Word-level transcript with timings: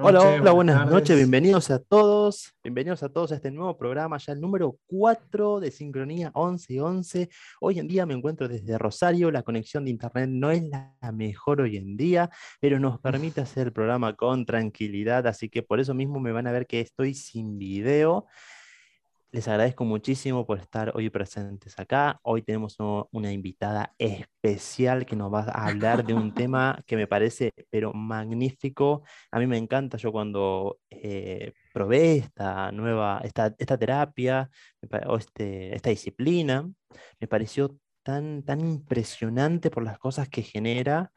hola, 0.00 0.20
hola, 0.20 0.52
buenas, 0.52 0.90
noches, 0.90 1.16
bienvenidos 1.16 1.70
a 1.70 1.78
todos, 1.78 2.54
bienvenidos 2.62 3.02
a 3.02 3.08
todos 3.08 3.32
a 3.32 3.36
este 3.36 3.50
nuevo 3.50 3.76
programa, 3.76 4.18
ya 4.18 4.32
el 4.32 4.40
número 4.40 4.76
4 4.86 5.60
de 5.60 5.70
Sincronía 5.70 6.30
11 6.34 6.72
y 6.72 6.78
11. 6.78 7.28
Hoy 7.60 7.78
en 7.78 7.88
día 7.88 8.06
me 8.06 8.14
encuentro 8.14 8.48
desde 8.48 8.78
Rosario, 8.78 9.30
la 9.30 9.42
conexión 9.42 9.84
de 9.84 9.90
internet 9.90 10.28
no 10.30 10.50
es 10.50 10.62
la 10.62 10.94
mejor 11.12 11.60
hoy 11.60 11.76
en 11.76 11.96
día, 11.96 12.30
pero 12.60 12.78
nos 12.78 13.00
permite 13.00 13.40
hacer 13.40 13.68
el 13.68 13.72
programa 13.72 14.14
con 14.14 14.46
tranquilidad, 14.46 15.26
así 15.26 15.48
que 15.48 15.62
por 15.62 15.80
eso 15.80 15.94
mismo 15.94 16.20
me 16.20 16.32
van 16.32 16.46
a 16.46 16.52
ver 16.52 16.66
que 16.66 16.80
estoy 16.80 17.14
sin 17.14 17.58
video. 17.58 18.26
Les 19.32 19.46
agradezco 19.48 19.84
muchísimo 19.84 20.46
por 20.46 20.58
estar 20.58 20.92
hoy 20.94 21.10
presentes 21.10 21.78
acá. 21.78 22.18
Hoy 22.22 22.42
tenemos 22.42 22.76
una 23.10 23.32
invitada 23.32 23.92
especial 23.98 25.04
que 25.04 25.16
nos 25.16 25.32
va 25.32 25.40
a 25.40 25.66
hablar 25.66 26.06
de 26.06 26.14
un 26.14 26.32
tema 26.34 26.82
que 26.86 26.96
me 26.96 27.06
parece 27.06 27.52
pero 27.68 27.92
magnífico. 27.92 29.02
A 29.32 29.38
mí 29.38 29.46
me 29.46 29.58
encanta, 29.58 29.98
yo 29.98 30.12
cuando 30.12 30.78
eh, 30.90 31.52
probé 31.74 32.18
esta 32.18 32.70
nueva, 32.72 33.20
esta, 33.24 33.54
esta 33.58 33.76
terapia 33.76 34.48
o 35.06 35.16
este, 35.16 35.74
esta 35.74 35.90
disciplina, 35.90 36.70
me 37.20 37.26
pareció 37.26 37.76
tan, 38.04 38.44
tan 38.44 38.60
impresionante 38.60 39.70
por 39.70 39.82
las 39.82 39.98
cosas 39.98 40.28
que 40.28 40.42
genera 40.42 41.12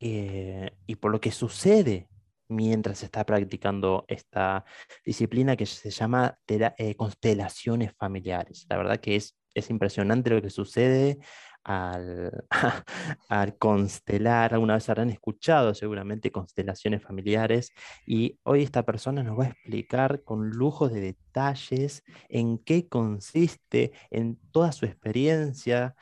eh, 0.00 0.70
y 0.86 0.96
por 0.96 1.12
lo 1.12 1.20
que 1.20 1.30
sucede 1.30 2.08
mientras 2.50 3.02
está 3.02 3.24
practicando 3.24 4.04
esta 4.08 4.64
disciplina 5.04 5.56
que 5.56 5.66
se 5.66 5.90
llama 5.90 6.38
eh, 6.46 6.94
constelaciones 6.96 7.92
familiares. 7.96 8.66
La 8.68 8.76
verdad 8.76 9.00
que 9.00 9.16
es, 9.16 9.36
es 9.54 9.70
impresionante 9.70 10.30
lo 10.30 10.42
que 10.42 10.50
sucede 10.50 11.18
al, 11.64 12.44
al, 13.28 13.56
constelar. 13.58 14.54
Alguna 14.54 14.74
vez 14.74 14.88
habrán 14.88 15.10
escuchado 15.10 15.74
seguramente 15.74 16.32
constelaciones 16.32 17.02
familiares 17.02 17.72
y 18.06 18.38
hoy 18.42 18.62
esta 18.62 18.84
persona 18.84 19.22
nos 19.22 19.38
va 19.38 19.44
a 19.44 19.48
explicar 19.48 20.22
con 20.24 20.50
lujo 20.50 20.88
de 20.88 21.00
detalles 21.00 22.02
en 22.28 22.58
qué 22.58 22.88
consiste, 22.88 23.92
en 24.10 24.38
toda 24.50 24.72
su 24.72 24.86
experiencia, 24.86 25.94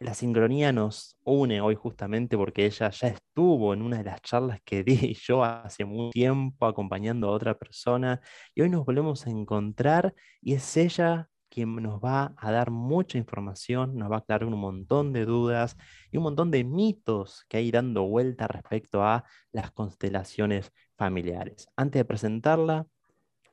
la 0.00 0.14
sincronía 0.14 0.72
nos 0.72 1.18
une 1.24 1.60
hoy 1.60 1.74
justamente 1.74 2.36
porque 2.36 2.66
ella 2.66 2.90
ya 2.90 3.08
estuvo 3.08 3.72
en 3.72 3.82
una 3.82 3.98
de 3.98 4.04
las 4.04 4.20
charlas 4.22 4.60
que 4.64 4.84
di 4.84 5.14
yo 5.26 5.44
hace 5.44 5.84
mucho 5.84 6.10
tiempo 6.10 6.66
acompañando 6.66 7.28
a 7.28 7.32
otra 7.32 7.56
persona 7.58 8.20
y 8.54 8.62
hoy 8.62 8.68
nos 8.70 8.84
volvemos 8.84 9.26
a 9.26 9.30
encontrar 9.30 10.14
y 10.40 10.54
es 10.54 10.76
ella 10.76 11.28
quien 11.48 11.76
nos 11.76 12.00
va 12.00 12.34
a 12.36 12.50
dar 12.50 12.72
mucha 12.72 13.16
información, 13.16 13.96
nos 13.96 14.10
va 14.10 14.16
a 14.16 14.18
aclarar 14.18 14.44
un 14.48 14.58
montón 14.58 15.12
de 15.12 15.24
dudas 15.24 15.76
y 16.10 16.16
un 16.16 16.24
montón 16.24 16.50
de 16.50 16.64
mitos 16.64 17.44
que 17.48 17.58
hay 17.58 17.70
dando 17.70 18.02
vuelta 18.02 18.48
respecto 18.48 19.04
a 19.04 19.24
las 19.52 19.70
constelaciones 19.70 20.72
familiares. 20.96 21.68
Antes 21.76 22.00
de 22.00 22.04
presentarla, 22.04 22.86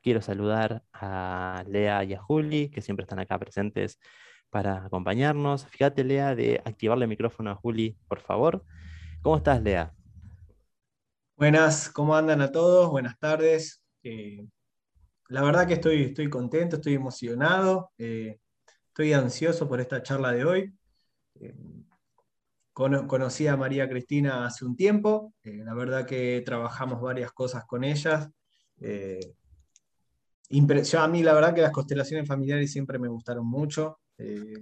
quiero 0.01 0.21
saludar 0.21 0.83
a 0.93 1.63
Lea 1.67 2.03
y 2.03 2.15
a 2.15 2.19
Juli, 2.19 2.69
que 2.69 2.81
siempre 2.81 3.03
están 3.03 3.19
acá 3.19 3.37
presentes 3.37 3.99
para 4.51 4.85
acompañarnos. 4.85 5.65
Fíjate, 5.65 6.03
Lea, 6.03 6.35
de 6.35 6.61
activarle 6.63 7.05
el 7.05 7.09
micrófono 7.09 7.49
a 7.49 7.55
Juli, 7.55 7.97
por 8.07 8.19
favor. 8.19 8.63
¿Cómo 9.23 9.37
estás, 9.37 9.61
Lea? 9.63 9.93
Buenas, 11.37 11.89
¿cómo 11.89 12.15
andan 12.15 12.41
a 12.41 12.51
todos? 12.51 12.91
Buenas 12.91 13.17
tardes. 13.17 13.81
Eh, 14.03 14.45
la 15.29 15.41
verdad 15.41 15.65
que 15.65 15.75
estoy, 15.75 16.03
estoy 16.03 16.29
contento, 16.29 16.75
estoy 16.75 16.93
emocionado, 16.95 17.91
eh, 17.97 18.39
estoy 18.87 19.13
ansioso 19.13 19.67
por 19.67 19.79
esta 19.79 20.03
charla 20.03 20.33
de 20.33 20.45
hoy. 20.45 20.73
Eh, 21.39 21.55
conocí 22.73 23.47
a 23.47 23.57
María 23.57 23.87
Cristina 23.87 24.45
hace 24.45 24.65
un 24.65 24.75
tiempo, 24.75 25.33
la 25.43 25.73
verdad 25.73 26.05
que 26.05 26.41
trabajamos 26.45 27.01
varias 27.01 27.31
cosas 27.31 27.65
con 27.65 27.83
ellas. 27.83 28.29
A 30.97 31.07
mí 31.07 31.23
la 31.23 31.33
verdad 31.33 31.53
que 31.53 31.61
las 31.61 31.71
constelaciones 31.71 32.27
familiares 32.27 32.71
siempre 32.71 32.99
me 32.99 33.07
gustaron 33.07 33.47
mucho. 33.47 33.99
Eh, 34.17 34.53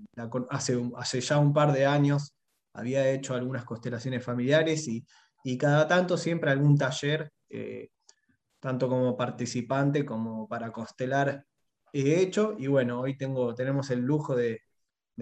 hace, 0.49 0.81
hace 0.95 1.21
ya 1.21 1.37
un 1.37 1.53
par 1.53 1.73
de 1.73 1.85
años 1.85 2.33
había 2.73 3.09
hecho 3.09 3.33
algunas 3.33 3.65
constelaciones 3.65 4.23
familiares 4.23 4.87
y, 4.87 5.05
cada 5.57 5.87
tanto 5.87 6.17
siempre 6.17 6.51
algún 6.51 6.77
taller, 6.77 7.31
eh, 7.49 7.89
tanto 8.59 8.87
como 8.87 9.17
participante 9.17 10.05
como 10.05 10.47
para 10.47 10.71
constelar, 10.71 11.45
he 11.93 12.19
hecho. 12.21 12.55
Y 12.57 12.67
bueno, 12.67 13.01
hoy 13.01 13.17
tengo, 13.17 13.55
tenemos 13.55 13.89
el 13.89 14.01
lujo 14.01 14.35
de, 14.35 14.61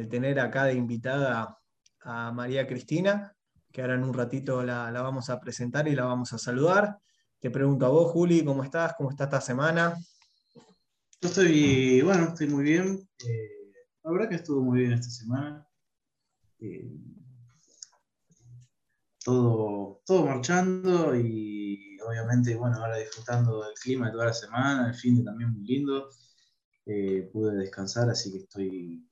tener 0.10 0.40
acá 0.40 0.66
de 0.66 0.74
invitada 0.74 1.58
a 2.02 2.32
María 2.32 2.68
Cristina, 2.68 3.34
que 3.72 3.82
ahora 3.82 3.96
en 3.96 4.04
un 4.04 4.14
ratito 4.14 4.64
la, 4.64 4.92
vamos 4.92 5.30
a 5.30 5.40
presentar 5.40 5.88
y 5.88 5.96
la 5.96 6.06
vamos 6.06 6.34
a 6.34 6.38
saludar. 6.38 6.98
Te 7.40 7.52
pregunto 7.52 7.86
a 7.86 7.90
vos, 7.90 8.12
Juli, 8.12 8.44
¿cómo 8.44 8.64
estás? 8.64 8.94
¿Cómo 8.98 9.10
está 9.12 9.26
esta 9.26 9.42
semana? 9.42 9.96
Yo 11.20 11.30
estoy, 11.30 12.02
bueno, 12.02 12.26
estoy 12.26 12.48
muy 12.48 12.64
bien. 12.64 13.10
Eh, 13.26 13.72
la 14.04 14.12
verdad 14.12 14.30
que 14.30 14.36
estuvo 14.36 14.62
muy 14.62 14.80
bien 14.82 14.94
esta 14.94 15.10
semana. 15.10 15.68
Eh, 16.60 16.92
todo, 19.24 20.02
todo 20.06 20.26
marchando 20.28 21.16
y 21.16 21.98
obviamente, 22.08 22.56
bueno, 22.56 22.78
ahora 22.78 22.98
disfrutando 22.98 23.64
del 23.64 23.74
clima 23.74 24.08
de 24.08 24.12
toda 24.12 24.26
la 24.28 24.34
semana, 24.34 24.88
el 24.90 24.94
fin 24.94 25.18
de 25.18 25.24
también 25.24 25.54
muy 25.54 25.66
lindo. 25.66 26.08
Eh, 26.86 27.28
pude 27.34 27.58
descansar, 27.58 28.10
así 28.12 28.32
que 28.32 28.38
estoy. 28.38 29.04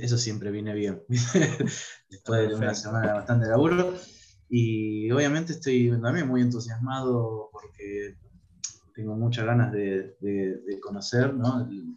Eso 0.00 0.16
siempre 0.16 0.52
viene 0.52 0.74
bien. 0.74 1.02
Después 2.08 2.48
de 2.48 2.54
una 2.54 2.72
semana 2.72 3.14
bastante 3.14 3.48
laburo. 3.48 3.94
Y 4.48 5.10
obviamente 5.10 5.54
estoy 5.54 5.90
también 6.00 6.28
muy 6.28 6.40
entusiasmado 6.40 7.50
porque 7.52 8.16
tengo 8.94 9.14
muchas 9.14 9.46
ganas 9.46 9.72
de, 9.72 10.16
conocer 10.82 11.34
¿no? 11.34 11.66
de 11.66 11.96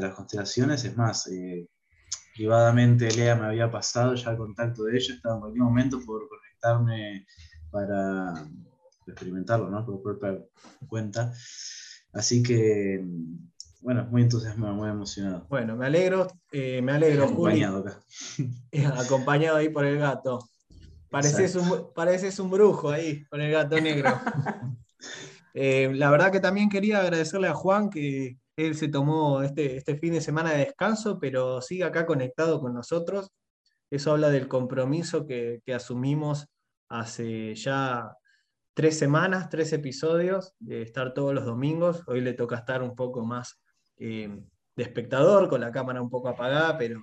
las 0.00 0.14
constelaciones. 0.14 0.84
Es 0.84 0.96
más, 0.96 1.26
eh, 1.28 1.68
privadamente 2.34 3.10
Lea 3.10 3.34
me 3.34 3.46
había 3.46 3.70
pasado 3.70 4.14
ya 4.14 4.30
el 4.30 4.36
contacto 4.36 4.84
de 4.84 4.96
ella, 4.96 5.14
estaba 5.14 5.36
en 5.36 5.40
cualquier 5.40 5.64
momento 5.64 6.00
por 6.04 6.28
conectarme 6.28 7.26
para 7.70 8.46
experimentarlo, 9.06 9.70
¿no? 9.70 9.84
Por 9.84 10.02
propia 10.02 10.38
cuenta. 10.86 11.32
Así 12.12 12.42
que, 12.42 13.04
bueno, 13.80 14.06
muy 14.10 14.22
entusiasmado, 14.22 14.74
muy 14.74 14.88
emocionado. 14.88 15.46
Bueno, 15.48 15.76
me 15.76 15.86
alegro, 15.86 16.28
eh, 16.52 16.80
me 16.82 16.92
alegro. 16.92 17.24
Acompañado 17.24 17.78
acá. 17.78 18.00
Acompañado 18.98 19.56
ahí 19.56 19.68
por 19.68 19.84
el 19.84 19.98
gato. 19.98 20.38
Pareces 21.10 21.56
un, 21.56 21.92
pareces 21.94 22.38
un 22.38 22.50
brujo 22.50 22.90
ahí, 22.90 23.24
con 23.26 23.40
el 23.40 23.50
gato 23.50 23.80
negro. 23.80 24.10
Eh, 25.60 25.90
la 25.92 26.08
verdad 26.12 26.30
que 26.30 26.38
también 26.38 26.68
quería 26.68 27.00
agradecerle 27.00 27.48
a 27.48 27.54
Juan 27.54 27.90
que, 27.90 28.38
él 28.56 28.76
se 28.76 28.88
tomó 28.88 29.42
este, 29.42 29.76
este 29.76 29.96
fin 29.96 30.12
de 30.12 30.20
semana 30.20 30.52
de 30.52 30.58
descanso, 30.58 31.18
pero 31.18 31.60
sigue 31.60 31.82
acá 31.82 32.06
conectado 32.06 32.60
con 32.60 32.74
nosotros. 32.74 33.32
Eso 33.90 34.12
habla 34.12 34.30
del 34.30 34.46
compromiso 34.46 35.26
que, 35.26 35.60
asumimos 35.74 36.46
hace 36.88 37.56
ya 37.56 38.12
tres 38.72 38.98
semanas, 38.98 39.48
tres 39.48 39.72
episodios, 39.72 40.54
de 40.60 40.82
estar 40.82 41.12
todos 41.12 41.34
los 41.34 41.44
domingos. 41.44 42.04
Hoy 42.06 42.20
le 42.20 42.34
toca 42.34 42.56
estar 42.56 42.80
un 42.82 42.94
poco 42.94 43.24
más 43.24 43.60
eh, 43.96 44.40
de 44.76 44.82
espectador, 44.82 45.48
con 45.48 45.60
la 45.60 45.72
cámara 45.72 46.00
un 46.00 46.10
poco 46.10 46.28
apagada, 46.28 46.78
pero 46.78 47.02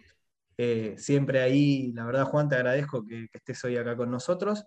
eh, 0.58 0.96
siempre 0.98 1.42
ahí, 1.42 1.92
la 1.92 2.06
verdad 2.06 2.24
Juan, 2.26 2.48
te 2.48 2.56
agradezco 2.56 3.06
que, 3.06 3.28
estés 3.34 3.64
hoy 3.66 3.76
acá 3.76 3.98
con 3.98 4.10
nosotros. 4.10 4.64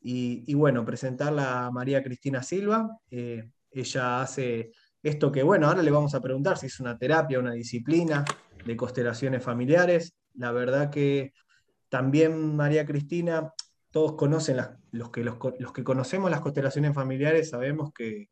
Y, 0.00 0.54
bueno, 0.54 0.84
presentarla 0.84 1.66
a 1.66 1.70
María 1.70 2.02
Cristina 2.02 2.42
Silva. 2.42 2.98
Eh, 3.10 3.50
ella 3.70 4.22
hace 4.22 4.70
esto 5.02 5.30
que, 5.30 5.42
bueno, 5.42 5.66
ahora 5.66 5.82
le 5.82 5.90
vamos 5.90 6.14
a 6.14 6.20
preguntar 6.20 6.56
si 6.58 6.66
es 6.66 6.80
una 6.80 6.96
terapia, 6.96 7.38
una 7.38 7.52
disciplina 7.52 8.24
de 8.64 8.76
constelaciones 8.76 9.42
familiares. 9.42 10.14
La 10.34 10.52
verdad 10.52 10.90
que 10.90 11.32
también 11.88 12.56
María 12.56 12.86
Cristina, 12.86 13.52
todos 13.90 14.14
conocen, 14.14 14.58
los, 14.92 15.10
que, 15.10 15.24
los, 15.24 15.72
que 15.72 15.84
conocemos 15.84 16.30
las 16.30 16.40
constelaciones 16.40 16.94
familiares 16.94 17.50
sabemos 17.50 17.92
que, 17.92 18.28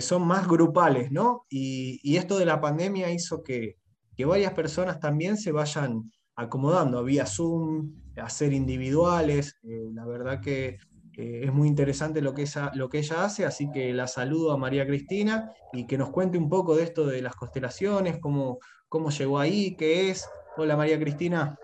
son 0.00 0.26
más 0.26 0.46
grupales, 0.46 1.10
¿no? 1.10 1.46
Y, 1.48 2.16
esto 2.16 2.38
de 2.38 2.44
la 2.44 2.60
pandemia 2.60 3.10
hizo 3.10 3.42
que, 3.42 3.76
varias 4.18 4.52
personas 4.52 5.00
también 5.00 5.38
se 5.38 5.52
vayan 5.52 6.10
acomodando 6.34 7.02
vía 7.02 7.24
Zoom, 7.24 7.94
a 8.16 8.28
ser 8.28 8.52
individuales. 8.52 9.56
Eh, 9.62 9.88
la 9.94 10.04
verdad 10.06 10.40
que 10.40 10.78
es 11.16 11.52
muy 11.52 11.68
interesante 11.68 12.20
lo 12.20 12.34
que, 12.34 12.42
ella, 12.42 13.24
hace, 13.24 13.46
así 13.46 13.70
que 13.70 13.92
la 13.94 14.06
saludo 14.06 14.52
a 14.52 14.58
María 14.58 14.86
Cristina 14.86 15.50
y 15.72 15.86
que 15.86 15.96
nos 15.96 16.10
cuente 16.10 16.36
un 16.36 16.48
poco 16.48 16.76
de 16.76 16.84
esto 16.84 17.06
de 17.06 17.22
las 17.22 17.34
constelaciones, 17.34 18.18
cómo, 18.18 18.58
cómo 18.88 19.10
llegó 19.10 19.38
ahí, 19.38 19.76
qué 19.76 20.10
es. 20.10 20.28
Hola 20.58 20.76
María 20.76 20.98
Cristina. 20.98 21.58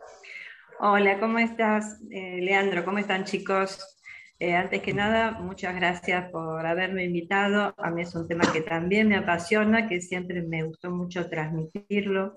Hola, 0.80 1.20
¿cómo 1.20 1.38
estás, 1.38 2.00
eh, 2.10 2.38
Leandro? 2.40 2.84
¿Cómo 2.84 2.98
están 2.98 3.24
chicos? 3.24 3.98
Eh, 4.38 4.56
antes 4.56 4.82
que 4.82 4.92
nada, 4.92 5.32
muchas 5.32 5.76
gracias 5.76 6.30
por 6.30 6.66
haberme 6.66 7.04
invitado. 7.04 7.74
A 7.76 7.90
mí 7.90 8.02
es 8.02 8.14
un 8.14 8.26
tema 8.26 8.50
que 8.52 8.62
también 8.62 9.08
me 9.08 9.16
apasiona, 9.16 9.86
que 9.88 10.00
siempre 10.00 10.42
me 10.42 10.64
gustó 10.64 10.90
mucho 10.90 11.28
transmitirlo 11.28 12.34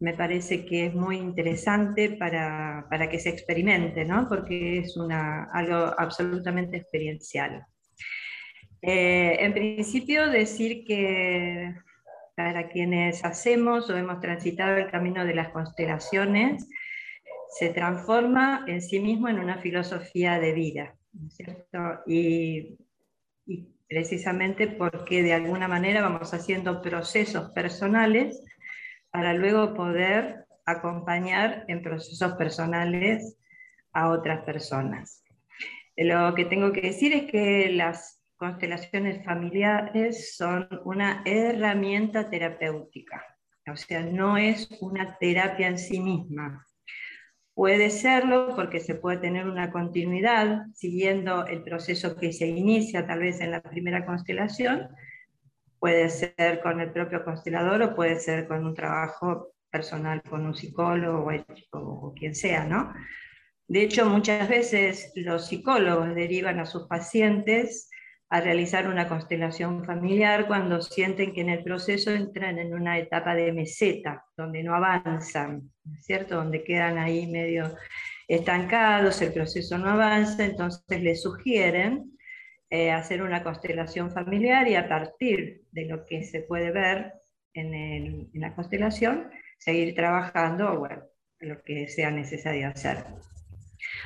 me 0.00 0.14
parece 0.14 0.64
que 0.64 0.86
es 0.86 0.94
muy 0.94 1.18
interesante 1.18 2.10
para, 2.10 2.86
para 2.88 3.08
que 3.08 3.18
se 3.18 3.28
experimente, 3.28 4.04
¿no? 4.06 4.28
porque 4.28 4.78
es 4.78 4.96
una, 4.96 5.50
algo 5.52 5.94
absolutamente 5.98 6.78
experiencial. 6.78 7.66
Eh, 8.80 9.36
en 9.40 9.52
principio, 9.52 10.30
decir 10.30 10.84
que 10.86 11.74
para 12.34 12.70
quienes 12.70 13.22
hacemos 13.26 13.90
o 13.90 13.96
hemos 13.96 14.20
transitado 14.20 14.78
el 14.78 14.90
camino 14.90 15.26
de 15.26 15.34
las 15.34 15.50
constelaciones, 15.50 16.66
se 17.58 17.68
transforma 17.68 18.64
en 18.66 18.80
sí 18.80 19.00
mismo 19.00 19.28
en 19.28 19.38
una 19.38 19.58
filosofía 19.58 20.38
de 20.38 20.52
vida. 20.54 20.96
Y, 22.06 22.78
y 23.44 23.68
precisamente 23.86 24.66
porque 24.66 25.22
de 25.22 25.34
alguna 25.34 25.68
manera 25.68 26.00
vamos 26.00 26.32
haciendo 26.32 26.80
procesos 26.80 27.50
personales 27.50 28.42
para 29.10 29.34
luego 29.34 29.74
poder 29.74 30.46
acompañar 30.66 31.64
en 31.68 31.82
procesos 31.82 32.32
personales 32.34 33.36
a 33.92 34.08
otras 34.10 34.44
personas. 34.44 35.24
Lo 35.96 36.34
que 36.34 36.44
tengo 36.44 36.72
que 36.72 36.82
decir 36.82 37.12
es 37.12 37.30
que 37.30 37.70
las 37.72 38.22
constelaciones 38.36 39.24
familiares 39.24 40.36
son 40.36 40.68
una 40.84 41.22
herramienta 41.26 42.30
terapéutica, 42.30 43.22
o 43.70 43.76
sea, 43.76 44.00
no 44.00 44.38
es 44.38 44.68
una 44.80 45.18
terapia 45.18 45.68
en 45.68 45.78
sí 45.78 46.00
misma. 46.00 46.66
Puede 47.52 47.90
serlo 47.90 48.54
porque 48.56 48.80
se 48.80 48.94
puede 48.94 49.18
tener 49.18 49.46
una 49.46 49.70
continuidad 49.70 50.62
siguiendo 50.72 51.46
el 51.46 51.62
proceso 51.62 52.16
que 52.16 52.32
se 52.32 52.46
inicia 52.46 53.06
tal 53.06 53.18
vez 53.18 53.40
en 53.42 53.50
la 53.50 53.60
primera 53.60 54.06
constelación, 54.06 54.88
puede 55.80 56.10
ser 56.10 56.60
con 56.62 56.80
el 56.80 56.92
propio 56.92 57.24
constelador 57.24 57.82
o 57.82 57.94
puede 57.96 58.20
ser 58.20 58.46
con 58.46 58.64
un 58.64 58.74
trabajo 58.74 59.54
personal 59.70 60.22
con 60.22 60.44
un 60.44 60.54
psicólogo 60.54 61.26
o, 61.72 62.14
quien 62.14 62.34
sea, 62.34 62.64
¿no? 62.64 62.92
De 63.66 63.82
hecho, 63.82 64.04
muchas 64.04 64.48
veces 64.48 65.12
los 65.14 65.46
psicólogos 65.46 66.14
derivan 66.14 66.58
a 66.58 66.66
sus 66.66 66.88
pacientes 66.88 67.88
a 68.28 68.40
realizar 68.40 68.88
una 68.88 69.08
constelación 69.08 69.84
familiar 69.84 70.46
cuando 70.46 70.82
sienten 70.82 71.32
que 71.32 71.40
en 71.40 71.50
el 71.50 71.64
proceso 71.64 72.10
entran 72.10 72.58
en 72.58 72.74
una 72.74 72.98
etapa 72.98 73.34
de 73.34 73.52
meseta, 73.52 74.24
donde 74.36 74.62
no 74.62 74.74
avanzan, 74.74 75.70
¿cierto? 76.00 76.36
Donde 76.36 76.62
quedan 76.62 76.98
ahí 76.98 77.26
medio 77.26 77.74
estancados, 78.28 79.22
el 79.22 79.32
proceso 79.32 79.78
no 79.78 79.90
avanza, 79.90 80.44
entonces 80.44 81.00
les 81.00 81.22
sugieren 81.22 82.12
eh, 82.72 82.92
hacer 82.92 83.20
una 83.22 83.42
constelación 83.42 84.12
familiar 84.12 84.68
y 84.68 84.76
a 84.76 84.88
partir 84.88 85.64
de 85.72 85.86
lo 85.86 86.06
que 86.06 86.22
se 86.22 86.42
puede 86.42 86.70
ver 86.70 87.14
en, 87.52 88.30
la 88.34 88.54
constelación, 88.54 89.28
seguir 89.58 89.96
trabajando, 89.96 90.78
bueno, 90.78 91.02
lo 91.40 91.60
que 91.62 91.88
sea 91.88 92.12
necesario 92.12 92.68
hacer. 92.68 92.98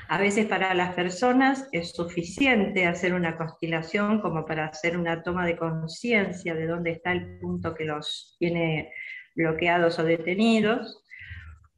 A 0.09 0.17
veces 0.17 0.47
para 0.47 0.73
las 0.73 0.95
personas 0.95 1.69
es 1.73 1.91
suficiente 1.91 2.87
hacer 2.87 3.13
una 3.13 3.37
constelación 3.37 4.23
como 4.23 4.47
para 4.47 4.69
hacer 4.69 4.97
una 4.97 5.23
toma 5.23 5.45
de 5.45 5.59
conciencia 5.59 6.55
de 6.55 6.67
dónde 6.67 6.93
está 6.93 7.13
el 7.13 7.39
punto 7.41 7.75
que 7.75 7.85
los 7.85 8.35
tiene 8.39 8.91
bloqueados 9.37 9.99
o 9.99 10.05
detenidos. 10.05 11.05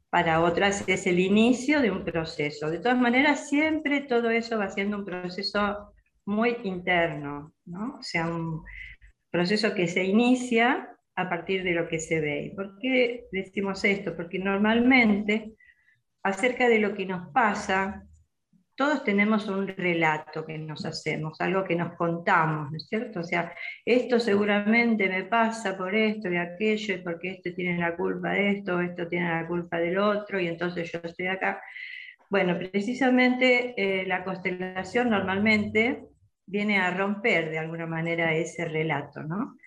Para 0.09 0.41
otras 0.41 0.87
es 0.87 1.05
el 1.05 1.19
inicio 1.19 1.81
de 1.81 1.91
un 1.91 2.05
proceso. 2.05 2.69
De 2.69 2.79
todas 2.79 2.97
maneras, 2.97 3.49
siempre 3.49 3.99
todo 3.99 4.29
eso 4.29 4.57
va 4.57 4.69
siendo 4.69 4.97
un 4.97 5.03
proceso 5.03 5.93
muy 6.27 6.57
interno, 6.63 7.53
¿no? 7.65 7.97
o 7.99 8.03
sea, 8.03 8.27
un 8.27 8.63
proceso 9.31 9.73
que 9.73 9.87
se 9.87 10.03
inicia 10.03 10.95
a 11.15 11.29
partir 11.29 11.63
de 11.63 11.71
lo 11.71 11.87
que 11.87 11.99
se 11.99 12.19
ve. 12.19 12.53
¿Por 12.55 12.77
qué 12.79 13.25
decimos 13.31 13.83
esto? 13.83 14.15
Porque 14.15 14.37
normalmente 14.37 15.55
acerca 16.23 16.67
de 16.67 16.79
lo 16.79 16.93
que 16.93 17.05
nos 17.05 17.31
pasa, 17.31 18.03
todos 18.75 19.03
tenemos 19.03 19.47
un 19.47 19.67
relato 19.67 20.45
que 20.45 20.57
nos 20.57 20.85
hacemos, 20.85 21.41
algo 21.41 21.63
que 21.63 21.75
nos 21.75 21.95
contamos, 21.95 22.69
¿no 22.69 22.77
es 22.77 22.87
cierto? 22.87 23.21
O 23.21 23.23
sea, 23.23 23.51
esto 23.83 24.19
seguramente 24.19 25.09
me 25.09 25.23
pasa 25.23 25.75
por 25.75 25.95
esto 25.95 26.29
y 26.29 26.37
aquello, 26.37 26.93
y 26.93 26.97
porque 26.97 27.31
este 27.31 27.53
tiene 27.53 27.79
la 27.79 27.95
culpa 27.95 28.31
de 28.31 28.51
esto, 28.51 28.79
esto 28.79 29.07
tiene 29.07 29.29
la 29.29 29.47
culpa 29.47 29.79
del 29.79 29.97
otro, 29.97 30.39
y 30.39 30.47
entonces 30.47 30.91
yo 30.91 30.99
estoy 31.03 31.27
acá. 31.27 31.59
Bueno, 32.29 32.57
precisamente 32.59 33.73
eh, 33.77 34.05
la 34.05 34.23
constelación 34.23 35.09
normalmente 35.09 36.03
viene 36.47 36.79
a 36.79 36.91
romper 36.91 37.51
de 37.51 37.59
alguna 37.59 37.85
manera 37.85 38.33
ese 38.33 38.65
relato, 38.65 39.21
¿no? 39.21 39.57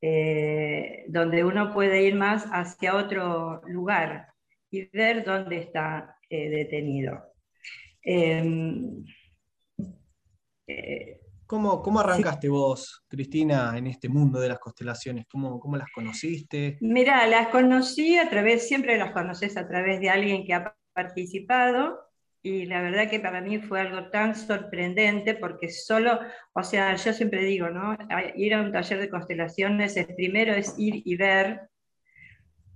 Eh, 0.00 1.04
donde 1.08 1.44
uno 1.44 1.72
puede 1.72 2.02
ir 2.02 2.14
más 2.14 2.44
hacia 2.50 2.96
otro 2.96 3.62
lugar 3.66 4.26
y 4.70 4.86
ver 4.90 5.24
dónde 5.24 5.58
está 5.58 6.16
eh, 6.28 6.48
detenido. 6.48 7.22
Em, 8.02 9.04
eh, 10.66 11.20
¿Cómo, 11.46 11.82
¿Cómo, 11.82 12.00
arrancaste 12.00 12.48
vos, 12.48 13.04
Cristina, 13.06 13.76
en 13.76 13.86
este 13.86 14.08
mundo 14.08 14.40
de 14.40 14.48
las 14.48 14.58
constelaciones? 14.58 15.26
¿Cómo, 15.30 15.60
¿Cómo, 15.60 15.76
las 15.76 15.88
conociste? 15.94 16.78
Mira, 16.80 17.26
las 17.26 17.48
conocí 17.48 18.16
a 18.16 18.28
través, 18.28 18.66
siempre 18.66 18.96
las 18.96 19.12
conoces 19.12 19.56
a 19.56 19.68
través 19.68 20.00
de 20.00 20.08
alguien 20.08 20.44
que 20.44 20.54
ha 20.54 20.74
participado 20.94 21.98
y 22.44 22.66
la 22.66 22.82
verdad 22.82 23.08
que 23.08 23.20
para 23.20 23.40
mí 23.40 23.58
fue 23.58 23.80
algo 23.80 24.10
tan 24.10 24.36
sorprendente 24.36 25.34
porque 25.34 25.70
solo, 25.70 26.20
o 26.52 26.62
sea, 26.62 26.94
yo 26.94 27.14
siempre 27.14 27.42
digo, 27.42 27.70
¿no? 27.70 27.96
Ir 28.36 28.52
a 28.52 28.60
un 28.60 28.70
taller 28.70 29.00
de 29.00 29.08
constelaciones 29.08 29.96
es 29.96 30.06
primero 30.14 30.52
es 30.52 30.74
ir 30.76 31.00
y 31.06 31.16
ver, 31.16 31.62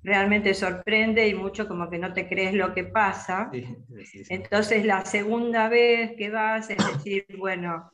realmente 0.03 0.55
sorprende 0.55 1.29
y 1.29 1.35
mucho 1.35 1.69
como 1.69 1.91
que 1.91 1.99
no 1.99 2.15
te 2.15 2.27
crees 2.27 2.55
lo 2.55 2.73
que 2.73 2.85
pasa. 2.85 3.51
Entonces 4.31 4.87
la 4.87 5.05
segunda 5.05 5.69
vez 5.69 6.13
que 6.17 6.31
vas 6.31 6.71
es 6.71 6.79
decir, 6.79 7.27
bueno, 7.37 7.93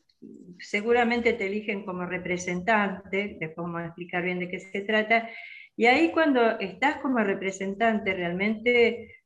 seguramente 0.61 1.33
te 1.33 1.49
eligen 1.49 1.85
como 1.85 2.07
representante, 2.07 3.37
después 3.41 3.67
vamos 3.67 3.83
a 3.83 3.87
explicar 3.87 4.23
bien 4.23 4.39
de 4.39 4.49
qué 4.49 4.61
se 4.61 4.83
trata, 4.83 5.29
y 5.77 5.87
ahí 5.87 6.13
cuando 6.13 6.61
estás 6.61 6.99
como 6.99 7.19
representante 7.19 8.15
realmente 8.15 9.24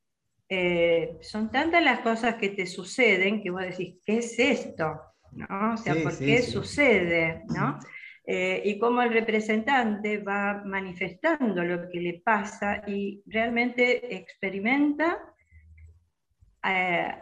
eh, 0.49 1.19
son 1.21 1.50
tantas 1.50 1.83
las 1.83 2.00
cosas 2.00 2.37
que 2.37 2.50
te 2.50 2.67
suceden 2.67 3.43
que 3.43 3.50
vos 3.50 3.62
decís, 3.62 3.97
¿qué 4.05 4.19
es 4.19 4.39
esto? 4.39 5.00
¿No? 5.33 5.75
O 5.75 5.77
sea, 5.77 5.95
¿por 6.03 6.17
qué 6.19 6.43
sucede? 6.43 7.43
¿no? 7.49 7.79
Eh, 8.25 8.62
y 8.65 8.79
cómo 8.79 9.03
el 9.03 9.12
representante 9.12 10.19
va 10.19 10.62
manifestando 10.65 11.62
lo 11.65 11.89
que 11.89 12.00
le 12.00 12.21
pasa 12.25 12.83
y 12.87 13.23
realmente 13.27 14.17
experimenta 14.17 15.19
eh, 16.65 17.15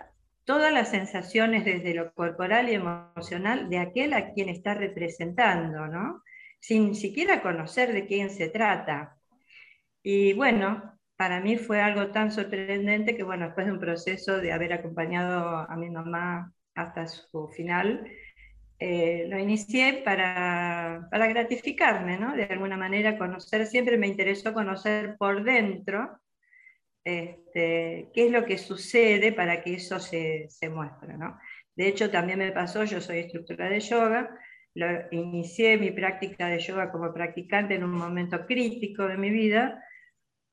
todas 0.44 0.72
las 0.72 0.90
sensaciones 0.90 1.64
desde 1.64 1.94
lo 1.94 2.12
corporal 2.12 2.68
y 2.68 2.74
emocional 2.74 3.68
de 3.68 3.78
aquel 3.78 4.12
a 4.12 4.32
quien 4.32 4.48
está 4.48 4.74
representando, 4.74 5.86
¿no? 5.88 6.22
sin 6.66 6.96
siquiera 6.96 7.42
conocer 7.42 7.92
de 7.92 8.06
quién 8.06 8.30
se 8.30 8.48
trata. 8.48 9.16
Y 10.02 10.32
bueno, 10.32 10.95
para 11.16 11.40
mí 11.40 11.56
fue 11.56 11.80
algo 11.80 12.10
tan 12.10 12.30
sorprendente 12.30 13.16
que, 13.16 13.22
bueno, 13.22 13.46
después 13.46 13.66
de 13.66 13.72
un 13.72 13.80
proceso 13.80 14.38
de 14.38 14.52
haber 14.52 14.72
acompañado 14.72 15.66
a 15.68 15.76
mi 15.76 15.90
mamá 15.90 16.52
hasta 16.74 17.06
su 17.06 17.48
final, 17.48 18.06
eh, 18.78 19.26
lo 19.28 19.38
inicié 19.38 20.02
para, 20.04 21.08
para, 21.10 21.26
gratificarme, 21.28 22.18
¿no? 22.18 22.36
De 22.36 22.44
alguna 22.44 22.76
manera 22.76 23.16
conocer, 23.16 23.66
siempre 23.66 23.96
me 23.96 24.06
interesó 24.06 24.52
conocer 24.52 25.16
por 25.18 25.42
dentro 25.44 26.20
este, 27.02 28.10
qué 28.12 28.26
es 28.26 28.32
lo 28.32 28.44
que 28.44 28.58
sucede 28.58 29.32
para 29.32 29.62
que 29.62 29.74
eso 29.74 29.98
se, 29.98 30.46
se 30.50 30.68
muestre, 30.68 31.16
¿no? 31.16 31.38
De 31.74 31.88
hecho, 31.88 32.10
también 32.10 32.38
me 32.38 32.52
pasó, 32.52 32.84
yo 32.84 33.00
soy 33.00 33.18
instructora 33.20 33.70
de 33.70 33.80
yoga, 33.80 34.30
lo, 34.74 34.86
inicié 35.10 35.78
mi 35.78 35.90
práctica 35.90 36.48
de 36.48 36.58
yoga 36.58 36.92
como 36.92 37.14
practicante 37.14 37.74
en 37.74 37.84
un 37.84 37.92
momento 37.92 38.44
crítico 38.44 39.06
de 39.06 39.16
mi 39.16 39.30
vida, 39.30 39.82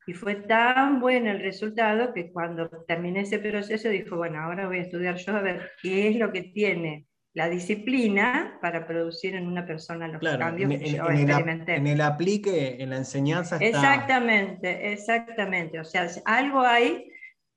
y 0.05 0.13
fue 0.13 0.35
tan 0.35 0.99
bueno 0.99 1.31
el 1.31 1.39
resultado 1.39 2.13
que 2.13 2.31
cuando 2.31 2.69
terminé 2.87 3.21
ese 3.21 3.39
proceso 3.39 3.89
dijo, 3.89 4.17
bueno, 4.17 4.39
ahora 4.39 4.67
voy 4.67 4.79
a 4.79 4.81
estudiar 4.81 5.15
yo 5.15 5.35
a 5.35 5.41
ver 5.41 5.71
qué 5.81 6.09
es 6.09 6.17
lo 6.17 6.31
que 6.31 6.43
tiene 6.43 7.07
la 7.33 7.49
disciplina 7.49 8.59
para 8.61 8.85
producir 8.85 9.35
en 9.35 9.47
una 9.47 9.65
persona 9.65 10.07
los 10.07 10.21
cambios 10.37 10.69
que 10.69 10.91
yo 10.91 11.09
experimenté. 11.09 11.75
en 11.75 11.87
el 11.87 12.01
aplique, 12.01 12.77
en 12.79 12.91
la 12.91 12.97
enseñanza. 12.97 13.55
Está... 13.55 13.65
Exactamente, 13.65 14.93
exactamente. 14.93 15.79
O 15.79 15.83
sea, 15.83 16.07
algo 16.25 16.61
hay, 16.61 17.11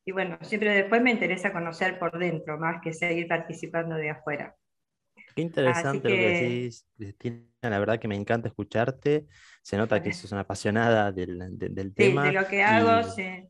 y 0.05 0.13
bueno, 0.13 0.39
siempre 0.41 0.75
después 0.75 1.03
me 1.03 1.11
interesa 1.11 1.53
conocer 1.53 1.99
por 1.99 2.19
dentro, 2.19 2.59
más 2.59 2.81
que 2.83 2.95
seguir 2.95 3.29
participando 3.29 3.97
de 3.97 4.11
afuera. 4.11 4.57
Qué 5.37 5.43
interesante 5.43 6.09
lo 6.09 6.17
que 6.17 6.29
decís, 6.29 6.87
Cristina. 6.97 7.45
La 7.61 7.79
verdad 7.79 7.99
que 7.99 8.09
me 8.09 8.17
encanta 8.17 8.49
escucharte. 8.49 9.27
Se 9.61 9.77
nota 9.77 10.03
que 10.03 10.15
sos 10.15 10.33
una 10.33 10.41
apasionada 10.41 11.13
del, 11.13 11.59
del, 11.59 11.93
tema. 11.93 12.23
Sí, 12.23 12.29
de 12.29 12.41
lo 12.41 12.49
que 12.49 12.63
hago, 12.63 13.11
sí. 13.11 13.47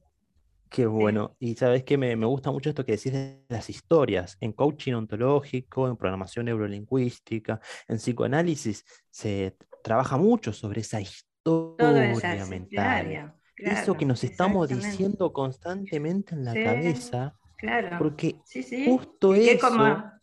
Qué 0.69 0.85
bueno. 0.85 1.37
Y 1.39 1.55
sabes 1.55 1.85
que 1.85 1.97
me, 1.97 2.17
me, 2.17 2.27
gusta 2.27 2.51
mucho 2.51 2.71
esto 2.71 2.85
que 2.85 2.97
decís 2.97 3.13
de 3.13 3.45
las 3.49 3.71
historias. 3.71 4.37
En 4.41 4.53
coaching 4.53 4.95
ontológico, 4.95 5.87
en 5.87 5.97
programación 5.97 6.47
neurolingüística, 6.47 7.61
en 7.87 7.99
psicoanálisis, 7.99 8.85
se 9.09 9.57
trabaja 9.85 10.17
mucho 10.17 10.53
sobre 10.53 10.81
esa 10.81 11.01
historia 11.01 12.47
mental. 12.51 13.33
Eso 13.59 13.97
que 13.97 14.07
nos 14.07 14.25
estamos 14.25 14.69
diciendo 14.71 15.33
constantemente 15.33 16.35
en 16.35 16.45
la 16.45 16.53
cabeza. 16.53 17.39
Claro. 17.59 17.97
Porque 17.99 18.41
justo 18.87 19.37
eso 19.37 20.16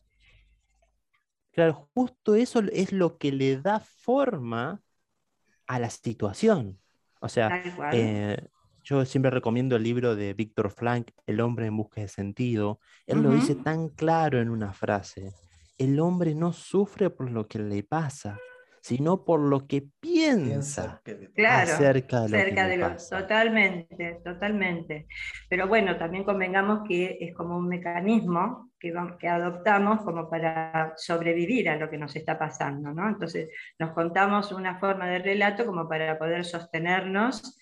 Claro, 1.53 1.89
justo 1.93 2.36
eso 2.36 2.62
es 2.72 2.91
lo 2.91 3.17
que 3.17 3.31
le 3.31 3.62
da 3.62 3.79
forma 3.79 4.81
a 5.67 5.79
la 5.79 5.89
situación. 5.89 6.79
O 7.22 7.29
sea, 7.29 7.63
eh, 7.93 8.48
yo 8.83 9.05
siempre 9.05 9.31
recomiendo 9.31 9.75
el 9.75 9.83
libro 9.83 10.15
de 10.15 10.33
Víctor 10.33 10.72
Frank, 10.72 11.12
El 11.25 11.39
hombre 11.39 11.67
en 11.67 11.77
busca 11.77 12.01
de 12.01 12.07
sentido. 12.07 12.79
Él 13.05 13.22
lo 13.22 13.31
dice 13.31 13.55
tan 13.55 13.89
claro 13.89 14.41
en 14.41 14.50
una 14.50 14.74
frase. 14.74 15.31
El 15.77 16.00
hombre 16.00 16.33
no 16.36 16.53
sufre 16.53 17.10
por 17.10 17.29
lo 17.29 17.48
que 17.48 17.60
le 17.60 17.83
pasa, 17.83 18.38
sino 18.83 19.23
por 19.23 19.39
lo 19.39 19.65
que 19.65 19.81
piensa, 20.01 21.01
claro, 21.33 21.71
acerca 21.71 22.23
de 22.23 22.77
lo 22.77 22.87
que 22.89 22.97
Totalmente, 23.09 24.19
totalmente. 24.25 25.07
Pero 25.47 25.69
bueno, 25.69 25.97
también 25.97 26.25
convengamos 26.25 26.81
que 26.85 27.17
es 27.21 27.33
como 27.33 27.55
un 27.55 27.69
mecanismo 27.69 28.71
que, 28.77 28.93
que 29.19 29.29
adoptamos 29.29 30.01
como 30.01 30.29
para 30.29 30.91
sobrevivir 30.97 31.69
a 31.69 31.77
lo 31.77 31.89
que 31.89 31.97
nos 31.97 32.13
está 32.17 32.37
pasando, 32.37 32.93
¿no? 32.93 33.07
Entonces 33.07 33.47
nos 33.79 33.93
contamos 33.93 34.51
una 34.51 34.77
forma 34.81 35.07
de 35.07 35.19
relato 35.19 35.65
como 35.65 35.87
para 35.87 36.19
poder 36.19 36.43
sostenernos, 36.43 37.57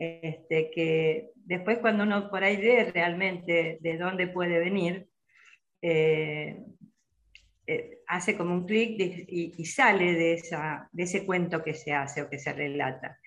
este, 0.00 0.72
que 0.74 1.30
después 1.36 1.78
cuando 1.78 2.02
uno 2.02 2.28
por 2.28 2.42
ahí 2.42 2.56
ve 2.56 2.90
realmente 2.92 3.78
de 3.80 3.98
dónde 3.98 4.26
puede 4.26 4.58
venir, 4.58 5.06
eh, 5.80 6.58
eh, 7.66 7.98
hace 8.06 8.36
como 8.36 8.54
un 8.54 8.64
clic 8.64 8.96
y, 9.28 9.64
sale 9.64 10.12
de, 10.14 10.34
esa, 10.34 10.88
de 10.92 11.02
ese 11.02 11.26
cuento 11.26 11.62
que 11.64 11.74
se 11.74 11.92
hace 11.92 12.22
o 12.22 12.30
que 12.30 12.38
se 12.38 12.52
relata. 12.52 13.18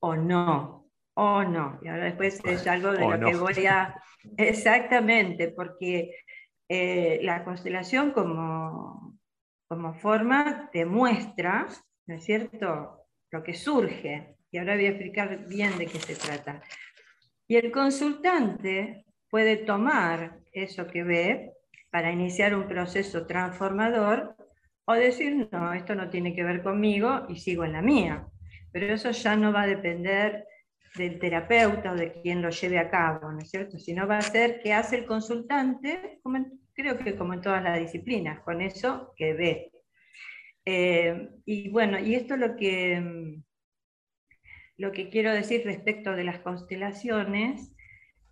O 0.00 0.14
no, 0.14 0.90
o 1.14 1.42
no. 1.42 1.80
Y 1.82 1.88
ahora 1.88 2.04
después 2.04 2.40
es 2.44 2.66
algo 2.66 2.92
de 2.92 3.08
lo 3.08 3.18
que 3.18 3.36
voy 3.36 3.66
a... 3.66 4.00
Exactamente, 4.36 5.48
porque 5.48 6.14
eh, 6.68 7.18
la 7.22 7.44
constelación 7.44 8.12
como, 8.12 9.18
como 9.66 9.94
forma 9.94 10.70
te 10.72 10.84
muestra, 10.86 11.66
¿no 12.06 12.14
es 12.14 12.24
cierto?, 12.24 13.04
lo 13.30 13.42
que 13.42 13.54
surge. 13.54 14.36
Y 14.50 14.58
ahora 14.58 14.76
voy 14.76 14.86
a 14.86 14.90
explicar 14.90 15.46
bien 15.48 15.76
de 15.76 15.86
qué 15.86 15.98
se 15.98 16.14
trata. 16.14 16.62
Y 17.48 17.56
el 17.56 17.72
consultante 17.72 19.04
puede 19.28 19.56
tomar 19.56 20.38
eso 20.52 20.86
que 20.86 21.02
ve 21.02 21.57
para 21.98 22.12
iniciar 22.12 22.54
un 22.54 22.68
proceso 22.68 23.26
transformador 23.26 24.36
o 24.84 24.92
decir, 24.92 25.48
no, 25.50 25.72
esto 25.72 25.96
no 25.96 26.08
tiene 26.10 26.32
que 26.32 26.44
ver 26.44 26.62
conmigo 26.62 27.26
y 27.28 27.34
sigo 27.40 27.64
en 27.64 27.72
la 27.72 27.82
mía. 27.82 28.24
Pero 28.70 28.94
eso 28.94 29.10
ya 29.10 29.34
no 29.34 29.52
va 29.52 29.62
a 29.62 29.66
depender 29.66 30.44
del 30.94 31.18
terapeuta 31.18 31.90
o 31.90 31.96
de 31.96 32.12
quien 32.12 32.40
lo 32.40 32.50
lleve 32.50 32.78
a 32.78 32.88
cabo, 32.88 33.32
¿no 33.32 33.40
es 33.40 33.50
cierto? 33.50 33.80
Sino 33.80 34.06
va 34.06 34.18
a 34.18 34.22
ser 34.22 34.60
qué 34.62 34.72
hace 34.72 34.94
el 34.94 35.06
consultante, 35.06 36.20
creo 36.72 36.96
que 36.98 37.16
como 37.16 37.34
en 37.34 37.40
todas 37.40 37.64
las 37.64 37.80
disciplinas, 37.80 38.44
con 38.44 38.60
eso 38.60 39.12
que 39.16 39.32
ve. 39.32 39.72
Eh, 40.66 41.30
y 41.46 41.68
bueno, 41.70 41.98
y 41.98 42.14
esto 42.14 42.34
es 42.34 42.40
lo 42.40 42.54
que, 42.54 43.40
lo 44.76 44.92
que 44.92 45.08
quiero 45.10 45.32
decir 45.32 45.62
respecto 45.64 46.14
de 46.14 46.22
las 46.22 46.38
constelaciones, 46.38 47.72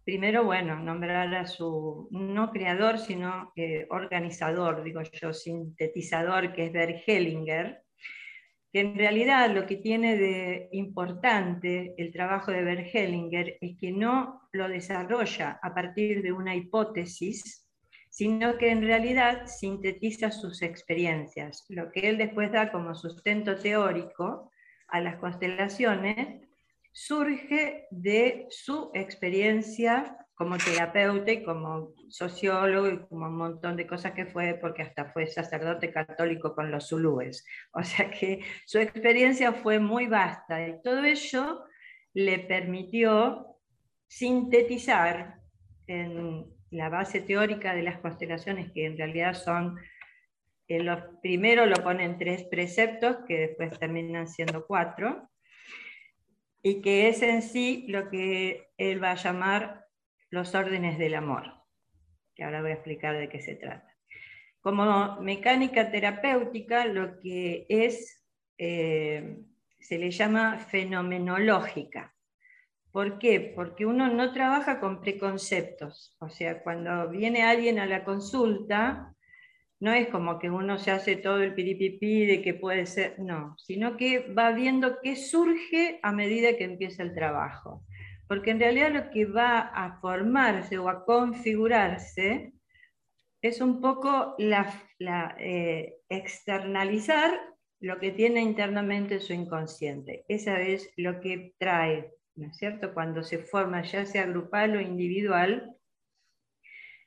primero, 0.06 0.44
bueno, 0.44 0.76
nombrar 0.76 1.34
a 1.34 1.46
su, 1.46 2.06
no 2.12 2.52
creador, 2.52 2.96
sino 2.96 3.52
organizador, 3.90 4.84
digo 4.84 5.02
yo, 5.02 5.34
sintetizador, 5.34 6.52
que 6.52 6.66
es 6.66 6.72
Bert 6.72 7.02
Hellinger, 7.04 7.82
que 8.72 8.80
en 8.80 8.96
realidad 8.96 9.50
lo 9.50 9.66
que 9.66 9.78
tiene 9.78 10.16
de 10.16 10.68
importante 10.70 11.92
el 11.98 12.12
trabajo 12.12 12.52
de 12.52 12.62
Bert 12.62 12.86
Hellinger 12.94 13.58
es 13.60 13.76
que 13.80 13.90
no 13.90 14.42
lo 14.52 14.68
desarrolla 14.68 15.58
a 15.60 15.74
partir 15.74 16.22
de 16.22 16.30
una 16.30 16.54
hipótesis, 16.54 17.68
sino 18.08 18.58
que 18.58 18.70
en 18.70 18.82
realidad 18.82 19.46
sintetiza 19.46 20.30
sus 20.30 20.62
experiencias. 20.62 21.66
Lo 21.68 21.90
que 21.90 22.08
él 22.08 22.16
después 22.16 22.52
da 22.52 22.70
como 22.70 22.94
sustento 22.94 23.56
teórico 23.56 24.52
a 24.86 25.00
las 25.00 25.16
constelaciones 25.16 26.45
surge 26.96 27.88
de 27.90 28.46
su 28.48 28.90
experiencia 28.94 30.16
como 30.34 30.56
terapeuta 30.56 31.30
y 31.30 31.44
como 31.44 31.92
sociólogo 32.08 32.88
y 32.88 32.98
como 33.00 33.26
un 33.26 33.36
montón 33.36 33.76
de 33.76 33.86
cosas 33.86 34.12
que 34.12 34.24
fue, 34.24 34.54
porque 34.54 34.80
hasta 34.80 35.12
fue 35.12 35.26
sacerdote 35.26 35.92
católico 35.92 36.54
con 36.54 36.70
los 36.70 36.88
zulúes. 36.88 37.44
O 37.72 37.82
sea 37.82 38.10
que 38.10 38.40
su 38.64 38.78
experiencia 38.78 39.52
fue 39.52 39.78
muy 39.78 40.06
vasta 40.06 40.66
y 40.66 40.80
todo 40.80 41.04
ello 41.04 41.64
le 42.14 42.38
permitió 42.38 43.58
sintetizar 44.08 45.34
en 45.86 46.46
la 46.70 46.88
base 46.88 47.20
teórica 47.20 47.74
de 47.74 47.82
las 47.82 47.98
constelaciones, 48.00 48.72
que 48.72 48.86
en 48.86 48.96
realidad 48.96 49.34
son, 49.34 49.78
en 50.66 50.86
los, 50.86 51.02
primero 51.20 51.66
lo 51.66 51.76
ponen 51.76 52.16
tres 52.16 52.44
preceptos, 52.44 53.18
que 53.28 53.48
después 53.48 53.78
terminan 53.78 54.26
siendo 54.26 54.66
cuatro, 54.66 55.28
y 56.68 56.82
que 56.82 57.06
es 57.06 57.22
en 57.22 57.42
sí 57.42 57.84
lo 57.86 58.10
que 58.10 58.72
él 58.76 59.00
va 59.00 59.12
a 59.12 59.22
llamar 59.22 59.86
los 60.30 60.52
órdenes 60.56 60.98
del 60.98 61.14
amor, 61.14 61.44
que 62.34 62.42
ahora 62.42 62.60
voy 62.60 62.72
a 62.72 62.74
explicar 62.74 63.16
de 63.16 63.28
qué 63.28 63.40
se 63.40 63.54
trata. 63.54 63.88
Como 64.60 65.20
mecánica 65.20 65.92
terapéutica, 65.92 66.84
lo 66.86 67.20
que 67.20 67.66
es, 67.68 68.26
eh, 68.58 69.44
se 69.78 69.96
le 69.96 70.10
llama 70.10 70.58
fenomenológica. 70.58 72.16
¿Por 72.90 73.20
qué? 73.20 73.52
Porque 73.54 73.86
uno 73.86 74.08
no 74.08 74.32
trabaja 74.32 74.80
con 74.80 75.00
preconceptos. 75.00 76.16
O 76.18 76.28
sea, 76.28 76.64
cuando 76.64 77.08
viene 77.10 77.44
alguien 77.44 77.78
a 77.78 77.86
la 77.86 78.02
consulta, 78.02 79.14
no 79.78 79.92
es 79.92 80.08
como 80.08 80.38
que 80.38 80.50
uno 80.50 80.78
se 80.78 80.90
hace 80.90 81.16
todo 81.16 81.42
el 81.42 81.54
piripipí 81.54 82.24
de 82.26 82.42
que 82.42 82.54
puede 82.54 82.86
ser, 82.86 83.18
no, 83.18 83.56
sino 83.58 83.96
que 83.96 84.32
va 84.32 84.52
viendo 84.52 84.98
qué 85.02 85.16
surge 85.16 86.00
a 86.02 86.12
medida 86.12 86.56
que 86.56 86.64
empieza 86.64 87.02
el 87.02 87.14
trabajo. 87.14 87.84
Porque 88.26 88.50
en 88.50 88.60
realidad 88.60 88.90
lo 88.92 89.10
que 89.10 89.26
va 89.26 89.58
a 89.58 90.00
formarse 90.00 90.78
o 90.78 90.88
a 90.88 91.04
configurarse 91.04 92.54
es 93.42 93.60
un 93.60 93.80
poco 93.80 94.34
la, 94.38 95.36
eh, 95.38 95.96
externalizar 96.08 97.38
lo 97.80 97.98
que 97.98 98.10
tiene 98.10 98.40
internamente 98.40 99.20
su 99.20 99.34
inconsciente. 99.34 100.24
Esa 100.28 100.60
es 100.60 100.90
lo 100.96 101.20
que 101.20 101.54
trae, 101.58 102.10
¿no 102.34 102.48
es 102.48 102.56
cierto? 102.56 102.94
Cuando 102.94 103.22
se 103.22 103.38
forma, 103.38 103.82
ya 103.82 104.06
sea 104.06 104.26
grupal 104.26 104.76
o 104.76 104.80
individual, 104.80 105.75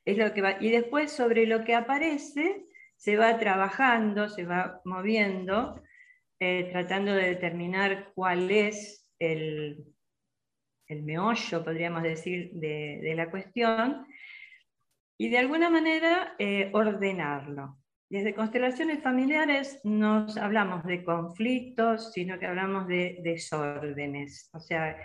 y 0.09 0.71
después 0.71 1.11
sobre 1.11 1.45
lo 1.45 1.63
que 1.63 1.75
aparece 1.75 2.65
se 2.95 3.15
va 3.15 3.37
trabajando, 3.37 4.27
se 4.27 4.45
va 4.45 4.81
moviendo, 4.83 5.81
eh, 6.39 6.69
tratando 6.71 7.13
de 7.13 7.29
determinar 7.29 8.11
cuál 8.13 8.51
es 8.51 9.09
el, 9.19 9.85
el 10.87 11.03
meollo, 11.03 11.63
podríamos 11.63 12.03
decir, 12.03 12.51
de, 12.53 13.13
la 13.15 13.29
cuestión, 13.29 14.05
y 15.17 15.29
de 15.29 15.37
alguna 15.37 15.69
manera 15.69 16.35
eh, 16.39 16.69
ordenarlo. 16.73 17.77
Desde 18.09 18.33
constelaciones 18.33 19.03
familiares 19.03 19.79
nos 19.83 20.35
hablamos 20.37 20.83
de 20.83 21.03
conflictos, 21.03 22.11
sino 22.11 22.39
que 22.39 22.47
hablamos 22.47 22.87
de 22.87 23.19
desórdenes. 23.21 24.49
O 24.53 24.59
sea, 24.59 24.97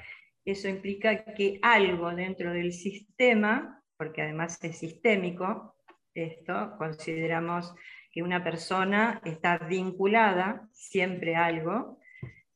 eso 0.44 0.68
implica 0.68 1.24
que 1.34 1.58
algo 1.62 2.14
dentro 2.14 2.52
del 2.52 2.72
sistema 2.72 3.83
porque 3.96 4.22
además 4.22 4.58
es 4.62 4.78
sistémico, 4.78 5.76
esto, 6.14 6.74
consideramos 6.78 7.74
que 8.12 8.22
una 8.22 8.44
persona 8.44 9.20
está 9.24 9.58
vinculada 9.58 10.68
siempre 10.72 11.34
a 11.34 11.46
algo. 11.46 11.98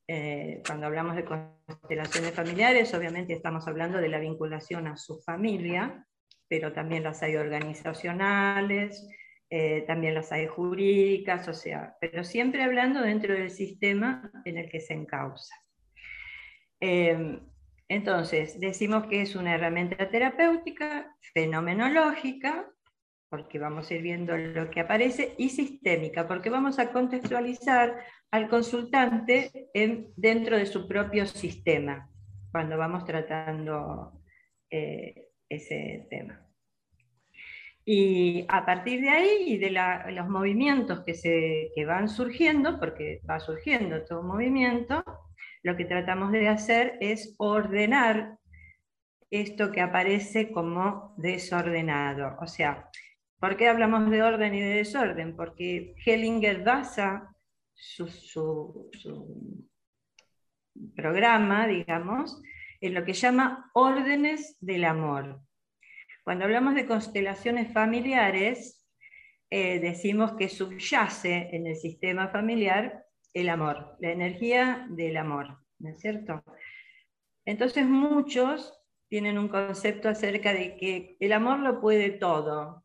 Eh, 0.07 0.63
cuando 0.67 0.87
hablamos 0.87 1.17
de 1.17 1.25
constelaciones 1.25 2.33
familiares, 2.33 2.95
obviamente 2.95 3.33
estamos 3.33 3.67
hablando 3.67 3.99
de 3.99 4.09
la 4.09 4.21
vinculación 4.21 4.87
a 4.87 4.97
su 4.97 5.21
familia, 5.21 6.07
pero 6.47 6.73
también 6.73 7.03
las 7.03 7.23
hay 7.23 7.37
organizacionales, 7.37 9.09
eh, 9.51 9.85
también 9.87 10.15
las 10.15 10.31
hay 10.31 10.47
jurídicas, 10.47 11.49
o 11.49 11.55
sea, 11.55 11.97
pero 12.01 12.23
siempre 12.23 12.63
hablando 12.63 13.03
dentro 13.03 13.35
del 13.35 13.51
sistema 13.51 14.31
en 14.45 14.59
el 14.59 14.71
que 14.71 14.81
se 14.81 14.95
encausa. 14.95 15.55
Eh, 16.81 17.41
entonces, 17.89 18.61
decimos 18.61 19.07
que 19.07 19.23
es 19.23 19.35
una 19.35 19.55
herramienta 19.55 20.11
terapéutica, 20.11 21.17
fenomenológica, 21.33 22.71
porque 23.31 23.59
vamos 23.59 23.91
a 23.91 23.95
ir 23.95 24.03
viendo 24.03 24.37
lo 24.37 24.71
que 24.71 24.81
aparece, 24.81 25.35
y 25.39 25.49
sistémica, 25.49 26.29
porque 26.29 26.51
vamos 26.51 26.79
a 26.79 26.93
contextualizar 26.93 27.97
al 28.31 28.49
consultante 28.49 29.71
dentro 30.17 30.59
de 30.59 30.67
su 30.67 30.87
propio 30.87 31.25
sistema, 31.27 32.11
cuando 32.53 32.77
vamos 32.77 33.05
tratando 33.07 34.23
eh, 34.71 35.29
ese 35.49 36.07
tema. 36.11 36.45
Y 37.87 38.45
a 38.49 38.67
partir 38.67 39.01
de 39.01 39.09
ahí 39.09 39.45
y 39.47 39.57
de 39.57 39.71
los 39.71 40.29
movimientos 40.29 41.01
que, 41.05 41.15
se, 41.15 41.71
que 41.75 41.87
van 41.87 42.11
surgiendo, 42.11 42.79
porque 42.79 43.23
va 43.29 43.41
surgiendo 43.41 44.05
todo 44.05 44.23
movimiento, 44.23 45.03
lo 45.69 45.77
que 45.77 45.85
tratamos 45.85 46.33
de 46.33 46.49
hacer 46.49 46.97
es 47.01 47.35
ordenar 47.39 48.39
esto 49.31 49.71
que 49.71 49.81
aparece 49.81 50.51
como 50.51 51.15
desordenado. 51.17 52.37
O 52.41 52.47
sea, 52.47 52.89
¿Por 53.41 53.57
qué 53.57 53.69
hablamos 53.69 54.11
de 54.11 54.23
orden 54.23 54.53
y 54.55 54.61
de 54.61 54.75
desorden? 54.75 55.37
Porque 55.37 55.95
Hellinger 56.05 56.65
basa 56.65 57.33
su, 57.73 58.91
programa, 60.97 61.69
digamos, 61.69 62.43
en 62.81 62.95
lo 62.95 63.05
que 63.05 63.13
llama 63.13 63.71
órdenes 63.75 64.57
del 64.61 64.85
amor. 64.85 65.41
Cuando 66.25 66.47
hablamos 66.47 66.75
de 66.75 66.87
constelaciones 66.87 67.73
familiares, 67.73 68.85
eh, 69.51 69.79
decimos 69.79 70.33
que 70.33 70.49
subyace 70.49 71.49
en 71.53 71.69
el 71.69 71.77
sistema 71.77 72.29
familiar 72.29 73.05
el 73.35 73.49
amor, 73.49 73.97
la 74.01 74.11
energía 74.11 74.87
del 74.91 75.17
amor, 75.17 75.59
¿no 75.79 75.91
es 75.91 76.01
cierto? 76.01 76.43
Entonces 77.45 77.87
muchos 77.87 78.79
tienen 79.09 79.39
un 79.39 79.49
concepto 79.49 80.09
acerca 80.09 80.53
de 80.53 80.77
que 80.77 81.17
el 81.21 81.33
amor 81.33 81.61
lo 81.61 81.81
puede 81.81 82.11
todo, 82.11 82.85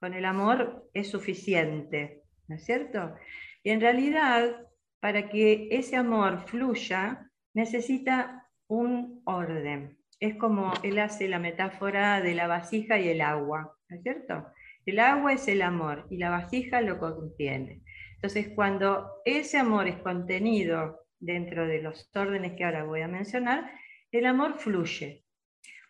con 0.00 0.14
el 0.14 0.24
amor 0.24 0.88
es 0.92 1.08
suficiente, 1.08 2.22
¿no 2.46 2.56
es 2.56 2.64
cierto? 2.64 3.14
Y 3.62 3.70
en 3.70 3.80
realidad, 3.80 4.68
para 5.00 5.28
que 5.28 5.68
ese 5.70 5.96
amor 5.96 6.46
fluya, 6.46 7.30
necesita 7.54 8.48
un 8.68 9.22
orden. 9.24 9.98
Es 10.20 10.36
como 10.36 10.72
él 10.82 10.98
hace 10.98 11.28
la 11.28 11.38
metáfora 11.38 12.20
de 12.20 12.34
la 12.34 12.46
vasija 12.46 12.98
y 12.98 13.08
el 13.08 13.20
agua, 13.20 13.76
¿no 13.88 13.96
es 13.96 14.02
cierto? 14.02 14.46
El 14.86 15.00
agua 15.00 15.32
es 15.32 15.48
el 15.48 15.62
amor 15.62 16.06
y 16.10 16.18
la 16.18 16.30
vasija 16.30 16.80
lo 16.82 16.98
contiene. 16.98 17.82
Entonces, 18.24 18.54
cuando 18.54 19.20
ese 19.26 19.58
amor 19.58 19.86
es 19.86 19.98
contenido 19.98 21.08
dentro 21.20 21.66
de 21.66 21.82
los 21.82 22.08
órdenes 22.14 22.54
que 22.56 22.64
ahora 22.64 22.84
voy 22.84 23.02
a 23.02 23.06
mencionar, 23.06 23.70
el 24.10 24.24
amor 24.24 24.58
fluye. 24.58 25.26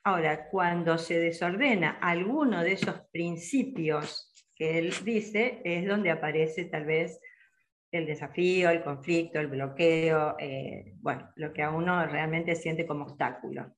Ahora, 0.03 0.49
cuando 0.50 0.99
se 0.99 1.17
desordena 1.21 1.91
alguno 2.03 2.64
de 2.64 2.73
esos 2.73 3.03
principios 3.12 4.33
que 4.57 4.81
él 4.81 4.93
dice, 5.05 5.62
es 5.64 5.87
donde 5.87 6.11
aparece 6.11 6.64
tal 6.64 6.87
vez 6.87 7.21
el 7.93 8.05
desafío, 8.05 8.69
el 8.71 8.83
conflicto, 8.83 9.38
el 9.38 9.47
bloqueo, 9.47 10.35
eh, 10.41 10.97
bueno, 10.97 11.31
lo 11.37 11.53
que 11.53 11.62
a 11.62 11.71
uno 11.71 12.05
realmente 12.05 12.57
siente 12.57 12.85
como 12.85 13.05
obstáculo. 13.05 13.76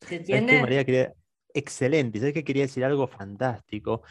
¿Se 0.00 0.16
entiende? 0.16 0.60
María 0.60 0.84
quería, 0.84 1.14
excelente, 1.54 2.18
¿sabes 2.18 2.34
que 2.34 2.42
quería 2.42 2.64
decir 2.64 2.84
algo 2.84 3.06
fantástico? 3.06 4.02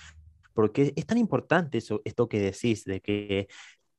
Porque 0.59 0.93
es 0.97 1.05
tan 1.05 1.17
importante 1.17 1.77
eso, 1.77 2.01
esto 2.03 2.27
que 2.27 2.41
decís, 2.41 2.83
de 2.83 2.99
que 2.99 3.47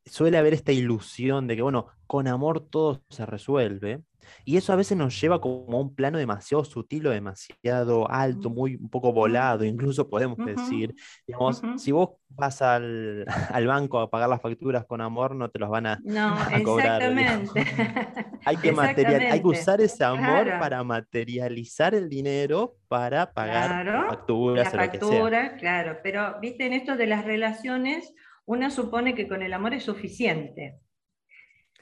suele 0.04 0.38
haber 0.38 0.54
esta 0.54 0.72
ilusión 0.72 1.46
de 1.46 1.56
que, 1.56 1.62
bueno, 1.62 1.86
con 2.06 2.28
amor 2.28 2.60
todo 2.68 3.02
se 3.10 3.24
resuelve. 3.26 4.02
Y 4.44 4.56
eso 4.56 4.72
a 4.72 4.76
veces 4.76 4.96
nos 4.96 5.18
lleva 5.20 5.40
como 5.40 5.76
a 5.76 5.80
un 5.80 5.94
plano 5.94 6.18
demasiado 6.18 6.64
sutil 6.64 7.06
o 7.06 7.10
demasiado 7.10 8.10
alto, 8.10 8.50
muy 8.50 8.76
un 8.76 8.88
poco 8.88 9.12
volado, 9.12 9.64
incluso 9.64 10.08
podemos 10.08 10.38
decir. 10.38 10.94
Digamos, 11.26 11.62
si 11.76 11.92
vos 11.92 12.10
vas 12.28 12.62
al, 12.62 13.24
al, 13.52 13.66
banco 13.66 14.00
a 14.00 14.10
pagar 14.10 14.28
las 14.28 14.40
facturas 14.40 14.84
con 14.86 15.00
amor, 15.00 15.34
no 15.34 15.50
te 15.50 15.58
los 15.58 15.68
van 15.68 15.86
a, 15.86 16.00
no, 16.04 16.36
cobrar. 16.64 17.02
Exactamente. 17.02 17.64
hay, 18.44 18.56
que 18.62 18.72
material, 18.72 19.22
hay 19.30 19.40
que 19.40 19.48
usar 19.48 19.80
ese 19.80 20.04
amor 20.04 20.46
para 20.58 20.82
materializar 20.84 21.94
el 21.94 22.08
dinero 22.08 22.76
para 22.88 23.32
pagar 23.32 23.86
facturas. 24.08 24.74
La 24.74 24.86
factura, 24.86 25.56
claro. 25.56 25.98
Pero, 26.02 26.38
viste, 26.40 26.66
en 26.66 26.72
esto 26.72 26.96
de 26.96 27.06
las 27.06 27.24
relaciones, 27.24 28.14
una 28.44 28.70
supone 28.70 29.14
que 29.14 29.28
con 29.28 29.42
el 29.42 29.52
amor 29.52 29.74
es 29.74 29.84
suficiente. 29.84 30.80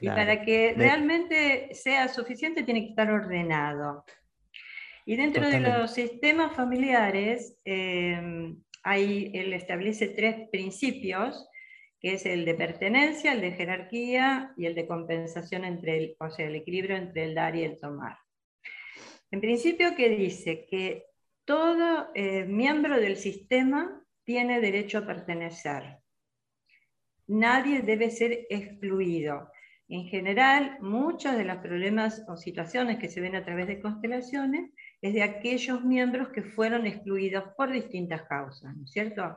Y 0.01 0.07
para 0.07 0.41
que 0.43 0.73
realmente 0.77 1.73
sea 1.73 2.07
suficiente 2.07 2.63
tiene 2.63 2.81
que 2.81 2.89
estar 2.89 3.11
ordenado. 3.11 4.05
Y 5.05 5.15
dentro 5.15 5.49
de 5.49 5.59
los 5.59 5.91
sistemas 5.91 6.55
familiares, 6.55 7.57
eh, 7.65 8.53
hay, 8.83 9.31
él 9.33 9.53
establece 9.53 10.09
tres 10.09 10.49
principios, 10.51 11.49
que 11.99 12.13
es 12.13 12.25
el 12.25 12.45
de 12.45 12.53
pertenencia, 12.53 13.33
el 13.33 13.41
de 13.41 13.51
jerarquía 13.51 14.53
y 14.55 14.65
el 14.67 14.75
de 14.75 14.87
compensación 14.87 15.65
entre 15.65 15.97
el, 15.97 16.15
o 16.19 16.29
sea, 16.29 16.47
el 16.47 16.55
equilibrio 16.55 16.95
entre 16.95 17.25
el 17.25 17.35
dar 17.35 17.55
y 17.55 17.63
el 17.63 17.79
tomar. 17.79 18.17
En 19.31 19.41
principio, 19.41 19.95
que 19.95 20.09
dice 20.09 20.65
que 20.69 21.05
todo 21.45 22.09
eh, 22.15 22.45
miembro 22.45 22.99
del 22.99 23.17
sistema 23.17 24.03
tiene 24.23 24.61
derecho 24.61 24.99
a 24.99 25.05
pertenecer. 25.05 25.97
Nadie 27.27 27.81
debe 27.81 28.11
ser 28.11 28.45
excluido. 28.49 29.51
En 29.91 30.05
general, 30.05 30.77
muchos 30.81 31.35
de 31.35 31.45
los 31.45 31.57
problemas 31.57 32.23
o 32.27 32.37
situaciones 32.37 32.99
que 32.99 33.09
se 33.09 33.21
ven 33.21 33.35
a 33.35 33.43
través 33.43 33.65
de 33.67 33.81
constelaciones 33.81 34.71
es 35.01 35.13
de 35.15 35.23
aquellos 35.23 35.83
miembros 35.83 36.29
que 36.29 36.43
fueron 36.43 36.85
excluidos 36.85 37.45
por 37.57 37.71
distintas 37.71 38.21
causas, 38.23 38.77
¿no 38.77 38.83
es 38.83 38.91
cierto? 38.91 39.35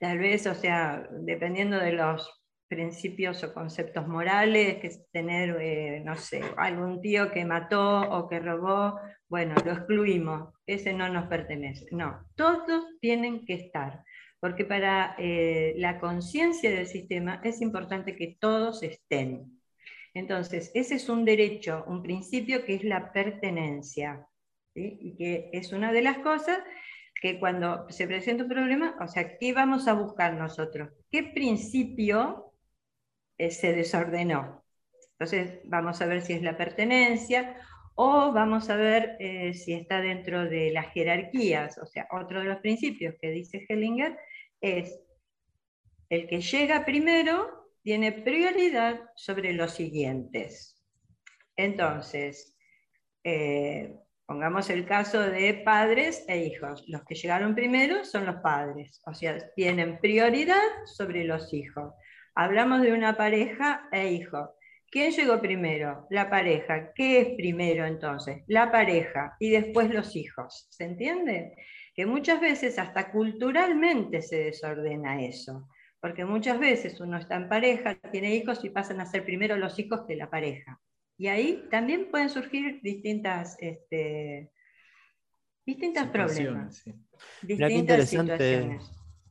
Tal 0.00 0.18
vez, 0.18 0.44
o 0.48 0.54
sea, 0.54 1.08
dependiendo 1.20 1.78
de 1.78 1.92
los 1.92 2.44
principios 2.66 3.42
o 3.44 3.54
conceptos 3.54 4.08
morales, 4.08 4.78
que 4.78 4.88
es 4.88 5.08
tener, 5.12 5.56
eh, 5.60 6.02
no 6.04 6.16
sé, 6.16 6.42
algún 6.56 7.00
tío 7.00 7.30
que 7.30 7.44
mató 7.44 8.10
o 8.10 8.28
que 8.28 8.40
robó, 8.40 9.00
bueno, 9.28 9.54
lo 9.64 9.72
excluimos, 9.72 10.52
ese 10.66 10.92
no 10.92 11.08
nos 11.08 11.28
pertenece. 11.28 11.86
No, 11.92 12.26
todos 12.34 12.84
tienen 13.00 13.46
que 13.46 13.54
estar 13.54 14.02
porque 14.40 14.64
para 14.64 15.14
eh, 15.18 15.74
la 15.76 15.98
conciencia 15.98 16.70
del 16.70 16.86
sistema 16.86 17.40
es 17.44 17.60
importante 17.60 18.16
que 18.16 18.36
todos 18.40 18.82
estén. 18.82 19.60
Entonces, 20.14 20.70
ese 20.74 20.96
es 20.96 21.08
un 21.08 21.24
derecho, 21.24 21.84
un 21.86 22.02
principio 22.02 22.64
que 22.64 22.74
es 22.74 22.84
la 22.84 23.12
pertenencia, 23.12 24.26
y 24.74 25.16
que 25.16 25.50
es 25.52 25.72
una 25.72 25.92
de 25.92 26.02
las 26.02 26.18
cosas 26.18 26.58
que 27.20 27.38
cuando 27.40 27.86
se 27.90 28.06
presenta 28.06 28.44
un 28.44 28.48
problema, 28.48 28.96
o 29.00 29.08
sea, 29.08 29.36
¿qué 29.38 29.52
vamos 29.52 29.88
a 29.88 29.94
buscar 29.94 30.34
nosotros? 30.34 30.90
¿Qué 31.10 31.24
principio 31.24 32.52
eh, 33.38 33.50
se 33.50 33.72
desordenó? 33.72 34.64
Entonces, 35.12 35.60
vamos 35.64 36.00
a 36.00 36.06
ver 36.06 36.22
si 36.22 36.34
es 36.34 36.42
la 36.42 36.56
pertenencia 36.56 37.56
o 37.96 38.32
vamos 38.32 38.70
a 38.70 38.76
ver 38.76 39.16
eh, 39.18 39.52
si 39.54 39.72
está 39.72 40.00
dentro 40.00 40.44
de 40.44 40.70
las 40.70 40.92
jerarquías, 40.92 41.76
o 41.78 41.86
sea, 41.86 42.06
otro 42.12 42.38
de 42.40 42.46
los 42.46 42.58
principios 42.58 43.16
que 43.20 43.30
dice 43.30 43.66
Hellinger 43.68 44.16
es 44.60 45.00
el 46.08 46.26
que 46.26 46.40
llega 46.40 46.84
primero 46.84 47.70
tiene 47.82 48.12
prioridad 48.12 49.00
sobre 49.14 49.52
los 49.52 49.72
siguientes. 49.72 50.82
Entonces, 51.56 52.56
eh, 53.24 53.94
pongamos 54.26 54.70
el 54.70 54.86
caso 54.86 55.20
de 55.20 55.54
padres 55.54 56.24
e 56.28 56.44
hijos. 56.44 56.84
Los 56.88 57.04
que 57.04 57.14
llegaron 57.14 57.54
primero 57.54 58.04
son 58.04 58.26
los 58.26 58.36
padres, 58.36 59.00
o 59.06 59.14
sea, 59.14 59.38
tienen 59.54 59.98
prioridad 60.00 60.62
sobre 60.84 61.24
los 61.24 61.52
hijos. 61.52 61.94
Hablamos 62.34 62.82
de 62.82 62.92
una 62.92 63.16
pareja 63.16 63.88
e 63.92 64.12
hijos. 64.12 64.50
¿Quién 64.90 65.12
llegó 65.12 65.40
primero? 65.40 66.06
La 66.08 66.30
pareja. 66.30 66.92
¿Qué 66.94 67.20
es 67.20 67.28
primero 67.36 67.84
entonces? 67.84 68.42
La 68.46 68.70
pareja 68.70 69.36
y 69.38 69.50
después 69.50 69.90
los 69.90 70.16
hijos. 70.16 70.66
¿Se 70.70 70.84
entiende? 70.84 71.54
Que 71.98 72.06
muchas 72.06 72.40
veces 72.40 72.78
hasta 72.78 73.10
culturalmente 73.10 74.22
se 74.22 74.44
desordena 74.44 75.20
eso, 75.20 75.68
porque 76.00 76.24
muchas 76.24 76.60
veces 76.60 77.00
uno 77.00 77.18
está 77.18 77.34
en 77.34 77.48
pareja, 77.48 77.98
tiene 78.12 78.36
hijos 78.36 78.64
y 78.64 78.70
pasan 78.70 79.00
a 79.00 79.04
ser 79.04 79.24
primero 79.24 79.56
los 79.56 79.76
hijos 79.80 80.02
que 80.06 80.14
la 80.14 80.30
pareja. 80.30 80.80
Y 81.16 81.26
ahí 81.26 81.66
también 81.72 82.08
pueden 82.08 82.30
surgir 82.30 82.80
distintas, 82.82 83.56
este, 83.58 84.52
distintas 85.66 86.06
problemas. 86.10 86.84
qué 87.44 87.72
interesante, 87.72 88.78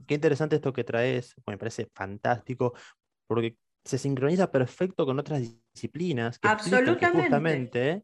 qué 0.06 0.15
interesante 0.15 0.58
esto 0.58 0.73
que 0.73 0.84
traes, 0.84 1.36
me 1.47 1.58
parece 1.58 1.88
fantástico, 1.93 2.73
porque 3.27 3.56
se 3.86 3.97
sincroniza 3.97 4.51
perfecto 4.51 5.06
con 5.06 5.17
otras 5.17 5.41
disciplinas 5.73 6.38
que, 6.38 6.49
justamente, 6.49 8.03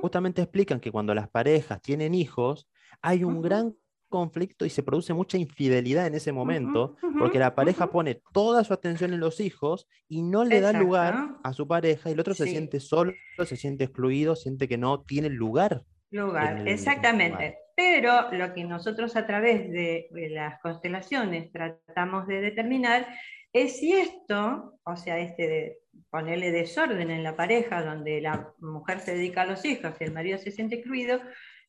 justamente 0.00 0.42
explican 0.42 0.78
que 0.78 0.92
cuando 0.92 1.12
las 1.12 1.28
parejas 1.28 1.82
tienen 1.82 2.14
hijos, 2.14 2.68
hay 3.02 3.24
un 3.24 3.42
gran 3.42 3.74
conflicto 4.16 4.64
y 4.64 4.70
se 4.70 4.82
produce 4.82 5.12
mucha 5.12 5.36
infidelidad 5.36 6.06
en 6.06 6.14
ese 6.14 6.32
momento, 6.32 6.96
porque 7.18 7.38
la 7.38 7.54
pareja 7.54 7.90
pone 7.90 8.22
toda 8.32 8.64
su 8.64 8.72
atención 8.72 9.12
en 9.12 9.20
los 9.20 9.40
hijos 9.40 9.86
y 10.08 10.22
no 10.22 10.44
le 10.44 10.60
da 10.62 10.72
lugar 10.72 11.36
a 11.44 11.52
su 11.52 11.68
pareja 11.68 12.08
y 12.08 12.14
el 12.14 12.20
otro 12.20 12.32
se 12.34 12.46
siente 12.46 12.80
solo, 12.80 13.12
se 13.44 13.56
siente 13.56 13.84
excluido, 13.84 14.34
siente 14.34 14.68
que 14.68 14.78
no 14.78 15.02
tiene 15.02 15.28
lugar. 15.28 15.82
Lugar, 16.10 16.66
exactamente. 16.66 17.58
Pero 17.76 18.32
lo 18.32 18.54
que 18.54 18.64
nosotros 18.64 19.16
a 19.16 19.26
través 19.26 19.70
de, 19.70 20.08
las 20.30 20.58
constelaciones 20.62 21.52
tratamos 21.52 22.26
de 22.26 22.40
determinar 22.40 23.06
es 23.52 23.78
si 23.80 23.92
esto, 23.92 24.78
o 24.82 24.96
sea, 24.96 25.18
este 25.18 25.46
de 25.46 25.78
ponerle 26.10 26.52
desorden 26.52 27.10
en 27.10 27.22
la 27.22 27.36
pareja, 27.36 27.84
donde 27.84 28.22
la 28.22 28.54
mujer 28.60 29.00
se 29.00 29.14
dedica 29.14 29.42
a 29.42 29.46
los 29.46 29.62
hijos 29.66 29.92
y 30.00 30.04
el 30.04 30.12
marido 30.12 30.38
se 30.38 30.52
siente 30.52 30.76
excluido, 30.76 31.20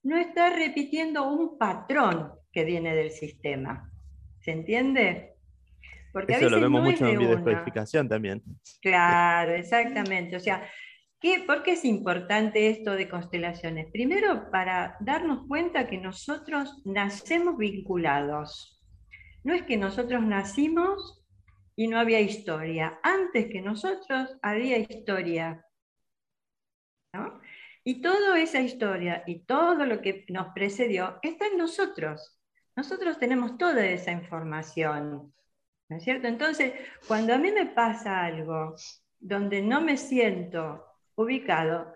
no 0.03 0.17
está 0.17 0.49
repitiendo 0.49 1.27
un 1.29 1.57
patrón 1.57 2.31
que 2.51 2.63
viene 2.63 2.95
del 2.95 3.11
sistema. 3.11 3.91
¿Se 4.39 4.51
entiende? 4.51 5.35
Porque 6.11 6.33
Eso 6.33 6.49
lo 6.49 6.61
vemos 6.61 6.81
mucho 6.81 7.05
en 7.05 7.19
biodescodificación 7.19 8.07
también. 8.07 8.41
Claro, 8.81 9.53
exactamente. 9.53 10.35
O 10.35 10.39
sea, 10.39 10.67
¿qué, 11.19 11.43
¿por 11.45 11.63
qué 11.63 11.73
es 11.73 11.85
importante 11.85 12.69
esto 12.69 12.91
de 12.91 13.09
constelaciones? 13.09 13.91
Primero, 13.91 14.49
para 14.49 14.97
darnos 14.99 15.45
cuenta 15.47 15.87
que 15.87 15.97
nosotros 15.97 16.81
nacemos 16.85 17.57
vinculados. 17.57 18.81
no 19.43 19.53
es 19.53 19.63
que 19.63 19.77
nosotros 19.77 20.23
nacimos 20.23 21.23
y 21.75 21.87
no 21.87 21.99
había 21.99 22.19
historia. 22.19 22.99
Antes 23.03 23.47
que 23.51 23.61
nosotros 23.61 24.35
había 24.41 24.77
historia. 24.79 25.63
Y 27.87 28.01
toda 28.01 28.37
esa 28.37 28.59
historia 28.59 29.23
y 29.25 29.45
todo 29.45 29.85
lo 29.85 30.01
que 30.01 30.25
nos 30.27 30.47
precedió 30.47 31.19
está 31.21 31.47
en 31.47 31.57
nosotros. 31.57 32.37
Nosotros 32.75 33.17
tenemos 33.17 33.57
toda 33.57 33.85
esa 33.85 34.11
información. 34.11 35.33
¿No 35.87 35.95
es 35.95 36.03
cierto? 36.03 36.27
Entonces, 36.27 36.73
cuando 37.07 37.33
a 37.33 37.37
mí 37.37 37.49
me 37.49 37.65
pasa 37.65 38.25
algo 38.25 38.75
donde 39.17 39.61
no 39.61 39.79
me 39.79 39.95
siento 39.95 40.85
ubicado, 41.15 41.93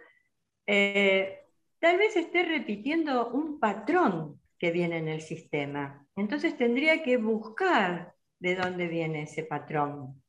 eh, 0.66 1.42
tal 1.80 1.98
vez 1.98 2.16
esté 2.16 2.44
repitiendo 2.44 3.28
un 3.28 3.60
patrón 3.60 4.40
que 4.58 4.72
viene 4.72 5.00
en 5.00 5.10
el 5.10 5.20
sistema. 5.20 6.08
Entonces 6.16 6.58
tendría 6.58 7.04
que 7.04 7.18
buscar 7.18 8.16
de 8.40 8.56
dónde 8.56 8.88
viene 8.88 9.24
ese 9.24 9.44
patrón. 9.44 10.24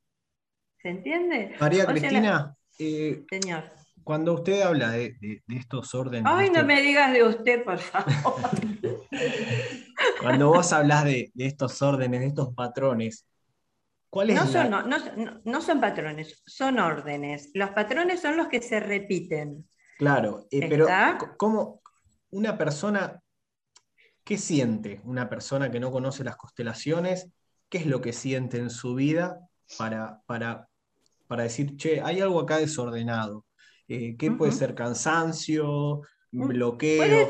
¿Se 0.78 0.88
entiende? 0.88 1.54
María 1.60 1.86
Cristina, 1.86 2.56
eh, 2.80 3.24
señor. 3.30 3.81
Cuando 4.04 4.34
usted 4.34 4.62
habla 4.62 4.90
de, 4.90 5.42
estos 5.48 5.94
órdenes. 5.94 6.24
Ay, 6.26 6.50
no 6.50 6.64
me 6.64 6.80
digas 6.80 7.12
de 7.12 7.24
usted, 7.24 7.64
por 7.64 7.78
favor. 7.78 8.34
cuando 10.20 10.48
vos 10.48 10.72
hablas 10.72 11.04
de, 11.04 11.30
estos 11.36 11.80
órdenes, 11.82 12.20
de 12.20 12.26
estos 12.26 12.54
patrones, 12.54 13.26
¿cuáles 14.10 14.36
no, 14.36 14.46
son, 14.46 14.70
no, 15.44 15.60
son 15.60 15.80
patrones, 15.80 16.42
son 16.46 16.78
órdenes. 16.78 17.50
Los 17.54 17.70
patrones 17.70 18.20
son 18.20 18.36
los 18.36 18.48
que 18.48 18.60
se 18.60 18.80
repiten. 18.80 19.68
Claro, 19.98 20.46
eh, 20.50 20.68
pero 20.68 20.86
¿cómo 21.36 21.80
una 22.30 22.58
persona, 22.58 23.20
qué 24.24 24.38
siente 24.38 25.00
una 25.04 25.28
persona 25.28 25.70
que 25.70 25.80
no 25.80 25.90
conoce 25.90 26.24
las 26.24 26.36
constelaciones? 26.36 27.28
¿Qué 27.68 27.78
es 27.78 27.86
lo 27.86 28.00
que 28.00 28.12
siente 28.12 28.58
en 28.58 28.70
su 28.70 28.94
vida 28.94 29.38
para, 29.78 30.20
para, 30.26 30.68
para 31.26 31.44
decir, 31.44 31.76
che, 31.76 32.00
hay 32.00 32.20
algo 32.20 32.40
acá 32.40 32.58
desordenado? 32.58 33.46
Eh, 33.92 34.16
¿Qué 34.16 34.30
puede 34.30 34.52
ser? 34.52 34.74
¿Cansancio? 34.74 36.00
Mm, 36.30 36.48
¿Bloqueo? 36.48 37.28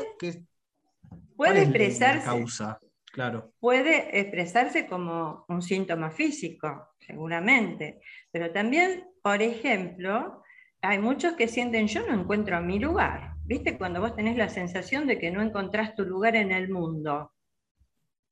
Puede, 1.35 1.63
expresarse. 1.63 2.25
causa? 2.25 2.79
Claro. 3.11 3.51
Puede 3.59 4.17
expresarse 4.17 4.87
como 4.87 5.43
un 5.49 5.61
síntoma 5.61 6.09
físico, 6.09 6.95
seguramente. 6.99 7.99
Pero 8.31 8.51
también, 8.53 9.09
por 9.21 9.41
ejemplo, 9.41 10.41
hay 10.81 10.99
muchos 10.99 11.33
que 11.33 11.49
sienten, 11.49 11.87
yo 11.89 12.07
no 12.07 12.13
encuentro 12.13 12.61
mi 12.61 12.79
lugar. 12.79 13.33
¿Viste? 13.43 13.77
Cuando 13.77 13.99
vos 13.99 14.15
tenés 14.15 14.37
la 14.37 14.47
sensación 14.47 15.05
de 15.05 15.19
que 15.19 15.31
no 15.31 15.41
encontrás 15.41 15.95
tu 15.95 16.05
lugar 16.05 16.37
en 16.37 16.53
el 16.53 16.69
mundo. 16.69 17.33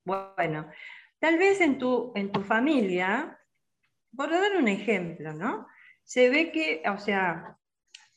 Bueno, 0.05 0.69
tal 1.19 1.37
vez 1.37 1.59
en 1.59 1.77
tu, 1.77 2.13
en 2.15 2.31
tu 2.31 2.43
familia, 2.43 3.37
por 4.15 4.29
dar 4.29 4.55
un 4.55 4.69
ejemplo, 4.69 5.33
¿no? 5.33 5.67
Se 6.05 6.29
ve 6.29 6.53
que, 6.53 6.81
o 6.89 6.97
sea, 6.97 7.57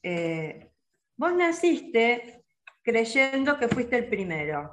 eh, 0.05 0.71
vos 1.17 1.35
naciste 1.35 2.45
creyendo 2.83 3.59
que 3.59 3.69
fuiste 3.69 3.97
el 3.97 4.09
primero. 4.09 4.73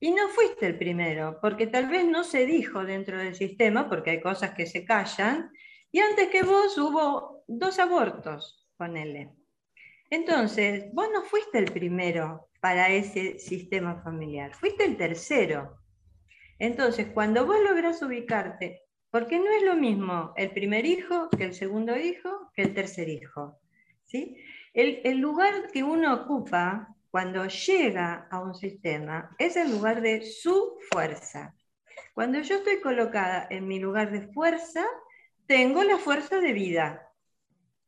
Y 0.00 0.10
no 0.10 0.28
fuiste 0.28 0.66
el 0.66 0.76
primero, 0.76 1.38
porque 1.40 1.66
tal 1.68 1.88
vez 1.88 2.04
no 2.04 2.24
se 2.24 2.44
dijo 2.44 2.84
dentro 2.84 3.18
del 3.18 3.34
sistema, 3.34 3.88
porque 3.88 4.10
hay 4.10 4.20
cosas 4.20 4.50
que 4.50 4.66
se 4.66 4.84
callan, 4.84 5.50
y 5.90 6.00
antes 6.00 6.28
que 6.28 6.42
vos 6.42 6.76
hubo 6.76 7.44
dos 7.46 7.78
abortos, 7.78 8.68
ponele. 8.76 9.32
Entonces, 10.10 10.92
vos 10.92 11.08
no 11.12 11.22
fuiste 11.22 11.58
el 11.58 11.72
primero 11.72 12.50
para 12.60 12.88
ese 12.90 13.38
sistema 13.38 14.02
familiar, 14.02 14.54
fuiste 14.54 14.84
el 14.84 14.96
tercero. 14.96 15.78
Entonces, 16.58 17.06
cuando 17.14 17.46
vos 17.46 17.58
lográs 17.60 18.02
ubicarte 18.02 18.85
porque 19.10 19.38
no 19.38 19.50
es 19.50 19.62
lo 19.62 19.76
mismo 19.76 20.32
el 20.36 20.50
primer 20.50 20.86
hijo 20.86 21.28
que 21.30 21.44
el 21.44 21.54
segundo 21.54 21.96
hijo 21.96 22.50
que 22.54 22.62
el 22.62 22.74
tercer 22.74 23.08
hijo. 23.08 23.58
¿sí? 24.04 24.36
El, 24.74 25.18
lugar 25.18 25.70
que 25.72 25.82
uno 25.82 26.12
ocupa 26.12 26.94
cuando 27.10 27.46
llega 27.46 28.28
a 28.30 28.40
un 28.40 28.54
sistema 28.54 29.34
es 29.38 29.56
el 29.56 29.70
lugar 29.70 30.02
de 30.02 30.22
su 30.22 30.78
fuerza. 30.90 31.54
Cuando 32.12 32.40
yo 32.40 32.56
estoy 32.56 32.80
colocada 32.80 33.46
en 33.50 33.66
mi 33.66 33.78
lugar 33.78 34.10
de 34.10 34.28
fuerza, 34.32 34.84
tengo 35.46 35.82
la 35.82 35.96
fuerza 35.98 36.40
de 36.40 36.52
vida. 36.52 37.10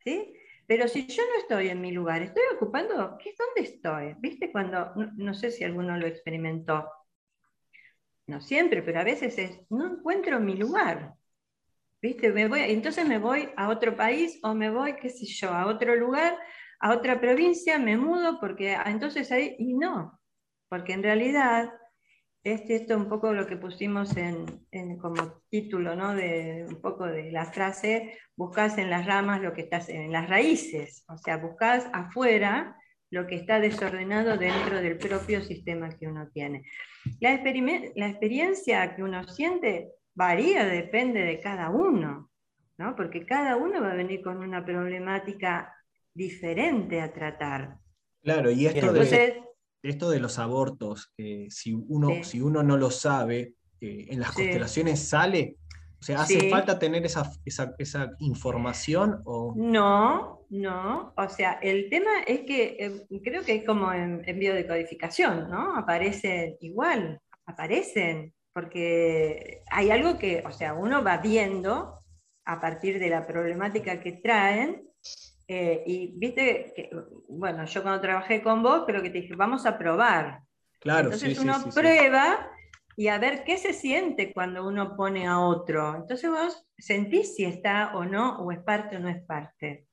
¿sí? 0.05 0.35
Pero 0.67 0.87
si 0.87 1.07
yo 1.07 1.23
no 1.25 1.41
estoy 1.41 1.69
en 1.69 1.81
mi 1.81 1.93
lugar, 1.93 2.21
estoy 2.21 2.43
ocupando, 2.55 3.17
¿qué, 3.23 3.35
¿dónde 3.39 3.71
estoy? 3.71 4.15
¿Viste 4.19 4.53
cuando, 4.53 4.93
no, 5.17 5.33
sé 5.33 5.51
si 5.51 5.65
alguno 5.65 5.97
lo 5.97 6.07
experimentó, 6.07 6.87
no 8.29 8.41
siempre, 8.41 8.83
pero 8.83 9.01
a 9.01 9.05
veces 9.05 9.39
es, 9.39 9.59
no 9.71 9.93
encuentro 9.93 10.39
mi 10.39 10.55
lugar. 10.55 11.15
¿Viste? 12.01 12.31
Me 12.31 12.47
voy, 12.47 12.61
entonces 12.61 13.09
me 13.09 13.19
voy 13.19 13.49
a 13.57 13.69
otro 13.69 13.97
país 13.97 14.39
o 14.45 14.55
me 14.55 14.71
voy, 14.71 14.95
qué 14.97 15.11
sé 15.11 15.27
yo, 15.27 15.51
a 15.51 15.67
otro 15.67 15.97
lugar, 15.97 16.39
a 16.79 16.93
otra 16.93 17.21
provincia, 17.21 17.79
me 17.79 17.97
mudo, 17.97 18.39
porque 18.39 18.77
ah, 18.77 18.85
entonces 18.87 19.33
ahí, 19.33 19.57
y 19.59 19.75
no, 19.75 20.21
porque 20.69 20.93
en 20.93 21.03
realidad, 21.03 21.73
este, 22.45 22.77
esto 22.77 22.95
es 22.95 23.01
un 23.01 23.09
poco 23.09 23.33
lo 23.33 23.47
que 23.49 23.57
pusimos 23.57 24.17
en, 24.17 24.47
como 24.99 25.43
título, 25.49 25.97
¿no? 25.97 26.15
De 26.15 26.67
un 26.69 26.81
poco 26.81 27.07
de 27.07 27.33
la 27.33 27.47
frase, 27.47 28.17
buscas 28.37 28.79
en 28.79 28.91
las 28.91 29.07
ramas 29.07 29.41
lo 29.41 29.53
que 29.53 29.63
estás, 29.63 29.89
en 29.89 30.13
las 30.13 30.29
raíces, 30.29 31.05
o 31.09 31.19
sea, 31.19 31.39
buscas 31.39 31.89
afuera 31.93 32.77
lo 33.11 33.27
que 33.27 33.37
está 33.37 33.61
desordenado 33.61 34.37
dentro 34.37 34.81
del 34.81 34.99
propio 34.99 35.43
sistema 35.43 35.89
que 35.91 36.07
uno 36.07 36.29
tiene. 36.33 36.65
La, 37.21 37.31
la 37.97 38.09
experiencia 38.09 38.95
que 38.95 39.03
uno 39.03 39.27
siente 39.29 39.93
varía, 40.15 40.67
depende 40.67 41.21
de 41.21 41.41
cada 41.41 41.71
uno, 41.71 42.31
¿no? 42.77 42.97
porque 42.97 43.25
cada 43.25 43.57
uno 43.57 43.81
va 43.81 43.93
a 43.93 43.97
venir 43.97 44.21
con 44.21 44.39
una 44.39 44.65
problemática 44.65 45.75
diferente 46.13 47.01
a 47.01 47.13
tratar. 47.13 47.79
Claro, 48.23 48.51
y 48.51 48.67
esto, 48.67 48.93
de, 48.93 49.43
esto 49.83 50.11
de 50.11 50.21
los 50.21 50.39
abortos, 50.39 51.15
si, 51.17 51.73
uno, 51.73 52.25
si 52.25 52.41
uno 52.41 52.63
no 52.63 52.77
lo 52.77 52.91
sabe, 52.91 53.55
eh, 53.81 54.07
en 54.11 54.21
las 54.21 54.33
constelaciones 54.33 55.09
sale, 55.09 55.57
o 56.01 56.03
sea, 56.03 56.21
¿hace 56.21 56.49
falta 56.49 56.79
tener 56.79 57.05
esa, 57.05 57.33
esa, 57.45 58.11
información? 58.21 59.21
O... 59.25 59.55
No, 59.57 60.47
no. 60.51 61.13
O 61.17 61.29
sea, 61.29 61.59
el 61.61 61.91
tema 61.91 62.23
es 62.27 62.41
que 62.41 62.77
eh, 62.79 63.21
creo 63.23 63.43
que 63.43 63.57
es 63.57 63.65
como 63.65 63.93
en, 63.93 64.23
en, 64.25 64.39
biodecodificación, 64.39 65.51
¿no? 65.51 65.77
Aparecen 65.77 66.57
igual, 66.61 67.21
aparecen 67.47 68.33
porque 68.53 69.63
hay 69.71 69.91
algo 69.91 70.19
que, 70.19 70.43
o 70.45 70.53
sea, 70.53 70.75
uno 70.75 71.05
va 71.05 71.19
viendo 71.19 72.01
a 72.45 72.61
partir 72.61 72.99
de 72.99 73.09
la 73.09 73.27
problemática 73.27 74.01
que 74.01 74.13
traen, 74.13 74.89
eh, 75.47 75.83
y 75.87 76.13
viste, 76.19 76.73
que, 76.75 76.91
bueno, 77.29 77.65
yo 77.65 77.83
cuando 77.83 78.01
trabajé 78.01 78.43
con 78.43 78.63
vos, 78.63 78.85
creo 78.87 79.03
que 79.03 79.11
te 79.11 79.23
dije, 79.23 79.35
vamos 79.35 79.65
a 79.65 79.79
probar. 79.79 80.41
Claro, 80.81 81.13
Entonces 81.13 81.39
uno 81.39 81.55
prueba 81.75 82.51
y 82.99 83.09
a 83.09 83.19
ver 83.19 83.45
qué 83.45 83.57
se 83.59 83.73
siente 83.73 84.33
cuando 84.33 84.67
uno 84.67 84.97
pone 84.97 85.27
a 85.27 85.39
otro. 85.39 85.95
Entonces 85.95 86.29
vos 86.29 86.67
sentís 86.77 87.37
si 87.37 87.45
está 87.45 87.97
o 87.97 88.05
no, 88.05 88.41
o 88.41 88.51
es 88.51 88.59
parte 88.59 88.97
o 88.97 88.99
no 88.99 89.09
es 89.09 89.23
parte. 89.23 89.87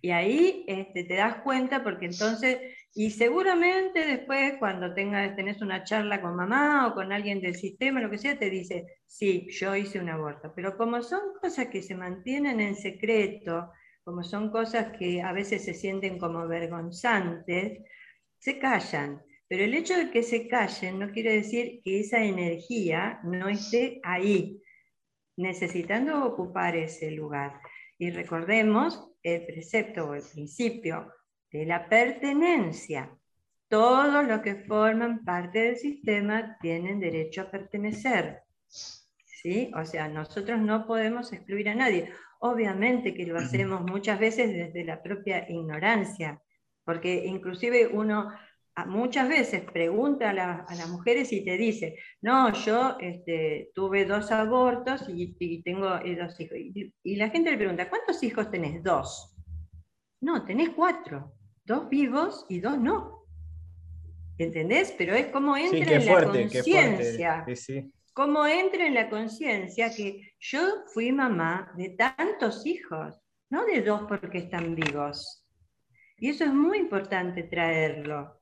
Y 0.00 0.10
ahí 0.12 0.64
este, 0.68 1.02
te 1.02 1.16
das 1.16 1.42
cuenta 1.42 1.82
porque 1.82 2.06
entonces 2.06 2.58
y 2.94 3.10
seguramente 3.10 4.04
después, 4.06 4.54
cuando 4.58 4.94
tengas, 4.94 5.36
tenés 5.36 5.60
una 5.60 5.84
charla 5.84 6.20
con 6.20 6.34
mamá 6.36 6.86
o 6.88 6.94
con 6.94 7.12
alguien 7.12 7.40
del 7.40 7.54
sistema, 7.54 8.00
lo 8.00 8.10
que 8.10 8.18
sea, 8.18 8.38
te 8.38 8.50
dice, 8.50 9.00
sí, 9.06 9.48
yo 9.50 9.76
hice 9.76 10.00
un 10.00 10.08
aborto. 10.08 10.52
Pero 10.54 10.76
como 10.76 11.02
son 11.02 11.20
cosas 11.40 11.68
que 11.68 11.82
se 11.82 11.94
mantienen 11.94 12.60
en 12.60 12.74
secreto, 12.76 13.70
como 14.04 14.22
son 14.24 14.50
cosas 14.50 14.96
que 14.98 15.22
a 15.22 15.32
veces 15.32 15.64
se 15.64 15.74
sienten 15.74 16.18
como 16.18 16.48
vergonzantes, 16.48 17.84
se 18.38 18.58
callan. 18.58 19.22
Pero 19.48 19.64
el 19.64 19.74
hecho 19.74 19.96
de 19.96 20.10
que 20.10 20.22
se 20.22 20.46
callen 20.46 20.98
no 20.98 21.10
quiere 21.10 21.32
decir 21.32 21.80
que 21.82 22.00
esa 22.00 22.22
energía 22.22 23.20
no 23.24 23.48
esté 23.48 24.00
ahí, 24.04 24.62
necesitando 25.36 26.24
ocupar 26.24 26.76
ese 26.76 27.10
lugar. 27.10 27.60
Y 27.96 28.10
recordemos 28.10 29.10
el 29.22 29.46
precepto 29.46 30.10
o 30.10 30.14
el 30.14 30.22
principio 30.22 31.12
de 31.50 31.64
la 31.64 31.88
pertenencia. 31.88 33.10
Todos 33.68 34.26
los 34.26 34.40
que 34.40 34.56
forman 34.56 35.24
parte 35.24 35.60
del 35.60 35.76
sistema 35.76 36.58
tienen 36.60 37.00
derecho 37.00 37.42
a 37.42 37.50
pertenecer. 37.50 38.42
¿Sí? 38.66 39.70
O 39.74 39.84
sea, 39.84 40.08
nosotros 40.08 40.58
no 40.60 40.86
podemos 40.86 41.32
excluir 41.32 41.70
a 41.70 41.74
nadie. 41.74 42.12
Obviamente 42.40 43.14
que 43.14 43.26
lo 43.26 43.38
hacemos 43.38 43.82
muchas 43.82 44.18
veces 44.18 44.52
desde 44.52 44.84
la 44.84 45.02
propia 45.02 45.48
ignorancia, 45.48 46.42
porque 46.84 47.24
inclusive 47.26 47.86
uno 47.86 48.30
muchas 48.86 49.28
veces 49.28 49.62
pregunta 49.70 50.30
a, 50.30 50.32
las 50.32 50.88
mujeres 50.88 51.32
y 51.32 51.44
te 51.44 51.56
dice, 51.56 51.96
no, 52.22 52.52
yo 52.52 52.96
este, 53.00 53.70
tuve 53.74 54.04
dos 54.04 54.30
abortos 54.30 55.04
y, 55.08 55.62
tengo 55.62 55.88
dos 55.88 56.40
hijos. 56.40 56.56
y, 57.02 57.16
la 57.16 57.30
gente 57.30 57.50
le 57.50 57.58
pregunta, 57.58 57.88
¿cuántos 57.88 58.22
hijos 58.22 58.50
tenés? 58.50 58.82
Dos. 58.82 59.34
No, 60.20 60.44
tenés 60.44 60.70
cuatro 60.70 61.38
dos 61.68 61.88
vivos 61.88 62.46
y 62.48 62.60
dos 62.60 62.78
no. 62.78 63.26
¿Entendés? 64.38 64.94
Pero 64.96 65.14
es 65.14 65.26
como 65.26 65.56
entra 65.56 65.96
en 65.96 66.06
la 66.06 66.24
conciencia. 66.24 67.46
Como 68.14 68.46
entra 68.46 68.86
en 68.86 68.94
la 68.94 69.10
conciencia 69.10 69.94
que 69.94 70.32
yo 70.40 70.60
fui 70.92 71.12
mamá 71.12 71.72
de 71.76 71.90
tantos 71.90 72.66
hijos, 72.66 73.20
no 73.50 73.64
de 73.66 73.82
dos 73.82 74.02
porque 74.08 74.38
están 74.38 74.74
vivos. 74.74 75.44
Y 76.16 76.30
eso 76.30 76.44
es 76.44 76.52
muy 76.52 76.78
importante 76.78 77.44
traerlo. 77.44 78.37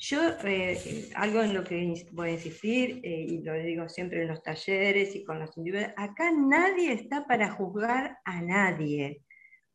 Yo, 0.00 0.20
eh, 0.44 1.10
algo 1.16 1.42
en 1.42 1.54
lo 1.54 1.64
que 1.64 2.06
voy 2.12 2.28
a 2.30 2.32
insistir, 2.32 3.00
eh, 3.02 3.26
y 3.28 3.42
lo 3.42 3.52
digo 3.54 3.88
siempre 3.88 4.22
en 4.22 4.28
los 4.28 4.42
talleres 4.42 5.16
y 5.16 5.24
con 5.24 5.40
los 5.40 5.56
individuos, 5.56 5.92
acá 5.96 6.30
nadie 6.30 6.92
está 6.92 7.26
para 7.26 7.50
juzgar 7.50 8.18
a 8.24 8.40
nadie. 8.40 9.24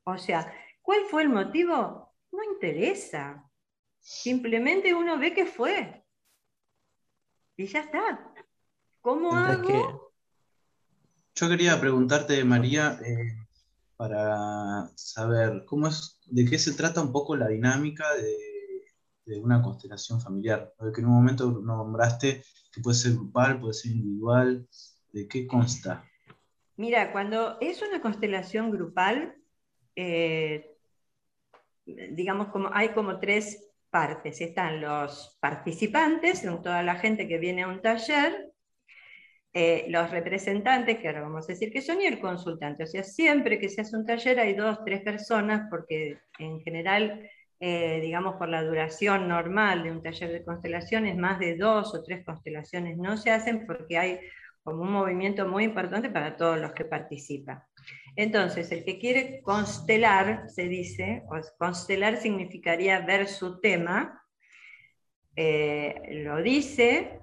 O 0.06 0.18
sea, 0.18 0.54
¿cuál 0.82 1.02
fue 1.10 1.24
el 1.24 1.30
motivo? 1.30 2.14
No 2.32 2.44
interesa. 2.54 3.50
Simplemente 4.00 4.94
uno 4.94 5.18
ve 5.18 5.34
que 5.34 5.46
fue. 5.46 6.06
Y 7.58 7.68
ya 7.68 7.82
está. 7.82 8.34
¿Cómo 9.02 9.36
hago? 9.36 10.14
Yo 11.36 11.50
quería 11.50 11.80
preguntarte, 11.80 12.44
María, 12.46 13.00
eh, 13.06 13.36
para 13.98 14.90
saber 14.96 15.66
cómo 15.66 15.88
es, 15.88 16.20
de 16.26 16.46
qué 16.46 16.58
se 16.58 16.74
trata 16.74 17.02
un 17.02 17.12
poco 17.12 17.36
la 17.36 17.48
dinámica 17.48 18.06
de 18.16 18.53
de 19.26 19.40
una 19.40 19.62
constelación 19.62 20.22
familiar. 20.22 20.74
Que 20.94 21.02
en 21.02 21.08
un 21.08 21.14
momento 21.14 21.52
nombraste 21.52 22.44
que 22.72 22.82
puede 22.82 22.96
ser 22.96 23.14
grupal, 23.14 23.60
puede 23.60 23.74
ser 23.74 23.92
individual. 23.92 24.68
¿De 25.12 25.28
qué 25.28 25.46
consta? 25.46 26.04
Mira, 26.76 27.12
cuando 27.12 27.58
es 27.62 27.82
una 27.82 28.02
constelación 28.02 28.72
grupal, 28.72 29.36
eh, 29.96 30.76
digamos 31.86 32.48
como 32.48 32.70
hay 32.74 32.90
como 32.90 33.20
tres 33.20 33.70
partes. 33.94 34.42
Están 34.42 34.82
los 34.82 35.38
participantes, 35.40 36.42
toda 36.64 36.82
la 36.82 36.96
gente 36.96 37.28
que 37.28 37.38
viene 37.38 37.62
a 37.62 37.68
un 37.68 37.80
taller, 37.80 38.52
eh, 39.54 39.86
los 39.90 40.10
representantes, 40.10 40.98
que 40.98 41.08
ahora 41.08 41.22
vamos 41.22 41.46
a 41.46 41.54
decir 41.54 41.72
que 41.72 41.84
son, 41.84 42.02
y 42.02 42.06
el 42.06 42.20
consultante. 42.20 42.86
O 42.86 42.88
sea, 42.88 43.04
siempre 43.04 43.60
que 43.60 43.70
se 43.70 43.82
hace 43.82 43.96
un 43.96 44.04
taller 44.04 44.40
hay 44.40 44.56
dos, 44.56 44.80
tres 44.84 45.04
personas, 45.04 45.68
porque 45.70 46.18
en 46.40 46.60
general 46.62 47.30
eh, 47.66 48.02
digamos, 48.02 48.36
por 48.36 48.50
la 48.50 48.62
duración 48.62 49.30
normal 49.30 49.84
de 49.84 49.92
un 49.92 50.04
taller 50.04 50.34
de 50.34 50.44
constelaciones, 50.44 51.16
más 51.16 51.40
de 51.40 51.56
dos 51.56 51.96
o 51.96 52.04
tres 52.04 52.26
constelaciones 52.26 52.98
no 52.98 53.16
se 53.16 53.32
hacen 53.32 53.66
porque 53.66 53.98
hay 53.98 54.20
como 54.64 54.82
un 54.82 54.92
movimiento 54.92 55.48
muy 55.48 55.64
importante 55.64 56.10
para 56.10 56.36
todos 56.36 56.60
los 56.60 56.74
que 56.74 56.84
participan. 56.84 57.64
Entonces, 58.18 58.70
el 58.74 58.84
que 58.84 59.00
quiere 59.00 59.42
constelar, 59.44 60.50
se 60.50 60.68
dice, 60.68 61.24
constelar 61.58 62.18
significaría 62.18 63.00
ver 63.00 63.30
su 63.30 63.62
tema, 63.62 64.22
eh, 65.38 66.20
lo 66.26 66.42
dice, 66.42 67.22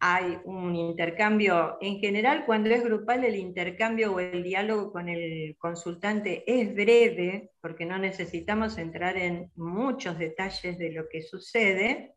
hay 0.00 0.38
un 0.44 0.74
intercambio, 0.74 1.76
en 1.82 1.98
general 1.98 2.46
cuando 2.46 2.70
es 2.70 2.82
grupal 2.82 3.22
el 3.22 3.36
intercambio 3.36 4.14
o 4.14 4.20
el 4.20 4.42
diálogo 4.42 4.90
con 4.92 5.10
el 5.10 5.56
consultante 5.58 6.42
es 6.46 6.74
breve, 6.74 7.50
porque 7.60 7.84
no 7.84 7.98
necesitamos 7.98 8.78
entrar 8.78 9.18
en 9.18 9.52
muchos 9.56 10.18
detalles 10.18 10.78
de 10.78 10.92
lo 10.92 11.06
que 11.08 11.20
sucede. 11.20 12.14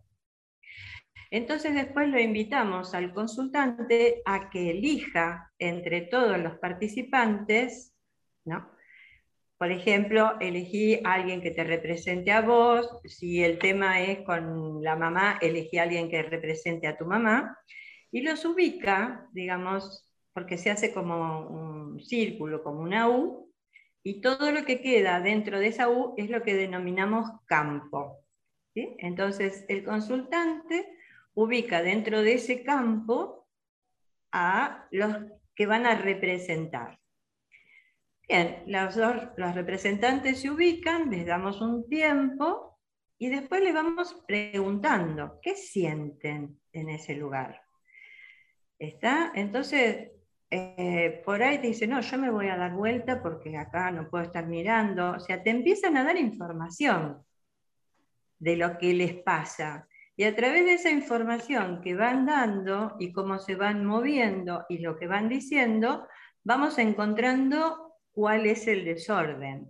Entonces 1.30 1.74
después 1.74 2.08
lo 2.08 2.20
invitamos 2.20 2.94
al 2.94 3.14
consultante 3.14 4.22
a 4.24 4.50
que 4.50 4.72
elija 4.72 5.52
entre 5.60 6.02
todos 6.02 6.40
los 6.40 6.58
participantes, 6.60 7.94
¿no? 8.46 8.73
Por 9.64 9.72
ejemplo, 9.72 10.34
elegí 10.42 11.00
a 11.06 11.14
alguien 11.14 11.42
que 11.42 11.52
te 11.52 11.64
represente 11.64 12.34
a 12.34 12.42
vos, 12.42 13.00
si 13.06 13.42
el 13.42 13.60
tema 13.60 14.02
es 14.02 14.20
con 14.26 14.84
la 14.84 14.98
mamá, 14.98 15.40
elegí 15.42 15.78
a 15.78 15.84
alguien 15.84 16.10
que 16.10 16.22
represente 16.22 16.86
a 16.86 16.98
tu 16.98 17.06
mamá, 17.06 17.58
y 18.12 18.24
los 18.24 18.44
ubica, 18.44 19.30
digamos, 19.32 20.06
porque 20.34 20.58
se 20.58 20.70
hace 20.70 20.94
como 20.94 21.48
un 21.48 22.02
círculo, 22.02 22.62
como 22.62 22.82
una 22.82 23.08
U, 23.10 23.54
y 24.04 24.20
todo 24.20 24.52
lo 24.52 24.66
que 24.66 24.82
queda 24.82 25.22
dentro 25.22 25.62
de 25.62 25.68
esa 25.68 25.88
U 25.88 26.14
es 26.18 26.30
lo 26.30 26.44
que 26.44 26.56
denominamos 26.56 27.30
campo. 27.46 28.18
Entonces, 28.76 29.64
el 29.70 29.86
consultante 29.86 30.90
ubica 31.36 31.82
dentro 31.82 32.22
de 32.22 32.34
ese 32.34 32.64
campo 32.64 33.48
a 34.30 34.90
los 34.92 35.16
que 35.56 35.68
van 35.68 35.86
a 35.86 35.96
representar. 35.96 37.00
Bien, 38.28 38.64
los, 38.68 38.96
los 38.96 39.56
representantes 39.56 40.42
se 40.42 40.50
ubican, 40.50 41.10
les 41.10 41.26
damos 41.26 41.62
un 41.62 41.88
tiempo 41.90 42.80
y 43.18 43.30
después 43.30 43.62
les 43.62 43.74
vamos 43.74 44.24
preguntando 44.28 45.40
qué 45.42 45.56
sienten 45.56 46.60
en 46.72 46.90
ese 46.90 47.16
lugar. 47.16 47.62
¿Está? 48.80 49.32
Entonces, 49.36 50.12
eh, 50.50 51.22
por 51.26 51.42
ahí 51.42 51.60
te 51.60 51.68
dice, 51.68 51.88
no, 51.88 52.00
yo 52.02 52.18
me 52.18 52.30
voy 52.30 52.48
a 52.48 52.58
dar 52.58 52.74
vuelta 52.74 53.22
porque 53.22 53.58
acá 53.58 53.92
no 53.92 54.10
puedo 54.10 54.24
estar 54.24 54.46
mirando. 54.46 55.12
O 55.12 55.20
sea, 55.20 55.42
te 55.42 55.50
empiezan 55.50 55.98
a 55.98 56.04
dar 56.04 56.18
información 56.18 57.24
de 58.40 58.58
lo 58.58 58.78
que 58.78 58.94
les 58.94 59.16
pasa. 59.16 59.88
Y 60.16 60.26
a 60.26 60.36
través 60.36 60.66
de 60.66 60.74
esa 60.74 60.92
información 60.92 61.82
que 61.82 61.96
van 61.96 62.26
dando 62.26 62.96
y 63.00 63.12
cómo 63.14 63.40
se 63.40 63.56
van 63.56 63.84
moviendo 63.84 64.66
y 64.70 64.78
lo 64.78 64.98
que 64.98 65.08
van 65.08 65.28
diciendo, 65.28 66.08
vamos 66.44 66.78
encontrando 66.78 67.83
cuál 68.14 68.46
es 68.46 68.68
el 68.68 68.86
desorden. 68.86 69.70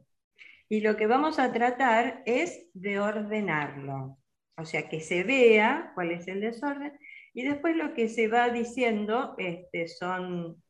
Y 0.70 0.82
lo 0.82 0.96
que 0.98 1.08
vamos 1.08 1.40
a 1.40 1.52
tratar 1.52 2.24
es 2.26 2.68
de 2.74 3.00
ordenarlo, 3.00 4.18
o 4.58 4.66
sea, 4.66 4.90
que 4.90 5.02
se 5.02 5.24
vea 5.24 5.92
cuál 5.96 6.12
es 6.12 6.28
el 6.28 6.42
desorden. 6.42 6.94
Y 7.34 7.44
después 7.44 7.76
lo 7.76 7.94
que 7.94 8.10
se 8.10 8.28
va 8.28 8.50
diciendo 8.50 9.36
este, 9.38 9.88
son, 9.88 10.62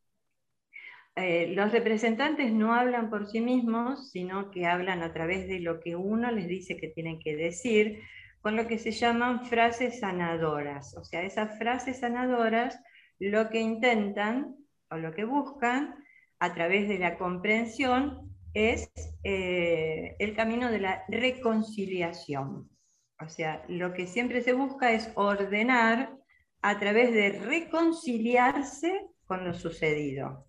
eh, 1.15 1.53
los 1.55 1.71
representantes 1.71 2.51
no 2.51 2.73
hablan 2.73 3.09
por 3.09 3.27
sí 3.27 3.41
mismos, 3.41 4.11
sino 4.11 4.51
que 4.51 4.65
hablan 4.65 5.03
a 5.03 5.13
través 5.13 5.47
de 5.47 5.59
lo 5.59 5.79
que 5.79 5.95
uno 5.95 6.31
les 6.31 6.47
dice 6.47 6.77
que 6.77 6.87
tienen 6.87 7.19
que 7.19 7.35
decir, 7.35 8.01
con 8.41 8.55
lo 8.55 8.67
que 8.67 8.77
se 8.77 8.91
llaman 8.91 9.45
frases 9.45 9.99
sanadoras. 9.99 10.95
O 10.97 11.03
sea, 11.03 11.23
esas 11.23 11.57
frases 11.57 11.99
sanadoras 11.99 12.77
lo 13.19 13.49
que 13.49 13.61
intentan 13.61 14.55
o 14.89 14.97
lo 14.97 15.13
que 15.13 15.23
buscan 15.23 16.02
a 16.43 16.53
través 16.53 16.89
de 16.89 16.99
la 16.99 17.17
comprensión 17.17 18.35
es 18.53 18.91
eh, 19.23 20.17
el 20.19 20.35
camino 20.35 20.69
de 20.69 20.81
la 20.81 21.05
reconciliación. 21.07 22.69
O 23.21 23.29
sea, 23.29 23.63
lo 23.69 23.93
que 23.93 24.07
siempre 24.07 24.41
se 24.41 24.51
busca 24.51 24.91
es 24.91 25.09
ordenar 25.15 26.17
a 26.61 26.79
través 26.79 27.13
de 27.13 27.39
reconciliarse 27.39 29.07
con 29.23 29.45
lo 29.45 29.53
sucedido. 29.53 30.45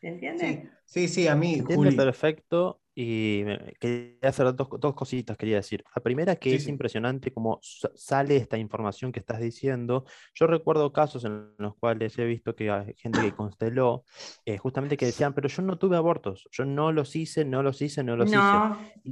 ¿Se 0.00 0.08
entiende? 0.08 0.68
Sí, 0.84 1.06
sí, 1.06 1.28
a 1.28 1.36
mí. 1.36 1.60
Entiende 1.60 1.92
perfecto. 1.92 2.81
Y 2.94 3.44
quería 3.80 4.28
hacer 4.28 4.54
dos, 4.54 4.68
dos, 4.78 4.94
cositas, 4.94 5.36
quería 5.36 5.56
decir. 5.56 5.82
La 5.96 6.02
primera 6.02 6.36
que 6.36 6.54
es 6.54 6.68
impresionante 6.68 7.32
cómo 7.32 7.58
sale 7.62 8.36
esta 8.36 8.58
información 8.58 9.12
que 9.12 9.20
estás 9.20 9.40
diciendo. 9.40 10.04
Yo 10.34 10.46
recuerdo 10.46 10.92
casos 10.92 11.24
en 11.24 11.54
los 11.56 11.74
cuales 11.76 12.18
he 12.18 12.24
visto 12.24 12.54
que 12.54 12.70
hay 12.70 12.94
gente 12.96 13.20
que 13.22 13.32
consteló, 13.32 14.04
eh, 14.44 14.58
justamente 14.58 14.98
que 14.98 15.06
decían, 15.06 15.32
pero 15.32 15.48
yo 15.48 15.62
no 15.62 15.78
tuve 15.78 15.96
abortos, 15.96 16.46
yo 16.52 16.66
no 16.66 16.92
los 16.92 17.16
hice, 17.16 17.46
no 17.46 17.62
los 17.62 17.80
hice, 17.80 18.04
no 18.04 18.16
los 18.16 18.28
hice. 18.28 18.38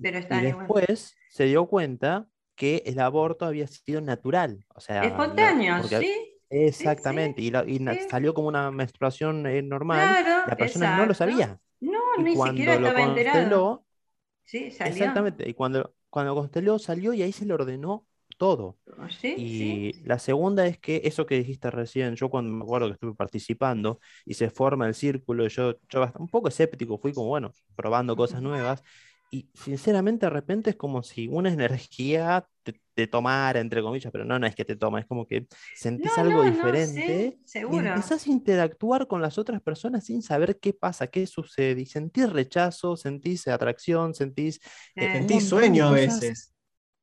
Pero 0.02 0.18
está 0.18 0.42
y 0.42 0.46
después 0.46 1.16
se 1.30 1.44
dio 1.44 1.66
cuenta 1.66 2.26
que 2.54 2.82
el 2.84 3.00
aborto 3.00 3.46
había 3.46 3.66
sido 3.66 4.02
natural. 4.02 4.66
O 4.74 4.80
sea, 4.80 5.04
espontáneo, 5.04 5.82
¿sí? 5.84 6.30
Exactamente, 6.50 7.40
y, 7.42 7.52
salió 8.10 8.34
como 8.34 8.48
una 8.48 8.72
menstruación 8.72 9.46
eh, 9.46 9.62
normal, 9.62 10.24
la 10.46 10.56
persona 10.56 10.96
no 10.96 11.06
lo 11.06 11.14
sabía. 11.14 11.58
No, 11.80 11.89
ni 12.24 12.36
siquiera 12.36 12.74
estaba 12.74 13.02
enterado. 13.02 13.84
Sí, 14.44 14.70
salió. 14.70 14.90
Exactamente, 14.92 15.48
y 15.48 15.54
cuando, 15.54 15.94
cuando 16.08 16.34
consteló 16.34 16.78
salió 16.78 17.12
y 17.14 17.22
ahí 17.22 17.32
se 17.32 17.44
le 17.46 17.54
ordenó 17.54 18.06
todo. 18.38 18.78
Oh, 18.98 19.06
y 19.36 19.92
la 20.04 20.18
segunda 20.18 20.66
es 20.66 20.78
que 20.78 21.02
eso 21.04 21.26
que 21.26 21.36
dijiste 21.36 21.70
recién, 21.70 22.16
yo 22.16 22.30
cuando 22.30 22.52
me 22.52 22.64
acuerdo 22.64 22.88
que 22.88 22.94
estuve 22.94 23.14
participando 23.14 24.00
y 24.26 24.34
se 24.34 24.50
forma 24.50 24.88
el 24.88 24.94
círculo, 24.94 25.46
yo, 25.48 25.76
yo 25.88 26.12
un 26.18 26.28
poco 26.28 26.48
escéptico, 26.48 26.98
fui 26.98 27.12
como, 27.12 27.28
bueno, 27.28 27.52
probando 27.76 28.16
cosas 28.16 28.42
nuevas, 28.42 28.82
y 29.30 29.48
sinceramente 29.54 30.26
de 30.26 30.30
repente 30.30 30.70
es 30.70 30.76
como 30.76 31.02
si 31.02 31.28
una 31.28 31.52
energía 31.52 32.48
te, 32.94 33.06
tomara, 33.06 33.60
entre 33.60 33.82
comillas, 33.82 34.12
pero 34.12 34.24
no, 34.24 34.38
no 34.38 34.46
es 34.46 34.54
que 34.54 34.64
te 34.64 34.76
toma, 34.76 35.00
es 35.00 35.06
como 35.06 35.26
que 35.26 35.46
sentís 35.74 36.16
algo 36.18 36.42
diferente 36.42 37.38
y 37.54 37.76
empezás 37.76 38.26
a 38.26 38.30
interactuar 38.30 39.06
con 39.06 39.22
las 39.22 39.38
otras 39.38 39.60
personas 39.60 40.04
sin 40.04 40.22
saber 40.22 40.58
qué 40.58 40.72
pasa, 40.72 41.06
qué 41.06 41.26
sucede, 41.26 41.80
y 41.80 41.86
sentís 41.86 42.30
rechazo, 42.30 42.96
sentís 42.96 43.48
atracción, 43.48 44.14
sentís... 44.14 44.60
Eh, 44.94 45.12
sentís 45.12 45.48
sueño 45.48 45.88
a 45.88 45.92
veces. 45.92 46.54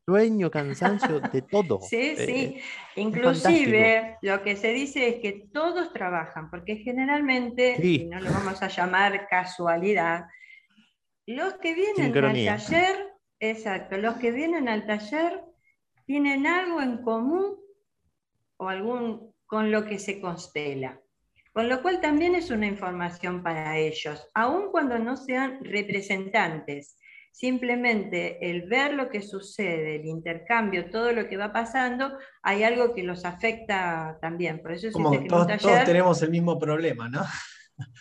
Sueño, 0.05 0.49
cansancio, 0.49 1.19
de 1.19 1.41
todo. 1.41 1.81
Sí, 1.81 2.15
eh, 2.17 2.25
sí. 2.25 3.01
Inclusive 3.01 4.17
lo 4.21 4.41
que 4.41 4.55
se 4.55 4.71
dice 4.71 5.09
es 5.09 5.15
que 5.21 5.49
todos 5.51 5.91
trabajan, 5.91 6.49
porque 6.49 6.77
generalmente, 6.77 7.75
y 7.85 8.05
no 8.05 8.21
lo 8.21 8.31
vamos 8.31 8.61
a 8.61 8.69
llamar 8.69 9.27
casualidad, 9.27 10.27
los 11.25 11.55
que 11.55 11.73
vienen 11.73 12.17
al 12.23 12.45
taller, 12.45 13.13
exacto, 13.41 13.97
los 13.97 14.15
que 14.15 14.31
vienen 14.31 14.69
al 14.69 14.85
taller 14.85 15.41
tienen 16.07 16.47
algo 16.47 16.81
en 16.81 17.03
común 17.03 17.57
o 18.55 18.69
algún 18.69 19.33
con 19.45 19.71
lo 19.71 19.85
que 19.85 19.99
se 19.99 20.19
constela. 20.19 20.99
Con 21.51 21.69
lo 21.69 21.81
cual 21.81 22.01
también 22.01 22.33
es 22.35 22.49
una 22.49 22.65
información 22.65 23.43
para 23.43 23.77
ellos, 23.77 24.27
aun 24.33 24.71
cuando 24.71 24.97
no 24.99 25.17
sean 25.17 25.63
representantes. 25.63 26.97
Simplemente 27.31 28.49
el 28.49 28.67
ver 28.67 28.93
lo 28.93 29.09
que 29.09 29.21
sucede, 29.21 29.97
el 29.97 30.05
intercambio, 30.05 30.89
todo 30.89 31.11
lo 31.11 31.27
que 31.27 31.37
va 31.37 31.51
pasando, 31.51 32.17
hay 32.41 32.63
algo 32.63 32.95
que 32.95 33.03
los 33.03 33.25
afecta 33.25 34.17
también. 34.21 34.61
Por 34.61 34.71
eso 34.71 34.91
Como 34.91 35.11
todos, 35.27 35.47
tenemos 35.85 36.21
el 36.23 36.29
mismo 36.31 36.57
problema, 36.57 37.09
¿no? 37.09 37.23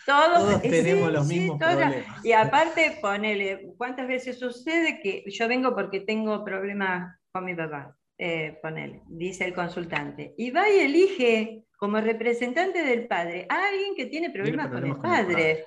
Todos, 0.07 0.63
tenemos 0.63 1.13
los 1.13 1.27
mismos 1.27 1.59
problemas. 1.59 2.25
Y 2.25 2.33
aparte, 2.33 2.99
ponele, 3.01 3.75
¿cuántas 3.77 4.07
veces 4.07 4.39
sucede 4.39 5.01
que 5.03 5.25
yo 5.27 5.49
vengo 5.49 5.75
porque 5.75 6.01
tengo 6.01 6.43
problemas 6.45 7.15
con 7.37 7.45
mi 7.45 7.55
papá? 7.55 7.95
Eh, 8.19 8.59
ponele, 8.63 9.03
dice 9.09 9.45
el 9.45 9.55
consultante. 9.55 10.35
Y 10.39 10.51
va 10.51 10.71
y 10.71 10.79
elige 10.79 11.67
como 11.77 12.01
representante 12.01 12.83
del 12.83 13.07
padre 13.07 13.47
a 13.51 13.69
alguien 13.69 13.95
que 13.95 14.07
tiene 14.07 14.31
problemas, 14.31 14.69
con, 14.69 14.87
el 14.87 14.97
padre, 14.97 15.67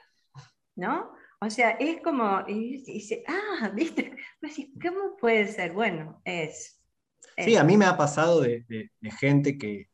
¿no? 0.76 1.12
O 1.40 1.50
sea, 1.50 1.72
es 1.72 2.02
como, 2.02 2.44
y 2.48 2.82
dice, 2.84 3.24
ah, 3.28 3.70
¿viste? 3.76 4.16
¿Cómo 4.82 5.16
puede 5.18 5.48
ser? 5.48 5.74
Bueno, 5.74 6.22
es. 6.26 6.82
Sí, 7.38 7.56
a 7.56 7.64
mí 7.64 7.78
me 7.78 7.86
ha 7.86 7.96
pasado 7.96 8.42
de, 8.42 8.66
gente 9.20 9.58
que, 9.58 9.88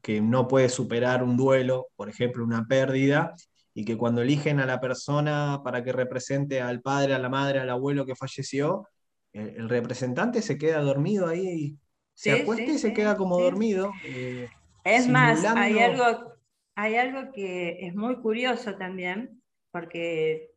que, 0.00 0.20
no 0.20 0.46
puede 0.46 0.68
superar 0.68 1.22
un 1.22 1.36
duelo, 1.36 1.88
por 1.96 2.08
ejemplo, 2.08 2.44
una 2.44 2.66
pérdida, 2.66 3.34
y 3.74 3.84
que 3.84 3.98
cuando 3.98 4.22
eligen 4.22 4.60
a 4.60 4.66
la 4.66 4.80
persona 4.80 5.60
para 5.64 5.82
que 5.82 5.92
represente 5.92 6.60
al 6.60 6.80
padre, 6.80 7.14
a 7.14 7.18
la 7.18 7.28
madre, 7.28 7.58
al 7.58 7.70
abuelo 7.70 8.06
que 8.06 8.14
falleció, 8.14 8.86
el, 9.38 9.68
representante 9.68 10.42
se 10.42 10.58
queda 10.58 10.80
dormido 10.80 11.26
ahí, 11.26 11.76
se 12.14 12.32
acuesta 12.32 12.72
y 12.72 12.78
se 12.78 12.92
queda 12.92 13.16
como 13.16 13.40
dormido. 13.40 13.92
Eh, 14.04 14.48
es 14.84 15.08
más, 15.08 15.44
hay 15.44 15.78
algo, 15.78 16.34
hay 16.74 16.96
algo 16.96 17.32
que 17.32 17.86
es 17.86 17.94
muy 17.94 18.16
curioso 18.16 18.74
también, 18.76 19.42
porque 19.70 20.50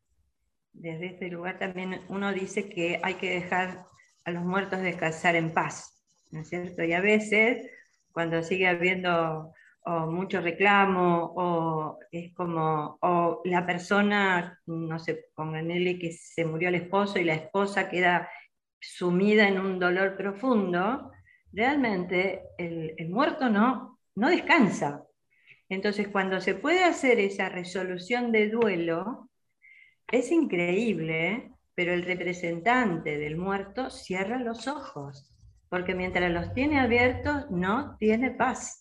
desde 0.73 1.07
este 1.07 1.29
lugar 1.29 1.59
también 1.59 1.99
uno 2.09 2.31
dice 2.33 2.69
que 2.69 2.99
hay 3.03 3.15
que 3.15 3.29
dejar 3.29 3.85
a 4.23 4.31
los 4.31 4.43
muertos 4.43 4.81
descansar 4.81 5.35
en 5.35 5.53
paz, 5.53 6.01
¿no 6.31 6.41
es 6.41 6.49
cierto? 6.49 6.83
Y 6.83 6.93
a 6.93 7.01
veces, 7.01 7.67
cuando 8.11 8.43
sigue 8.43 8.67
habiendo 8.67 9.53
mucho 9.85 10.41
reclamo, 10.41 11.33
o 11.35 11.99
es 12.11 12.33
como, 12.33 12.97
o 13.01 13.41
la 13.45 13.65
persona, 13.65 14.59
no 14.67 14.99
sé, 14.99 15.29
pónganle 15.35 15.97
que 15.97 16.11
se 16.11 16.45
murió 16.45 16.69
el 16.69 16.75
esposo 16.75 17.19
y 17.19 17.23
la 17.23 17.33
esposa 17.33 17.89
queda 17.89 18.29
sumida 18.81 19.47
en 19.47 19.59
un 19.59 19.79
dolor 19.79 20.17
profundo, 20.17 21.11
realmente 21.53 22.41
el, 22.57 23.09
muerto 23.09 23.49
no, 23.49 23.99
no 24.15 24.29
descansa. 24.29 25.03
Entonces, 25.69 26.07
cuando 26.09 26.41
se 26.41 26.55
puede 26.55 26.83
hacer 26.83 27.19
esa 27.19 27.47
resolución 27.47 28.31
de 28.31 28.49
duelo, 28.49 29.29
es 30.11 30.31
increíble, 30.31 31.53
pero 31.75 31.93
el 31.93 32.03
representante 32.03 33.17
del 33.17 33.37
muerto 33.37 33.89
cierra 33.89 34.37
los 34.37 34.67
ojos, 34.67 35.31
porque 35.69 35.95
mientras 35.95 36.29
los 36.31 36.53
tiene 36.53 36.79
abiertos 36.79 37.49
no 37.51 37.95
tiene 37.97 38.31
paz. 38.31 38.80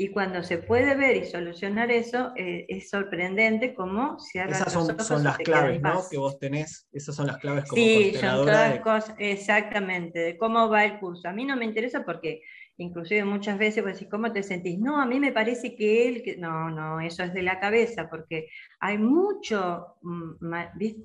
Y 0.00 0.10
cuando 0.10 0.44
se 0.44 0.58
puede 0.58 0.94
ver 0.94 1.16
y 1.16 1.24
solucionar 1.24 1.90
eso, 1.90 2.30
eh, 2.36 2.66
es 2.68 2.88
sorprendente 2.88 3.74
cómo 3.74 4.20
cierra 4.20 4.52
Esas 4.52 4.72
son, 4.72 4.82
los 4.82 4.90
ojos 4.90 5.06
son 5.08 5.24
las 5.24 5.38
claves, 5.38 5.82
¿no? 5.82 6.02
Que 6.08 6.16
vos 6.18 6.38
tenés, 6.38 6.88
esas 6.92 7.16
son 7.16 7.26
las 7.26 7.38
claves 7.38 7.64
como 7.68 7.82
Sí, 7.82 8.14
son 8.14 8.46
todas 8.46 8.78
cosas, 8.78 9.16
exactamente, 9.18 10.20
de 10.20 10.38
cómo 10.38 10.68
va 10.68 10.84
el 10.84 11.00
curso. 11.00 11.28
A 11.28 11.32
mí 11.32 11.44
no 11.44 11.56
me 11.56 11.64
interesa 11.64 12.04
porque 12.04 12.42
inclusive 12.76 13.24
muchas 13.24 13.58
veces 13.58 13.82
vos 13.82 13.94
decís, 13.94 14.06
¿cómo 14.08 14.32
te 14.32 14.44
sentís? 14.44 14.78
No, 14.78 15.00
a 15.00 15.04
mí 15.04 15.18
me 15.18 15.32
parece 15.32 15.74
que 15.74 16.06
él, 16.06 16.22
que... 16.22 16.36
no, 16.36 16.70
no, 16.70 17.00
eso 17.00 17.24
es 17.24 17.34
de 17.34 17.42
la 17.42 17.58
cabeza, 17.58 18.08
porque 18.08 18.50
hay 18.78 18.98
mucho, 18.98 19.96
mm, 20.02 20.46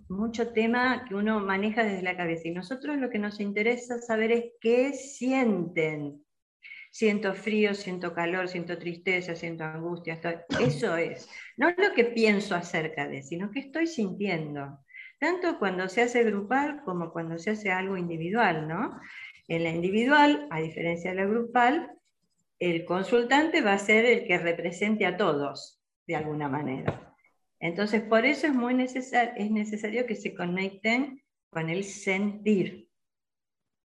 mucho 0.10 0.50
tema 0.54 1.06
que 1.10 1.16
uno 1.16 1.40
maneja 1.40 1.84
desde 1.84 2.04
la 2.04 2.16
cabeza 2.16 2.48
y 2.48 2.52
nosotros 2.52 2.98
lo 2.98 3.10
que 3.10 3.18
nos 3.18 3.40
interesa 3.40 4.00
saber 4.04 4.32
es 4.32 4.46
qué 4.62 4.94
sienten. 4.94 6.24
Siento 6.94 7.34
frío, 7.34 7.74
siento 7.74 8.14
calor, 8.14 8.48
siento 8.48 8.78
tristeza, 8.78 9.34
siento 9.36 9.64
angustia, 9.64 10.22
eso 10.60 10.96
es. 10.96 11.28
No 11.58 11.72
lo 11.72 11.92
que 11.96 12.06
pienso 12.06 12.54
acerca 12.54 13.08
de, 13.08 13.24
sino 13.24 13.50
que 13.50 13.62
estoy 13.62 13.88
sintiendo 13.88 14.80
tanto 15.24 15.58
cuando 15.58 15.88
se 15.88 16.02
hace 16.02 16.22
grupal 16.24 16.84
como 16.84 17.12
cuando 17.14 17.38
se 17.38 17.52
hace 17.52 17.72
algo 17.72 17.96
individual, 17.96 18.68
¿no? 18.68 19.00
En 19.48 19.64
la 19.64 19.70
individual, 19.70 20.48
a 20.52 20.60
diferencia 20.60 21.12
de 21.12 21.16
la 21.16 21.26
grupal, 21.26 21.94
el 22.60 22.84
consultante 22.84 23.62
va 23.62 23.72
a 23.72 23.80
ser 23.80 24.04
el 24.04 24.28
que 24.28 24.38
represente 24.38 25.06
a 25.06 25.16
todos, 25.16 25.82
de 26.08 26.18
alguna 26.18 26.50
manera. 26.50 27.16
Entonces, 27.60 28.02
por 28.02 28.26
eso 28.26 28.48
es 28.48 28.54
muy 28.54 28.74
es 28.84 29.52
necesario 29.52 30.06
que 30.06 30.16
se 30.16 30.36
conecten 30.36 31.24
con 31.50 31.70
el 31.70 31.86
sentir, 31.86 32.90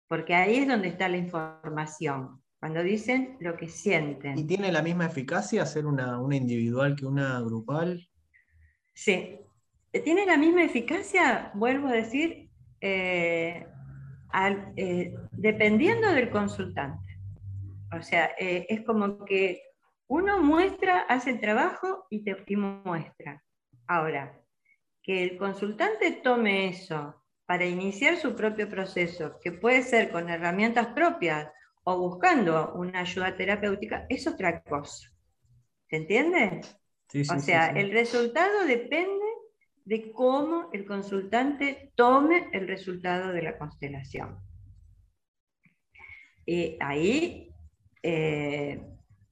porque 0.08 0.34
ahí 0.34 0.58
es 0.58 0.68
donde 0.68 0.88
está 0.88 1.08
la 1.08 1.18
información, 1.18 2.42
cuando 2.60 2.82
dicen 2.84 3.38
lo 3.40 3.56
que 3.56 3.68
sienten. 3.68 4.38
¿Y 4.38 4.46
tiene 4.46 4.72
la 4.72 4.82
misma 4.82 5.06
eficacia 5.06 5.64
hacer 5.64 5.86
una, 5.86 6.20
individual 6.32 6.96
que 6.96 7.06
una 7.06 7.40
grupal? 7.42 8.08
Sí, 8.94 9.40
tiene 10.04 10.26
la 10.26 10.38
misma 10.38 10.64
eficacia, 10.64 11.52
vuelvo 11.54 11.88
a 11.88 11.94
decir, 11.94 12.50
eh, 12.82 13.66
eh, 14.76 15.14
dependiendo 15.32 16.12
del 16.12 16.30
consultante. 16.30 17.20
O 17.98 18.02
sea, 18.02 18.32
eh, 18.40 18.66
es 18.70 18.82
como 18.82 19.24
que 19.24 19.62
uno 20.08 20.42
muestra, 20.42 21.02
hace 21.02 21.32
el 21.32 21.40
trabajo 21.40 22.06
y 22.10 22.24
te 22.24 22.36
muestra. 22.56 23.44
Ahora, 23.88 24.42
que 25.04 25.24
el 25.24 25.38
consultante 25.38 26.12
tome 26.24 26.68
eso 26.68 27.24
para 27.46 27.66
iniciar 27.66 28.18
su 28.18 28.36
propio 28.36 28.68
proceso, 28.68 29.40
que 29.42 29.54
puede 29.54 29.84
ser 29.84 30.12
con 30.12 30.30
herramientas 30.30 30.88
propias 30.88 31.50
o 31.90 31.98
buscando 31.98 32.74
una 32.74 33.00
ayuda 33.00 33.38
terapéutica, 33.38 34.06
es 34.10 34.28
otra 34.28 34.62
cosa. 34.62 35.10
¿Se 35.90 35.96
entiende? 35.96 36.60
o 37.34 37.40
sea, 37.40 37.68
el 37.68 37.92
resultado 37.92 38.66
depende 38.66 39.26
de 39.86 40.12
cómo 40.12 40.70
el 40.74 40.86
consultante 40.86 41.94
tome 41.96 42.50
el 42.52 42.68
resultado 42.68 43.32
de 43.32 43.42
la 43.42 43.58
constelación. 43.58 44.38
Y 46.46 46.76
ahí 46.82 47.56
eh, 48.04 48.82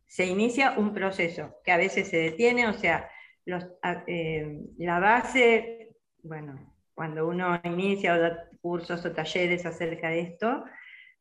se 0.08 0.26
inicia 0.26 0.76
un 0.78 0.94
proceso 0.94 1.58
que 1.62 1.74
a 1.74 1.78
veces 1.78 2.08
se 2.08 2.18
detiene, 2.18 2.70
o 2.70 2.74
sea, 2.74 3.10
eh, 4.08 4.62
la 4.78 5.00
base, 5.02 5.94
bueno, 6.24 6.74
cuando 6.94 7.28
uno 7.28 7.60
inicia 7.66 8.16
o 8.16 8.20
da 8.20 8.50
cursos 8.62 9.06
o 9.06 9.12
talleres 9.12 9.66
acerca 9.66 10.08
de 10.08 10.22
esto, 10.22 10.64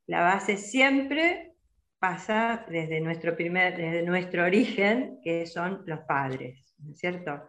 la 0.06 0.22
base 0.22 0.56
siempre 0.56 1.54
pasa 1.98 2.66
desde 2.68 3.00
nuestro, 3.00 3.36
primer, 3.36 3.76
desde 3.76 4.02
nuestro 4.02 4.44
origen, 4.44 5.20
que 5.22 5.46
son 5.46 5.82
los 5.86 6.00
padres, 6.00 6.74
¿no 6.78 6.92
es 6.92 6.98
cierto? 6.98 7.46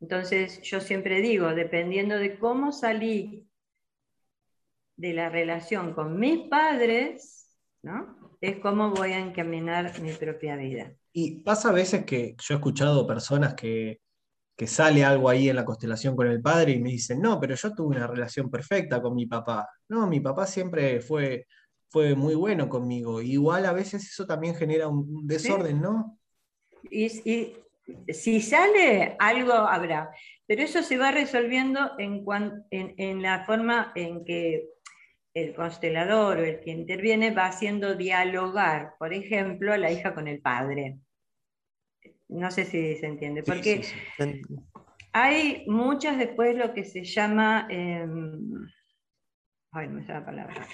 Entonces, 0.00 0.60
yo 0.62 0.80
siempre 0.80 1.20
digo, 1.20 1.54
dependiendo 1.54 2.18
de 2.18 2.38
cómo 2.38 2.72
salí 2.72 3.48
de 4.96 5.12
la 5.14 5.30
relación 5.30 5.94
con 5.94 6.18
mis 6.18 6.48
padres, 6.48 7.56
¿no? 7.82 8.24
es 8.44 8.58
cómo 8.58 8.90
voy 8.90 9.12
a 9.12 9.18
encaminar 9.18 9.98
mi 10.00 10.12
propia 10.12 10.56
vida. 10.56 10.92
Y 11.12 11.42
pasa 11.42 11.70
a 11.70 11.72
veces 11.72 12.04
que 12.04 12.36
yo 12.38 12.54
he 12.54 12.56
escuchado 12.56 13.06
personas 13.06 13.54
que, 13.54 14.00
que 14.56 14.66
sale 14.66 15.04
algo 15.04 15.28
ahí 15.28 15.48
en 15.48 15.56
la 15.56 15.64
constelación 15.64 16.14
con 16.14 16.26
el 16.26 16.42
padre 16.42 16.72
y 16.72 16.80
me 16.80 16.90
dicen, 16.90 17.20
no, 17.20 17.40
pero 17.40 17.54
yo 17.54 17.74
tuve 17.74 17.96
una 17.96 18.06
relación 18.06 18.50
perfecta 18.50 19.00
con 19.00 19.14
mi 19.14 19.26
papá. 19.26 19.68
No, 19.88 20.06
mi 20.06 20.20
papá 20.20 20.46
siempre 20.46 21.00
fue, 21.00 21.46
fue 21.88 22.14
muy 22.14 22.34
bueno 22.34 22.68
conmigo. 22.68 23.22
Igual 23.22 23.66
a 23.66 23.72
veces 23.72 24.04
eso 24.04 24.26
también 24.26 24.54
genera 24.54 24.88
un, 24.88 25.26
desorden, 25.26 25.80
¿no? 25.80 26.18
Y, 26.90 27.06
y, 27.30 27.56
si 28.12 28.40
sale, 28.40 29.16
algo 29.18 29.52
habrá. 29.52 30.10
Pero 30.46 30.62
eso 30.62 30.82
se 30.82 30.98
va 30.98 31.10
resolviendo 31.10 31.92
en, 31.98 32.24
en, 32.70 33.22
la 33.22 33.44
forma 33.44 33.92
en 33.94 34.24
que 34.24 34.68
el 35.32 35.54
constelador 35.54 36.38
o 36.38 36.44
el 36.44 36.60
que 36.60 36.70
interviene 36.70 37.30
va 37.30 37.46
haciendo 37.46 37.94
dialogar, 37.94 38.94
por 38.98 39.12
ejemplo, 39.12 39.72
a 39.72 39.78
la 39.78 39.90
hija 39.90 40.14
con 40.14 40.28
el 40.28 40.40
padre. 40.40 40.98
No 42.28 42.50
sé 42.50 42.64
si 42.64 42.96
se 42.96 43.06
entiende, 43.06 43.42
porque 43.42 43.82
hay 45.12 45.64
muchas 45.66 46.18
después 46.18 46.56
lo 46.56 46.74
que 46.74 46.84
se 46.84 47.04
llama, 47.04 47.66
em, 47.70 48.66
ay, 49.70 49.88
no 49.88 49.94
me 49.94 50.04
sale 50.04 50.20
la 50.20 50.26
palabra, 50.26 50.66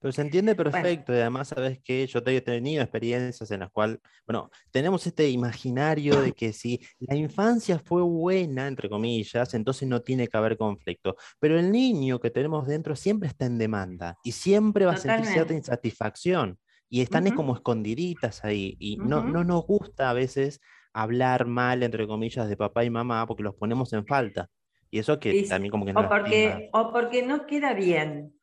Pero 0.00 0.12
se 0.12 0.22
entiende 0.22 0.54
perfecto 0.54 1.12
y 1.12 1.16
además 1.16 1.48
sabes 1.48 1.80
que 1.82 2.06
yo 2.06 2.20
he 2.24 2.40
tenido 2.40 2.82
experiencias 2.82 3.50
en 3.50 3.60
las 3.60 3.70
cuales, 3.70 3.98
bueno, 4.26 4.50
tenemos 4.70 5.06
este 5.06 5.28
imaginario 5.28 6.20
de 6.20 6.32
que 6.32 6.52
si 6.52 6.80
la 6.98 7.16
infancia 7.16 7.78
fue 7.78 8.02
buena, 8.02 8.66
entre 8.66 8.88
comillas, 8.88 9.54
entonces 9.54 9.88
no 9.88 10.00
tiene 10.02 10.28
que 10.28 10.36
haber 10.36 10.56
conflicto. 10.56 11.16
Pero 11.38 11.58
el 11.58 11.70
niño 11.70 12.18
que 12.20 12.30
tenemos 12.30 12.66
dentro 12.66 12.96
siempre 12.96 13.28
está 13.28 13.46
en 13.46 13.58
demanda 13.58 14.16
y 14.22 14.32
siempre 14.32 14.86
va 14.86 14.92
a 14.92 14.96
sentir 14.96 15.26
cierta 15.26 15.54
insatisfacción 15.54 16.58
y 16.90 17.02
están 17.02 17.30
como 17.32 17.54
escondiditas 17.54 18.44
ahí 18.44 18.76
y 18.78 18.96
no, 18.96 19.22
no 19.22 19.44
nos 19.44 19.66
gusta 19.66 20.10
a 20.10 20.14
veces 20.14 20.60
hablar 20.92 21.46
mal, 21.46 21.82
entre 21.82 22.06
comillas, 22.06 22.48
de 22.48 22.56
papá 22.56 22.84
y 22.84 22.90
mamá 22.90 23.26
porque 23.26 23.42
los 23.42 23.54
ponemos 23.54 23.92
en 23.92 24.06
falta. 24.06 24.48
Y 24.90 24.98
eso 24.98 25.20
que 25.20 25.42
también 25.44 25.70
como 25.70 25.84
que 25.84 25.92
no... 25.92 26.00
O 26.00 26.08
porque, 26.08 26.70
o 26.72 26.92
porque 26.92 27.22
no 27.22 27.46
queda 27.46 27.74
bien. 27.74 28.37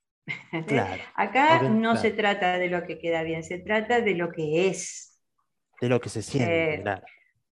Acá 1.15 1.61
no 1.63 1.95
se 1.95 2.11
trata 2.11 2.57
de 2.57 2.69
lo 2.69 2.83
que 2.83 2.97
queda 2.97 3.23
bien, 3.23 3.43
se 3.43 3.59
trata 3.59 4.01
de 4.01 4.15
lo 4.15 4.31
que 4.31 4.67
es. 4.67 5.21
De 5.79 5.89
lo 5.89 5.99
que 5.99 6.09
se 6.09 6.21
siente, 6.21 6.75
eh, 6.75 6.83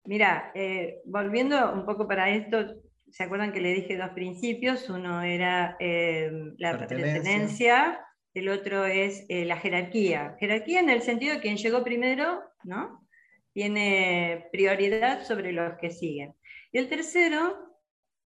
Mira, 0.06 0.52
eh, 0.56 1.02
volviendo 1.06 1.74
un 1.74 1.86
poco 1.86 2.08
para 2.08 2.30
esto, 2.30 2.76
¿se 3.12 3.24
acuerdan 3.24 3.52
que 3.52 3.62
le 3.62 3.74
dije 3.74 3.98
dos 3.98 4.12
principios? 4.12 4.90
Uno 4.90 5.22
era 5.22 5.76
eh, 5.80 6.32
la 6.58 6.78
pertenencia, 6.78 8.00
el 8.34 8.50
otro 8.50 8.86
es 8.86 9.26
la 9.28 9.58
jerarquía. 9.58 10.36
Jerarquía 10.40 10.80
en 10.80 10.90
el 10.90 11.02
sentido 11.02 11.36
de 11.36 11.42
quien 11.42 11.58
llegó 11.58 11.84
primero, 11.84 12.42
¿no? 12.64 13.06
Tiene 13.54 14.48
prioridad 14.52 15.26
sobre 15.26 15.52
los 15.52 15.78
que 15.78 15.90
siguen. 15.90 16.36
Y 16.72 16.78
el 16.78 16.88
tercero 16.88 17.58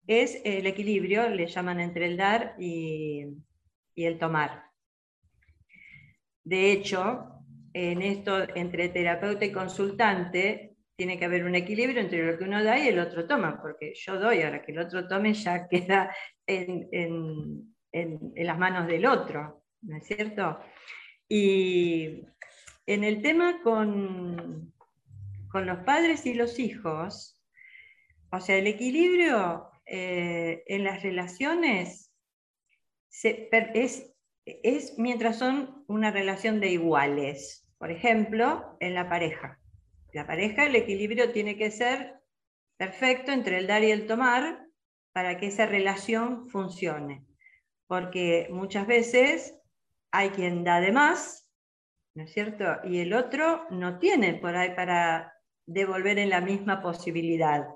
es 0.07 0.41
el 0.45 0.67
equilibrio, 0.67 1.29
le 1.29 1.47
llaman 1.47 1.81
entre 1.81 2.07
el 2.07 2.17
dar 2.17 2.55
y, 2.59 3.25
y 3.95 4.05
el 4.05 4.19
tomar. 4.19 4.65
De 6.43 6.73
hecho, 6.73 7.35
en 7.73 8.03
esto, 8.03 8.47
entre 8.55 8.89
terapeuta 8.89 9.45
y 9.45 9.53
consultante, 9.53 10.77
tiene 10.97 11.19
que 11.19 11.25
haber 11.25 11.45
un 11.45 11.55
equilibrio 11.55 12.01
entre 12.01 12.25
lo 12.25 12.39
que 12.39 12.45
uno 12.45 12.63
da 12.63 12.79
y 12.79 12.89
el 12.89 12.99
otro 12.99 13.27
toma, 13.27 13.61
porque 13.61 13.95
yo 13.95 14.19
doy, 14.19 14.43
ahora 14.43 14.63
que 14.63 14.73
el 14.73 14.79
otro 14.79 15.09
tome 15.09 15.35
ya 15.35 15.69
queda 15.69 16.15
en, 16.47 17.75
las 17.93 18.59
manos 18.59 18.87
del 18.87 19.07
otro, 19.07 19.65
¿no 19.83 19.97
es 19.97 20.07
cierto? 20.07 20.59
Y 21.29 22.27
en 22.87 23.05
el 23.05 23.23
tema 23.23 23.61
con, 23.63 24.73
con 25.49 25.67
los 25.67 25.79
padres 25.79 26.27
y 26.27 26.35
los 26.35 26.59
hijos, 26.59 27.41
o 28.31 28.41
sea, 28.41 28.57
el 28.57 28.67
equilibrio 28.67 29.71
eh, 29.87 30.65
en 30.67 30.85
las 30.85 31.03
relaciones 31.03 32.04
es, 33.23 34.15
es 34.45 34.99
mientras 34.99 35.39
son 35.39 35.85
una 35.87 36.11
relación 36.11 36.61
de 36.61 36.71
iguales. 36.71 37.67
Por 37.79 37.91
ejemplo, 37.91 38.77
en 38.81 38.95
la 38.95 39.09
pareja. 39.09 39.61
La 40.13 40.27
pareja, 40.27 40.67
el 40.67 40.77
equilibrio 40.77 41.33
tiene 41.33 41.57
que 41.57 41.71
ser 41.71 42.21
perfecto 42.77 43.33
entre 43.33 43.59
el 43.59 43.67
dar 43.67 43.83
y 43.83 43.91
el 43.91 44.07
tomar 44.07 44.67
para 45.13 45.39
que 45.39 45.47
esa 45.47 45.67
relación 45.67 46.49
funcione. 46.49 47.25
Porque 47.87 48.49
muchas 48.51 48.87
veces 48.87 49.57
hay 50.11 50.31
quien 50.31 50.65
da 50.65 50.81
de 50.81 50.93
más, 50.93 51.51
¿no 52.15 52.25
es 52.25 52.33
cierto? 52.33 52.65
Y 52.85 53.01
el 53.01 53.13
otro 53.13 53.67
no 53.71 53.99
tiene 53.99 54.35
por 54.35 54.57
ahí 54.57 54.75
para 54.75 55.35
devolver 55.67 56.19
en 56.19 56.31
la 56.31 56.41
misma 56.41 56.81
posibilidad. 56.81 57.67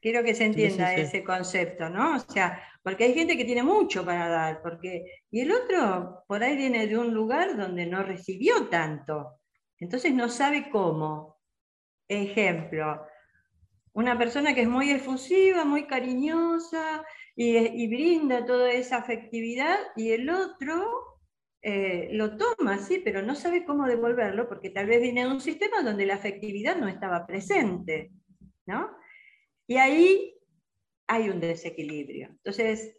Quiero 0.00 0.22
que 0.22 0.34
se 0.34 0.44
entienda 0.46 0.94
ese 0.94 1.22
concepto, 1.22 1.90
¿no? 1.90 2.16
O 2.16 2.18
sea, 2.20 2.62
porque 2.82 3.04
hay 3.04 3.14
gente 3.14 3.36
que 3.36 3.44
tiene 3.44 3.62
mucho 3.62 4.04
para 4.04 4.28
dar, 4.28 4.62
porque, 4.62 5.04
y 5.30 5.40
el 5.40 5.52
otro 5.52 6.24
por 6.26 6.42
ahí 6.42 6.56
viene 6.56 6.86
de 6.86 6.96
un 6.96 7.12
lugar 7.12 7.56
donde 7.56 7.86
no 7.86 8.02
recibió 8.02 8.68
tanto, 8.68 9.40
entonces 9.78 10.14
no 10.14 10.28
sabe 10.28 10.70
cómo. 10.70 11.38
Ejemplo, 12.08 13.06
una 13.92 14.18
persona 14.18 14.54
que 14.54 14.62
es 14.62 14.68
muy 14.68 14.90
efusiva, 14.90 15.64
muy 15.64 15.86
cariñosa 15.86 17.04
y, 17.36 17.86
brinda 17.88 18.44
toda 18.44 18.70
esa 18.72 18.98
afectividad, 18.98 19.78
y 19.96 20.10
el 20.12 20.28
otro 20.28 21.18
eh, 21.62 22.08
lo 22.12 22.36
toma, 22.36 22.78
sí, 22.78 23.00
pero 23.04 23.22
no 23.22 23.34
sabe 23.34 23.64
cómo 23.64 23.86
devolverlo, 23.86 24.48
porque 24.48 24.70
tal 24.70 24.86
vez 24.86 25.00
viene 25.00 25.24
de 25.24 25.30
un 25.30 25.40
sistema 25.40 25.82
donde 25.82 26.06
la 26.06 26.14
afectividad 26.14 26.76
no 26.76 26.88
estaba 26.88 27.26
presente, 27.26 28.10
¿no? 28.66 28.90
Y 29.66 29.76
ahí 29.76 30.34
hay 31.10 31.28
un 31.28 31.40
desequilibrio. 31.40 32.28
Entonces, 32.28 32.96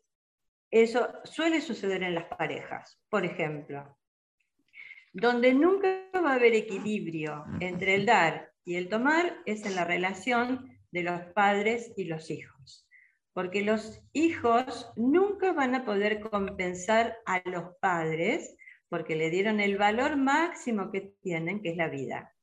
eso 0.69 1.07
suele 1.23 1.61
suceder 1.61 2.03
en 2.03 2.13
las 2.13 2.25
parejas, 2.25 2.99
por 3.09 3.23
ejemplo, 3.23 3.97
donde 5.13 5.53
nunca 5.53 6.09
va 6.13 6.31
a 6.31 6.35
haber 6.35 6.53
equilibrio 6.53 7.45
entre 7.61 7.95
el 7.95 8.05
dar 8.05 8.51
y 8.65 8.75
el 8.75 8.89
tomar 8.89 9.37
es 9.45 9.65
en 9.65 9.75
la 9.75 9.85
relación 9.85 10.77
de 10.91 11.03
los 11.03 11.21
padres 11.33 11.93
y 11.95 12.03
los 12.03 12.29
hijos. 12.29 12.85
Porque 13.33 13.61
los 13.61 14.03
hijos 14.11 14.91
nunca 14.97 15.53
van 15.53 15.73
a 15.73 15.85
poder 15.85 16.19
compensar 16.19 17.17
a 17.25 17.41
los 17.45 17.77
padres 17.79 18.57
porque 18.89 19.15
le 19.15 19.29
dieron 19.29 19.61
el 19.61 19.77
valor 19.77 20.17
máximo 20.17 20.91
que 20.91 21.13
tienen, 21.21 21.61
que 21.61 21.69
es 21.69 21.77
la 21.77 21.87
vida. 21.87 22.35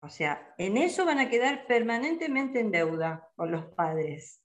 O 0.00 0.08
sea, 0.08 0.54
en 0.56 0.78
eso 0.78 1.04
van 1.04 1.18
a 1.18 1.28
quedar 1.28 1.66
permanentemente 1.66 2.60
en 2.60 2.70
deuda 2.70 3.28
con 3.36 3.52
los 3.52 3.66
padres. 3.74 4.43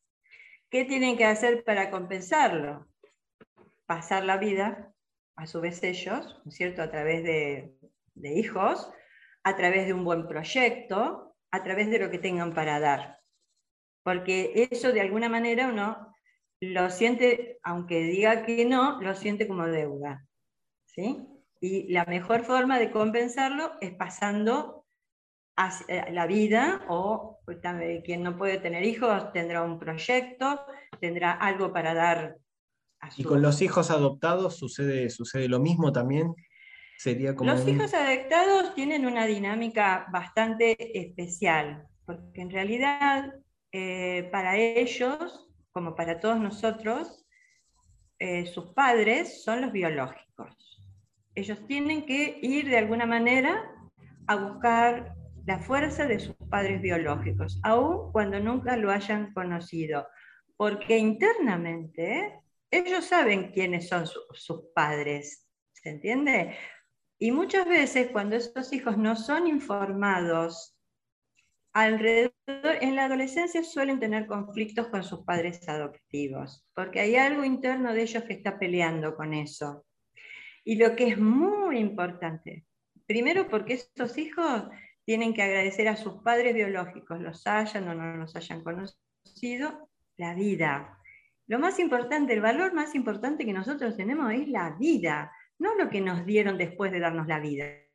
¿Qué 0.69 0.85
tienen 0.85 1.17
que 1.17 1.25
hacer 1.25 1.63
para 1.63 1.89
compensarlo? 1.89 2.87
Pasar 3.87 4.23
la 4.23 4.37
vida, 4.37 4.93
a 5.35 5.47
su 5.47 5.61
vez 5.61 5.81
ellos, 5.83 6.39
¿no 6.45 6.49
es 6.49 6.55
cierto?, 6.55 6.83
a 6.83 6.91
través 6.91 7.23
de, 7.23 7.75
hijos, 8.15 8.91
a 9.43 9.55
través 9.55 9.87
de 9.87 9.93
un 9.93 10.03
buen 10.03 10.27
proyecto, 10.27 11.35
a 11.49 11.63
través 11.63 11.89
de 11.89 11.97
lo 11.97 12.11
que 12.11 12.19
tengan 12.19 12.53
para 12.53 12.79
dar. 12.79 13.19
Porque 14.03 14.67
eso 14.71 14.91
de 14.91 15.01
alguna 15.01 15.27
manera 15.27 15.67
uno 15.67 16.13
lo 16.61 16.89
siente, 16.91 17.57
aunque 17.63 18.01
diga 18.01 18.45
que 18.45 18.65
no, 18.65 19.01
lo 19.01 19.15
siente 19.15 19.47
como 19.47 19.65
deuda. 19.65 20.27
¿sí? 20.85 21.25
Y 21.59 21.91
la 21.91 22.05
mejor 22.05 22.43
forma 22.43 22.77
de 22.77 22.91
compensarlo 22.91 23.71
es 23.81 23.95
pasando 23.95 24.78
la 26.11 26.25
vida 26.25 26.85
o 26.87 27.39
pues, 27.45 27.59
quien 28.05 28.23
no 28.23 28.37
puede 28.37 28.59
tener 28.59 28.83
hijos 28.83 29.31
tendrá 29.33 29.63
un 29.63 29.77
proyecto, 29.77 30.61
tendrá 30.99 31.33
algo 31.33 31.73
para 31.73 31.93
dar 31.93 32.37
a 33.01 33.11
su... 33.11 33.21
¿Y 33.21 33.25
con 33.25 33.41
los 33.41 33.61
hijos 33.61 33.91
adoptados 33.91 34.57
sucede, 34.57 35.09
sucede 35.09 35.49
lo 35.49 35.59
mismo 35.59 35.91
también? 35.91 36.33
Sería 36.97 37.35
como 37.35 37.51
los 37.51 37.67
hijos 37.67 37.93
adoptados 37.93 38.73
tienen 38.75 39.05
una 39.05 39.25
dinámica 39.25 40.07
bastante 40.11 40.75
especial, 40.99 41.87
porque 42.05 42.41
en 42.41 42.51
realidad 42.51 43.33
eh, 43.71 44.27
para 44.31 44.57
ellos, 44.57 45.47
como 45.71 45.95
para 45.95 46.19
todos 46.19 46.39
nosotros, 46.39 47.25
eh, 48.17 48.45
sus 48.47 48.73
padres 48.73 49.43
son 49.43 49.61
los 49.61 49.71
biológicos. 49.71 50.83
Ellos 51.35 51.65
tienen 51.67 52.05
que 52.05 52.39
ir 52.41 52.67
de 52.67 52.77
alguna 52.77 53.05
manera 53.05 53.71
a 54.27 54.35
buscar 54.35 55.15
la 55.45 55.59
fuerza 55.59 56.05
de 56.07 56.19
sus 56.19 56.35
padres 56.49 56.81
biológicos, 56.81 57.59
aun 57.63 58.11
cuando 58.11 58.39
nunca 58.39 58.77
lo 58.77 58.91
hayan 58.91 59.33
conocido, 59.33 60.07
porque 60.57 60.97
internamente 60.97 62.39
ellos 62.71 63.05
saben 63.05 63.51
quiénes 63.51 63.87
son 63.87 64.05
sus 64.05 64.61
padres, 64.75 65.47
¿se 65.73 65.89
entiende? 65.89 66.55
Y 67.17 67.31
muchas 67.31 67.67
veces 67.67 68.09
cuando 68.11 68.35
estos 68.35 68.71
hijos 68.73 68.97
no 68.97 69.15
son 69.15 69.47
informados, 69.47 70.77
alrededor, 71.73 72.33
en 72.81 72.95
la 72.95 73.05
adolescencia 73.05 73.63
suelen 73.63 73.99
tener 73.99 74.25
conflictos 74.27 74.87
con 74.87 75.03
sus 75.03 75.25
padres 75.25 75.67
adoptivos, 75.67 76.65
porque 76.73 76.99
hay 76.99 77.15
algo 77.15 77.43
interno 77.43 77.93
de 77.93 78.03
ellos 78.03 78.23
que 78.23 78.33
está 78.33 78.57
peleando 78.57 79.15
con 79.15 79.33
eso. 79.33 79.85
Y 80.63 80.75
lo 80.75 80.95
que 80.95 81.07
es 81.07 81.17
muy 81.17 81.79
importante, 81.79 82.65
primero 83.05 83.49
porque 83.49 83.73
estos 83.73 84.17
hijos 84.17 84.65
tienen 85.05 85.33
que 85.33 85.41
agradecer 85.41 85.87
a 85.87 85.95
sus 85.95 86.21
padres 86.21 86.53
biológicos, 86.53 87.19
los 87.19 87.45
hayan 87.47 87.87
o 87.87 87.95
no 87.95 88.17
los 88.17 88.35
hayan 88.35 88.63
conocido, 88.63 89.89
la 90.17 90.33
vida. 90.33 90.99
Lo 91.47 91.59
más 91.59 91.79
importante, 91.79 92.33
el 92.33 92.41
valor 92.41 92.73
más 92.73 92.93
importante 92.93 93.45
que 93.45 93.53
nosotros 93.53 93.97
tenemos 93.97 94.31
es 94.33 94.47
la 94.49 94.71
vida, 94.71 95.31
no 95.57 95.75
lo 95.75 95.89
que 95.89 96.01
nos 96.01 96.25
dieron 96.25 96.57
después 96.57 96.91
de 96.91 96.99
darnos 96.99 97.27
la 97.27 97.39
vida. 97.39 97.85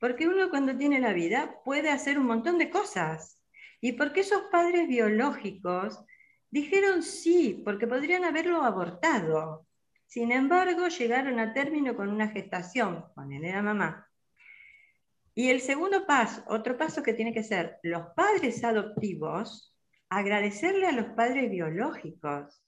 Porque 0.00 0.28
uno 0.28 0.50
cuando 0.50 0.76
tiene 0.76 1.00
la 1.00 1.12
vida 1.12 1.60
puede 1.64 1.90
hacer 1.90 2.18
un 2.18 2.26
montón 2.26 2.58
de 2.58 2.70
cosas. 2.70 3.40
Y 3.80 3.92
porque 3.92 4.20
esos 4.20 4.42
padres 4.50 4.88
biológicos 4.88 6.04
dijeron 6.50 7.02
sí, 7.02 7.62
porque 7.64 7.86
podrían 7.86 8.24
haberlo 8.24 8.62
abortado. 8.62 9.66
Sin 10.06 10.32
embargo, 10.32 10.88
llegaron 10.88 11.38
a 11.38 11.52
término 11.52 11.94
con 11.94 12.08
una 12.08 12.28
gestación, 12.28 13.04
él 13.30 13.44
era 13.44 13.62
mamá, 13.62 14.07
y 15.38 15.50
el 15.50 15.60
segundo 15.60 16.04
paso, 16.04 16.42
otro 16.48 16.76
paso 16.76 17.04
que 17.04 17.14
tiene 17.14 17.32
que 17.32 17.44
ser 17.44 17.78
los 17.84 18.08
padres 18.16 18.64
adoptivos, 18.64 19.72
agradecerle 20.08 20.88
a 20.88 20.90
los 20.90 21.14
padres 21.14 21.48
biológicos. 21.48 22.60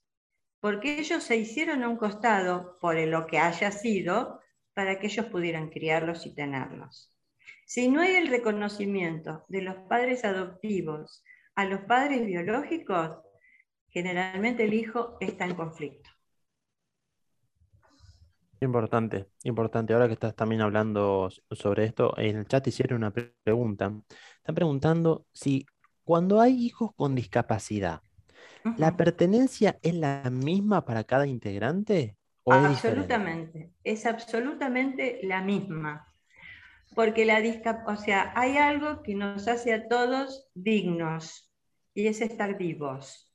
porque 0.61 0.97
ellos 0.97 1.21
se 1.21 1.35
hicieron 1.35 1.83
a 1.83 1.89
un 1.89 1.97
costado 1.97 2.77
por 2.79 2.95
lo 2.95 3.27
que 3.27 3.39
haya 3.39 3.71
sido 3.71 4.39
para 4.73 4.99
que 4.99 5.07
ellos 5.07 5.25
pudieran 5.25 5.69
criarlos 5.69 6.25
y 6.25 6.33
tenerlos. 6.33 7.13
Si 7.65 7.89
no 7.89 7.99
hay 7.99 8.15
el 8.15 8.29
reconocimiento 8.29 9.43
de 9.49 9.63
los 9.63 9.75
padres 9.89 10.23
adoptivos 10.23 11.25
a 11.55 11.65
los 11.65 11.81
padres 11.81 12.25
biológicos, 12.25 13.17
generalmente 13.89 14.63
el 14.63 14.73
hijo 14.75 15.17
está 15.19 15.43
en 15.43 15.55
conflicto. 15.55 16.10
Importante, 18.63 19.25
importante. 19.43 19.93
Ahora 19.93 20.05
que 20.05 20.13
estás 20.13 20.35
también 20.35 20.61
hablando 20.61 21.29
sobre 21.49 21.85
esto, 21.85 22.15
en 22.17 22.37
el 22.37 22.47
chat 22.47 22.67
hicieron 22.67 22.97
una 22.97 23.11
pregunta. 23.11 23.91
Están 24.37 24.53
preguntando 24.53 25.25
si 25.33 25.65
cuando 26.03 26.39
hay 26.39 26.63
hijos 26.63 26.91
con 26.95 27.15
discapacidad, 27.15 28.01
¿la 28.77 28.95
pertenencia 28.95 29.79
es 29.81 29.95
la 29.95 30.29
misma 30.31 30.85
para 30.85 31.03
cada 31.03 31.25
integrante? 31.25 32.17
¿o 32.43 32.53
absolutamente, 32.53 33.71
es, 33.83 34.05
absolutamente 34.05 35.21
la 35.23 35.41
misma. 35.41 36.07
Porque 36.93 37.25
la 37.25 37.41
o 37.87 37.95
sea, 37.95 38.31
hay 38.35 38.57
algo 38.57 39.01
que 39.01 39.15
nos 39.15 39.47
hace 39.47 39.73
a 39.73 39.87
todos 39.87 40.49
dignos 40.53 41.51
y 41.95 42.05
es 42.05 42.21
estar 42.21 42.57
vivos 42.59 43.30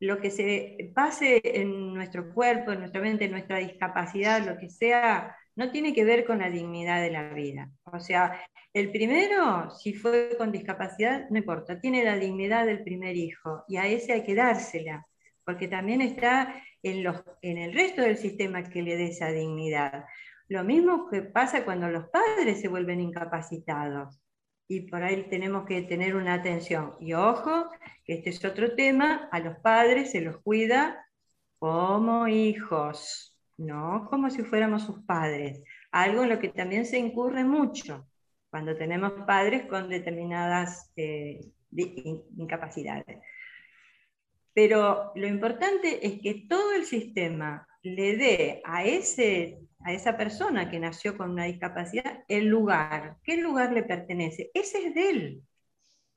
lo 0.00 0.20
que 0.20 0.30
se 0.30 0.92
pase 0.94 1.40
en 1.44 1.92
nuestro 1.94 2.32
cuerpo, 2.32 2.72
en 2.72 2.80
nuestra 2.80 3.00
mente, 3.00 3.24
en 3.24 3.32
nuestra 3.32 3.58
discapacidad, 3.58 4.46
lo 4.46 4.58
que 4.58 4.70
sea, 4.70 5.36
no 5.56 5.70
tiene 5.70 5.92
que 5.92 6.04
ver 6.04 6.24
con 6.24 6.38
la 6.38 6.50
dignidad 6.50 7.02
de 7.02 7.10
la 7.10 7.34
vida. 7.34 7.68
O 7.84 7.98
sea, 7.98 8.40
el 8.72 8.92
primero, 8.92 9.70
si 9.70 9.92
fue 9.94 10.36
con 10.38 10.52
discapacidad, 10.52 11.28
no 11.30 11.38
importa, 11.38 11.80
tiene 11.80 12.04
la 12.04 12.16
dignidad 12.16 12.66
del 12.66 12.84
primer 12.84 13.16
hijo 13.16 13.64
y 13.66 13.76
a 13.76 13.86
ese 13.86 14.12
hay 14.12 14.22
que 14.22 14.36
dársela, 14.36 15.04
porque 15.44 15.66
también 15.66 16.00
está 16.00 16.62
en, 16.82 17.58
el 17.58 17.74
resto 17.74 18.02
del 18.02 18.18
sistema 18.18 18.62
que 18.62 18.82
le 18.82 18.96
dé 18.96 19.08
esa 19.08 19.32
dignidad. 19.32 20.04
Lo 20.46 20.62
mismo 20.62 21.08
que 21.10 21.22
pasa 21.22 21.64
cuando 21.64 21.88
los 21.88 22.08
padres 22.08 22.60
se 22.60 22.68
vuelven 22.68 23.00
incapacitados 23.00 24.20
y 24.68 24.82
por 24.82 25.02
ahí 25.02 25.26
tenemos 25.30 25.64
que 25.66 25.82
tener 25.82 26.14
una 26.14 26.34
atención. 26.34 26.94
Y 27.00 27.14
ojo, 27.14 27.70
que 28.04 28.14
este 28.14 28.30
es 28.30 28.44
otro 28.44 28.74
tema, 28.74 29.28
a 29.32 29.40
los 29.40 29.56
padres 29.58 30.10
se 30.12 30.20
los 30.20 30.36
cuida 30.42 31.06
como 31.58 32.28
hijos, 32.28 33.36
no 33.56 34.06
como 34.10 34.30
si 34.30 34.42
fuéramos 34.42 34.84
sus 34.84 35.02
padres. 35.04 35.62
Algo 35.90 36.22
en 36.22 36.28
lo 36.28 36.38
que 36.38 36.50
también 36.50 36.84
se 36.84 36.98
incurre 36.98 37.44
mucho 37.44 38.06
cuando 38.50 38.76
tenemos 38.76 39.12
padres 39.26 39.66
con 39.66 39.88
determinadas 39.88 40.92
eh, 40.96 41.40
incapacidades. 42.36 43.18
Pero 44.52 45.12
lo 45.14 45.26
importante 45.26 46.06
es 46.06 46.20
que 46.20 46.46
todo 46.48 46.74
el 46.74 46.84
sistema 46.84 47.66
le 47.82 48.16
dé 48.16 48.62
a 48.64 48.84
ese 48.84 49.60
a 49.80 49.92
esa 49.92 50.16
persona 50.16 50.70
que 50.70 50.80
nació 50.80 51.16
con 51.16 51.30
una 51.30 51.44
discapacidad 51.44 52.24
el 52.28 52.46
lugar. 52.46 53.16
¿Qué 53.22 53.36
lugar 53.36 53.72
le 53.72 53.82
pertenece? 53.82 54.50
Ese 54.54 54.86
es 54.86 54.94
de 54.94 55.10
él. 55.10 55.42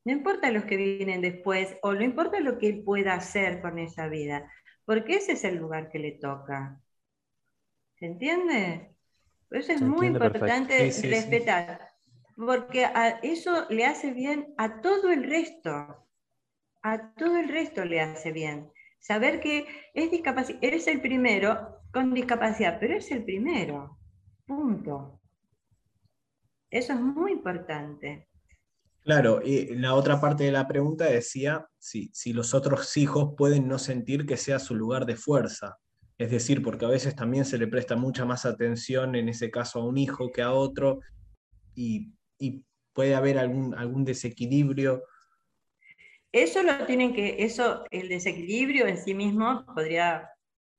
No 0.03 0.11
importa 0.11 0.49
los 0.51 0.65
que 0.65 0.77
vienen 0.77 1.21
después 1.21 1.77
o 1.83 1.93
no 1.93 2.03
importa 2.03 2.39
lo 2.39 2.57
que 2.57 2.69
él 2.69 2.83
pueda 2.83 3.13
hacer 3.13 3.61
con 3.61 3.77
esa 3.77 4.07
vida, 4.07 4.51
porque 4.85 5.17
ese 5.17 5.33
es 5.33 5.43
el 5.43 5.57
lugar 5.57 5.89
que 5.89 5.99
le 5.99 6.13
toca. 6.13 6.79
¿Se 7.99 8.07
entiende? 8.07 8.95
Por 9.47 9.59
eso 9.59 9.73
es 9.73 9.81
muy 9.81 10.07
importante 10.07 10.91
respetar, 11.03 11.87
porque 12.35 12.89
eso 13.21 13.67
le 13.69 13.85
hace 13.85 14.11
bien 14.11 14.53
a 14.57 14.81
todo 14.81 15.11
el 15.11 15.23
resto. 15.23 16.07
A 16.81 17.13
todo 17.13 17.37
el 17.37 17.49
resto 17.49 17.85
le 17.85 18.01
hace 18.01 18.31
bien. 18.31 18.71
Saber 18.99 19.39
que 19.39 19.67
es 19.93 20.09
discapacidad, 20.09 20.57
eres 20.63 20.87
el 20.87 20.99
primero, 20.99 21.80
con 21.91 22.13
discapacidad, 22.13 22.77
pero 22.79 22.95
es 22.95 23.11
el 23.11 23.23
primero. 23.23 23.97
Punto. 24.45 25.19
Eso 26.69 26.93
es 26.93 26.99
muy 26.99 27.33
importante. 27.33 28.27
Claro, 29.03 29.41
y 29.43 29.75
la 29.75 29.95
otra 29.95 30.21
parte 30.21 30.43
de 30.43 30.51
la 30.51 30.67
pregunta 30.67 31.05
decía 31.05 31.67
si, 31.79 32.09
si 32.13 32.33
los 32.33 32.53
otros 32.53 32.95
hijos 32.97 33.33
pueden 33.35 33.67
no 33.67 33.79
sentir 33.79 34.25
que 34.25 34.37
sea 34.37 34.59
su 34.59 34.75
lugar 34.75 35.05
de 35.05 35.15
fuerza. 35.15 35.77
Es 36.17 36.29
decir, 36.29 36.61
porque 36.61 36.85
a 36.85 36.89
veces 36.89 37.15
también 37.15 37.45
se 37.45 37.57
le 37.57 37.67
presta 37.67 37.95
mucha 37.95 38.25
más 38.25 38.45
atención 38.45 39.15
en 39.15 39.27
ese 39.27 39.49
caso 39.49 39.79
a 39.79 39.85
un 39.85 39.97
hijo 39.97 40.31
que 40.31 40.43
a 40.43 40.53
otro 40.53 40.99
y, 41.73 42.13
y 42.37 42.63
puede 42.93 43.15
haber 43.15 43.39
algún, 43.39 43.73
algún 43.73 44.05
desequilibrio. 44.05 45.03
Eso 46.31 46.61
lo 46.61 46.85
tienen 46.85 47.13
que, 47.13 47.43
eso, 47.43 47.83
el 47.89 48.07
desequilibrio 48.07 48.85
en 48.85 48.97
sí 48.97 49.15
mismo 49.15 49.65
podría 49.65 50.29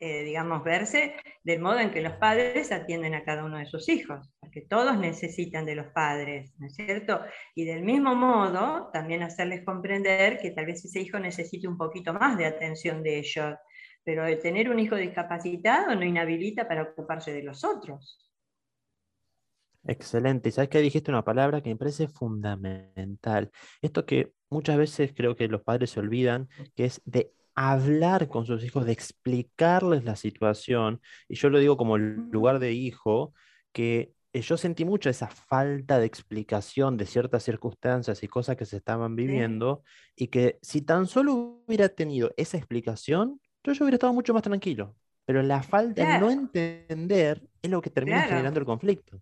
eh, 0.04 0.24
digamos, 0.24 0.64
verse 0.64 1.14
del 1.44 1.60
modo 1.60 1.78
en 1.78 1.92
que 1.92 2.00
los 2.00 2.14
padres 2.14 2.72
atienden 2.72 3.14
a 3.14 3.22
cada 3.22 3.44
uno 3.44 3.58
de 3.58 3.66
sus 3.66 3.88
hijos, 3.88 4.32
porque 4.40 4.62
todos 4.62 4.98
necesitan 4.98 5.64
de 5.64 5.76
los 5.76 5.92
padres, 5.92 6.52
¿no 6.58 6.66
es 6.66 6.74
cierto? 6.74 7.20
Y 7.54 7.66
del 7.66 7.84
mismo 7.84 8.16
modo, 8.16 8.90
también 8.92 9.22
hacerles 9.22 9.64
comprender 9.64 10.40
que 10.40 10.50
tal 10.50 10.66
vez 10.66 10.84
ese 10.84 10.98
hijo 10.98 11.20
necesite 11.20 11.68
un 11.68 11.78
poquito 11.78 12.12
más 12.12 12.36
de 12.36 12.46
atención 12.46 13.00
de 13.04 13.20
ellos, 13.20 13.54
pero 14.02 14.26
el 14.26 14.40
tener 14.40 14.70
un 14.70 14.80
hijo 14.80 14.96
discapacitado 14.96 15.94
no 15.94 16.04
inhabilita 16.04 16.66
para 16.66 16.82
ocuparse 16.82 17.32
de 17.32 17.44
los 17.44 17.62
otros. 17.62 18.28
Excelente. 19.84 20.50
¿Sabes 20.50 20.68
que 20.68 20.80
dijiste 20.80 21.12
una 21.12 21.22
palabra 21.22 21.60
que 21.60 21.70
me 21.70 21.76
parece 21.76 22.08
fundamental? 22.08 23.52
Esto 23.80 24.04
que 24.04 24.32
muchas 24.50 24.78
veces 24.78 25.12
creo 25.14 25.36
que 25.36 25.46
los 25.46 25.62
padres 25.62 25.90
se 25.90 26.00
olvidan, 26.00 26.48
que 26.74 26.86
es 26.86 27.00
de 27.04 27.32
hablar 27.54 28.28
con 28.28 28.46
sus 28.46 28.64
hijos, 28.64 28.86
de 28.86 28.92
explicarles 28.92 30.04
la 30.04 30.16
situación. 30.16 31.00
Y 31.28 31.36
yo 31.36 31.50
lo 31.50 31.58
digo 31.58 31.76
como 31.76 31.98
lugar 31.98 32.58
de 32.58 32.72
hijo, 32.72 33.34
que 33.72 34.12
eh, 34.32 34.40
yo 34.40 34.56
sentí 34.56 34.84
mucho 34.84 35.10
esa 35.10 35.28
falta 35.28 35.98
de 35.98 36.06
explicación 36.06 36.96
de 36.96 37.06
ciertas 37.06 37.42
circunstancias 37.42 38.22
y 38.22 38.28
cosas 38.28 38.56
que 38.56 38.64
se 38.64 38.76
estaban 38.76 39.16
viviendo, 39.16 39.82
y 40.16 40.28
que 40.28 40.58
si 40.62 40.82
tan 40.82 41.06
solo 41.06 41.62
hubiera 41.66 41.88
tenido 41.88 42.32
esa 42.36 42.56
explicación, 42.56 43.40
yo, 43.64 43.72
yo 43.72 43.84
hubiera 43.84 43.96
estado 43.96 44.12
mucho 44.12 44.34
más 44.34 44.42
tranquilo. 44.42 44.96
Pero 45.24 45.42
la 45.42 45.62
falta 45.62 46.14
de 46.14 46.18
no 46.18 46.30
entender 46.30 47.48
es 47.62 47.70
lo 47.70 47.80
que 47.80 47.90
termina 47.90 48.22
generando 48.22 48.58
el 48.58 48.66
conflicto. 48.66 49.20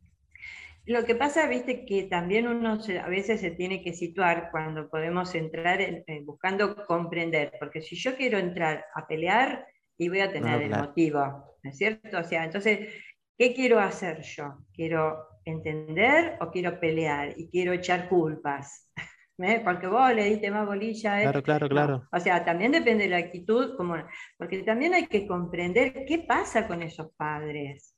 Lo 0.91 1.05
que 1.05 1.15
pasa, 1.15 1.47
viste, 1.47 1.87
que 1.87 2.03
también 2.03 2.49
uno 2.49 2.77
a 3.01 3.09
veces 3.09 3.41
se 3.41 3.53
tiene 3.53 3.81
que 3.81 3.93
situar 3.93 4.49
cuando 4.51 4.91
podemos 4.91 5.37
entrar 5.37 5.79
buscando 6.25 6.85
comprender, 6.85 7.53
porque 7.61 7.81
si 7.81 7.95
yo 7.95 8.17
quiero 8.17 8.39
entrar 8.39 8.85
a 8.97 9.07
pelear 9.07 9.69
y 9.97 10.09
voy 10.09 10.19
a 10.19 10.33
tener 10.33 10.63
el 10.63 10.71
motivo, 10.71 11.21
¿no 11.63 11.71
es 11.71 11.77
cierto? 11.77 12.19
O 12.19 12.25
sea, 12.25 12.43
entonces, 12.43 12.93
¿qué 13.39 13.55
quiero 13.55 13.79
hacer 13.79 14.23
yo? 14.23 14.67
¿Quiero 14.73 15.29
entender 15.45 16.37
o 16.41 16.51
quiero 16.51 16.81
pelear? 16.81 17.35
Y 17.37 17.49
quiero 17.49 17.73
echar 17.73 18.09
culpas. 18.09 18.91
¿Eh? 19.39 19.63
Porque 19.65 19.87
vos 19.87 20.13
le 20.13 20.25
diste 20.25 20.51
más 20.51 20.67
bolilla. 20.67 21.21
¿eh? 21.21 21.23
Claro, 21.23 21.43
claro, 21.45 21.69
claro. 21.69 22.09
O 22.11 22.19
sea, 22.19 22.45
también 22.45 22.73
depende 22.73 23.05
de 23.05 23.11
la 23.11 23.19
actitud, 23.19 23.77
como, 23.77 23.95
porque 24.37 24.65
también 24.65 24.95
hay 24.95 25.07
que 25.07 25.25
comprender 25.25 26.05
qué 26.05 26.25
pasa 26.27 26.67
con 26.67 26.83
esos 26.83 27.13
padres. 27.15 27.95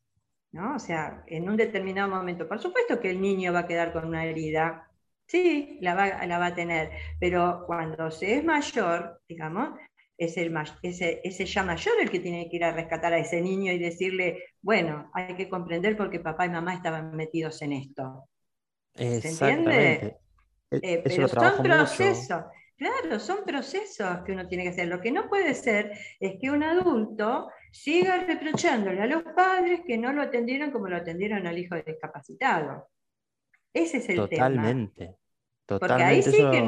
¿No? 0.53 0.77
O 0.77 0.79
sea, 0.79 1.25
en 1.27 1.49
un 1.49 1.57
determinado 1.57 2.09
momento, 2.09 2.49
por 2.49 2.61
supuesto 2.61 3.01
que 3.01 3.11
el 3.11 3.21
niño 3.21 3.53
va 3.53 3.61
a 3.61 3.67
quedar 3.67 3.93
con 3.93 4.07
una 4.07 4.25
herida, 4.25 4.89
sí, 5.27 5.79
la 5.81 5.95
va, 5.95 6.27
la 6.27 6.39
va 6.39 6.47
a 6.47 6.55
tener, 6.55 6.91
pero 7.19 7.65
cuando 7.67 8.11
se 8.11 8.37
es 8.37 8.45
mayor, 8.45 9.21
digamos, 9.29 9.71
es 10.17 10.37
el 10.37 10.55
ese, 10.83 11.21
ese 11.25 11.47
ya 11.47 11.63
mayor 11.63 11.95
el 12.01 12.11
que 12.11 12.21
tiene 12.21 12.49
que 12.49 12.57
ir 12.57 12.65
a 12.65 12.73
rescatar 12.73 13.13
a 13.13 13.19
ese 13.19 13.41
niño 13.41 13.73
y 13.73 13.79
decirle, 13.79 14.45
bueno, 14.61 15.11
hay 15.15 15.35
que 15.35 15.49
comprender 15.49 15.97
por 15.97 16.11
qué 16.11 16.21
papá 16.21 16.47
y 16.47 16.51
mamá 16.51 16.75
estaban 16.75 17.17
metidos 17.17 17.61
en 17.63 17.73
esto. 17.73 18.29
¿Se 18.95 19.29
entiende? 19.29 20.19
E, 20.71 20.81
eh, 20.83 21.01
pero 21.03 21.29
son 21.29 21.63
procesos. 21.63 22.45
Claro, 22.77 23.21
son 23.21 23.45
procesos 23.45 24.23
que 24.25 24.33
uno 24.33 24.49
tiene 24.49 24.65
que 24.65 24.71
hacer. 24.71 24.89
Lo 24.89 25.01
que 25.01 25.13
no 25.13 25.29
puede 25.29 25.55
ser 25.55 25.93
es 26.19 26.35
que 26.41 26.51
un 26.51 26.63
adulto 26.63 27.49
siga 27.71 28.25
reprochándole 28.25 29.01
a 29.03 29.07
los 29.07 29.23
padres 29.23 29.81
que 29.87 29.97
no 29.99 30.13
lo 30.13 30.23
atendieron 30.23 30.71
como 30.71 30.89
lo 30.89 30.97
atendieron 30.97 31.47
al 31.47 31.59
hijo 31.59 31.77
discapacitado. 31.77 32.89
Ese 33.73 33.99
es 33.99 34.09
el 34.09 34.29
tema. 34.29 34.49
Totalmente. 34.49 35.17
Porque 35.67 35.93
ahí 35.93 36.23
sí 36.23 36.39
que 36.51 36.67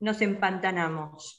nos 0.00 0.22
empantanamos. 0.22 1.38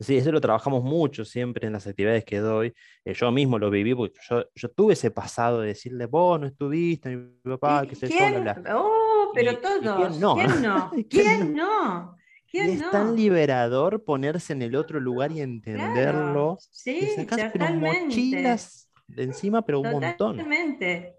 Sí, 0.00 0.16
eso 0.16 0.32
lo 0.32 0.40
trabajamos 0.40 0.82
mucho 0.82 1.24
siempre 1.24 1.66
en 1.66 1.72
las 1.72 1.86
actividades 1.86 2.24
que 2.24 2.38
doy. 2.38 2.74
Eh, 3.04 3.14
yo 3.14 3.30
mismo 3.30 3.58
lo 3.58 3.70
viví 3.70 3.94
porque 3.94 4.18
yo, 4.28 4.70
tuve 4.70 4.94
ese 4.94 5.10
pasado 5.10 5.60
de 5.60 5.68
decirle, 5.68 6.06
vos 6.06 6.40
no 6.40 6.46
estuviste, 6.46 7.16
mi 7.16 7.40
papá, 7.42 7.86
que 7.86 7.94
se 7.94 8.08
¿Quién? 8.08 8.44
Oh, 8.72 9.30
pero 9.32 9.58
todos. 9.58 10.08
¿Quién 10.08 10.20
no? 10.20 10.34
¿Quién 10.34 10.62
no? 10.62 10.90
¿Quién 11.08 11.54
no? 11.54 12.16
Es 12.60 12.90
tan 12.90 13.16
liberador 13.16 14.04
ponerse 14.04 14.52
en 14.52 14.62
el 14.62 14.76
otro 14.76 15.00
lugar 15.00 15.32
y 15.32 15.40
entenderlo. 15.40 16.58
Sí, 16.70 17.10
y 17.16 17.72
mochilas 17.74 18.90
de 19.06 19.22
encima, 19.24 19.62
pero 19.62 19.80
un 19.80 19.90
montón. 19.90 20.36
Totalmente. 20.36 21.16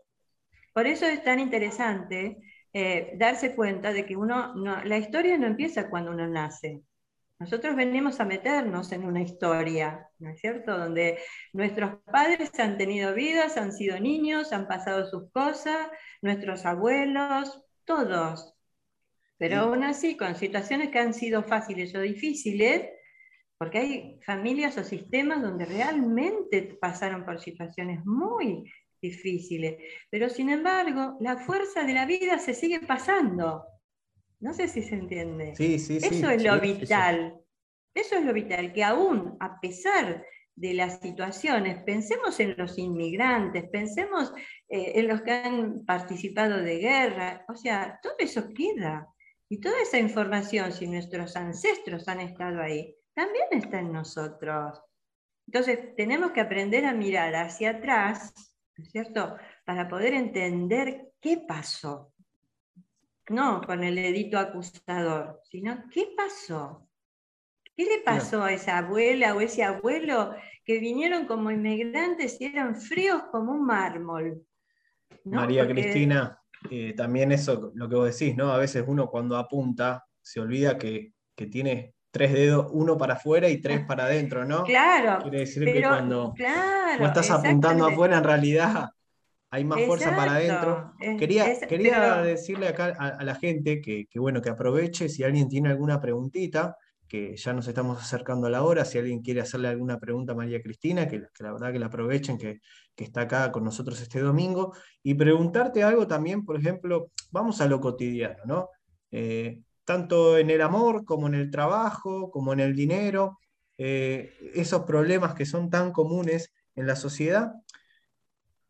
Por 0.74 0.88
eso 0.88 1.06
es 1.06 1.24
tan 1.24 1.40
interesante 1.40 2.38
eh, 2.74 3.14
darse 3.18 3.56
cuenta 3.56 3.94
de 3.94 4.06
que 4.06 4.18
uno, 4.18 4.54
la 4.84 4.98
historia 4.98 5.38
no 5.38 5.48
empieza 5.48 5.90
cuando 5.90 6.12
uno 6.12 6.28
nace. 6.28 6.82
Nosotros 7.40 7.76
venimos 7.76 8.20
a 8.20 8.26
meternos 8.26 8.92
en 8.94 9.06
una 9.06 9.22
historia, 9.22 10.10
¿no 10.20 10.30
es 10.30 10.40
cierto? 10.40 10.78
Donde 10.78 11.20
nuestros 11.52 11.98
padres 12.06 12.52
han 12.60 12.78
tenido 12.78 13.14
vidas, 13.14 13.58
han 13.58 13.74
sido 13.74 14.00
niños, 14.00 14.54
han 14.54 14.68
pasado 14.68 15.06
sus 15.06 15.30
cosas, 15.32 15.90
nuestros 16.22 16.66
abuelos, 16.66 17.62
todos. 17.84 18.55
Pero 19.38 19.58
aún 19.58 19.84
así, 19.84 20.16
con 20.16 20.36
situaciones 20.36 20.90
que 20.90 21.00
han 21.00 21.14
sido 21.14 21.44
fáciles 21.44 21.94
o 21.96 22.00
difíciles, 22.00 22.90
porque 23.58 23.78
hay 23.78 24.20
familias 24.26 24.78
o 24.78 24.84
sistemas 24.84 25.42
donde 25.42 25.66
realmente 25.66 26.78
pasaron 26.80 27.26
por 27.26 27.40
situaciones 27.40 28.06
muy 28.06 28.64
difíciles, 29.02 29.78
pero 30.10 30.30
sin 30.30 30.50
embargo, 30.50 31.18
la 31.20 31.38
fuerza 31.38 31.84
de 31.84 31.94
la 31.94 32.06
vida 32.06 32.40
se 32.40 32.54
sigue 32.54 32.80
pasando. 32.82 33.64
No 34.40 34.54
sé 34.54 34.68
si 34.68 34.82
se 34.82 34.96
entiende. 34.96 35.56
Sí, 35.56 35.80
sí, 35.80 36.00
sí. 36.00 36.08
Eso 36.08 36.30
es 36.30 36.44
lo 36.44 36.60
vital. 36.60 37.36
Eso. 37.94 38.16
es 38.18 38.26
lo 38.26 38.34
vital, 38.34 38.74
que 38.74 38.84
aún 38.84 39.38
a 39.40 39.60
pesar 39.62 40.26
de 40.56 40.74
las 40.74 41.00
situaciones, 41.00 41.84
pensemos 41.84 42.40
en 42.40 42.56
los 42.58 42.78
inmigrantes, 42.78 43.66
pensemos 43.70 44.34
eh, 44.70 44.94
en 44.96 45.08
los 45.08 45.22
que 45.22 45.32
han 45.32 45.86
participado 45.86 46.62
de 46.62 46.78
guerra, 46.78 47.46
o 47.50 47.56
sea, 47.56 48.00
todo 48.02 48.16
eso 48.20 48.54
queda. 48.54 49.08
Y 49.50 49.60
toda 49.60 49.82
esa 49.82 50.00
información, 50.00 50.72
si 50.72 50.88
nuestros 50.88 51.36
ancestros 51.36 52.08
han 52.08 52.22
estado 52.22 52.62
ahí, 52.62 52.96
también 53.14 53.46
está 53.52 53.80
en 53.80 53.92
nosotros. 53.92 54.82
Entonces, 55.48 55.96
tenemos 55.96 56.32
que 56.32 56.42
aprender 56.42 56.86
a 56.86 56.94
mirar 56.94 57.36
hacia 57.36 57.72
atrás, 57.72 58.34
¿no 58.76 58.84
es 58.84 58.92
cierto?, 58.92 59.38
para 59.64 59.88
poder 59.88 60.14
entender 60.14 61.12
qué 61.22 61.38
pasó. 61.48 62.12
No 63.30 63.62
con 63.62 63.84
el 63.84 63.96
dedito 63.96 64.38
acusador, 64.38 65.42
sino 65.44 65.84
qué 65.92 66.14
pasó. 66.16 66.88
¿Qué 67.76 67.84
le 67.84 68.00
pasó 68.04 68.44
a 68.44 68.54
esa 68.54 68.78
abuela 68.78 69.36
o 69.36 69.42
ese 69.42 69.64
abuelo 69.64 70.34
que 70.64 70.80
vinieron 70.80 71.26
como 71.26 71.52
inmigrantes 71.52 72.40
y 72.40 72.46
eran 72.46 72.76
fríos 72.76 73.24
como 73.32 73.52
un 73.52 73.66
mármol? 73.66 74.46
María 75.26 75.68
Cristina, 75.68 76.40
eh, 76.72 76.94
también 76.96 77.32
eso, 77.32 77.72
lo 77.76 77.90
que 77.90 77.96
vos 77.96 78.18
decís, 78.18 78.36
¿no? 78.36 78.52
A 78.52 78.58
veces 78.58 78.84
uno 78.88 79.10
cuando 79.10 79.38
apunta 79.38 80.06
se 80.22 80.40
olvida 80.40 80.78
que, 80.78 81.14
que 81.36 81.48
tiene 81.48 81.96
tres 82.12 82.32
dedos, 82.32 82.68
uno 82.72 82.98
para 82.98 83.16
afuera 83.16 83.50
y 83.50 83.62
tres 83.62 83.82
para 83.86 84.06
adentro, 84.06 84.46
¿no? 84.46 84.64
Claro. 84.64 85.22
Quiere 85.22 85.40
decir 85.40 85.66
que 85.66 85.82
cuando 85.82 86.34
estás 86.38 87.30
apuntando 87.30 87.86
afuera, 87.86 88.18
en 88.18 88.24
realidad 88.24 88.90
hay 89.50 89.64
más 89.66 89.82
fuerza 89.84 90.16
para 90.16 90.36
adentro. 90.36 90.94
quería, 91.20 91.46
quería 91.68 92.22
decirle 92.22 92.68
acá 92.68 92.94
a, 92.98 93.24
la 93.24 93.36
gente 93.36 93.82
que, 93.82 94.08
bueno, 94.16 94.42
que 94.42 94.50
aproveche 94.50 95.10
si 95.10 95.24
alguien 95.24 95.50
tiene 95.50 95.70
alguna 95.70 96.00
preguntita, 96.00 96.78
que 97.08 97.36
ya 97.38 97.54
nos 97.54 97.68
estamos 97.68 98.02
acercando 98.02 98.48
a 98.48 98.50
la 98.50 98.64
hora, 98.64 98.86
si 98.86 98.98
alguien 98.98 99.22
quiere 99.22 99.42
hacerle 99.42 99.68
alguna 99.68 100.00
pregunta 100.00 100.34
a 100.34 100.36
María 100.36 100.62
Cristina, 100.62 101.08
que, 101.08 101.24
la 101.40 101.52
verdad 101.52 101.72
que 101.72 101.80
la 101.80 101.88
aprovechen, 101.88 102.38
que, 102.38 102.60
está 102.96 103.22
acá 103.22 103.52
con 103.52 103.64
nosotros 103.64 104.02
este 104.02 104.20
domingo, 104.20 104.74
y 105.04 105.14
preguntarte 105.14 105.84
algo 105.84 106.08
también, 106.08 106.46
por 106.46 106.58
ejemplo, 106.58 107.12
vamos 107.32 107.62
a 107.62 107.68
lo 107.68 107.80
cotidiano, 107.80 108.44
¿no? 108.46 108.70
Eh, 109.12 109.62
tanto 109.84 110.38
en 110.38 110.50
el 110.50 110.62
amor 110.62 111.06
como 111.06 111.28
en 111.28 111.36
el 111.36 111.52
trabajo, 111.52 112.32
como 112.32 112.54
en 112.54 112.60
el 112.60 112.76
dinero, 112.76 113.38
eh, 113.78 114.34
esos 114.54 114.84
problemas 114.84 115.36
que 115.36 115.46
son 115.46 115.70
tan 115.70 115.92
comunes 115.92 116.54
en 116.76 116.88
la 116.88 116.96
sociedad. 116.96 117.54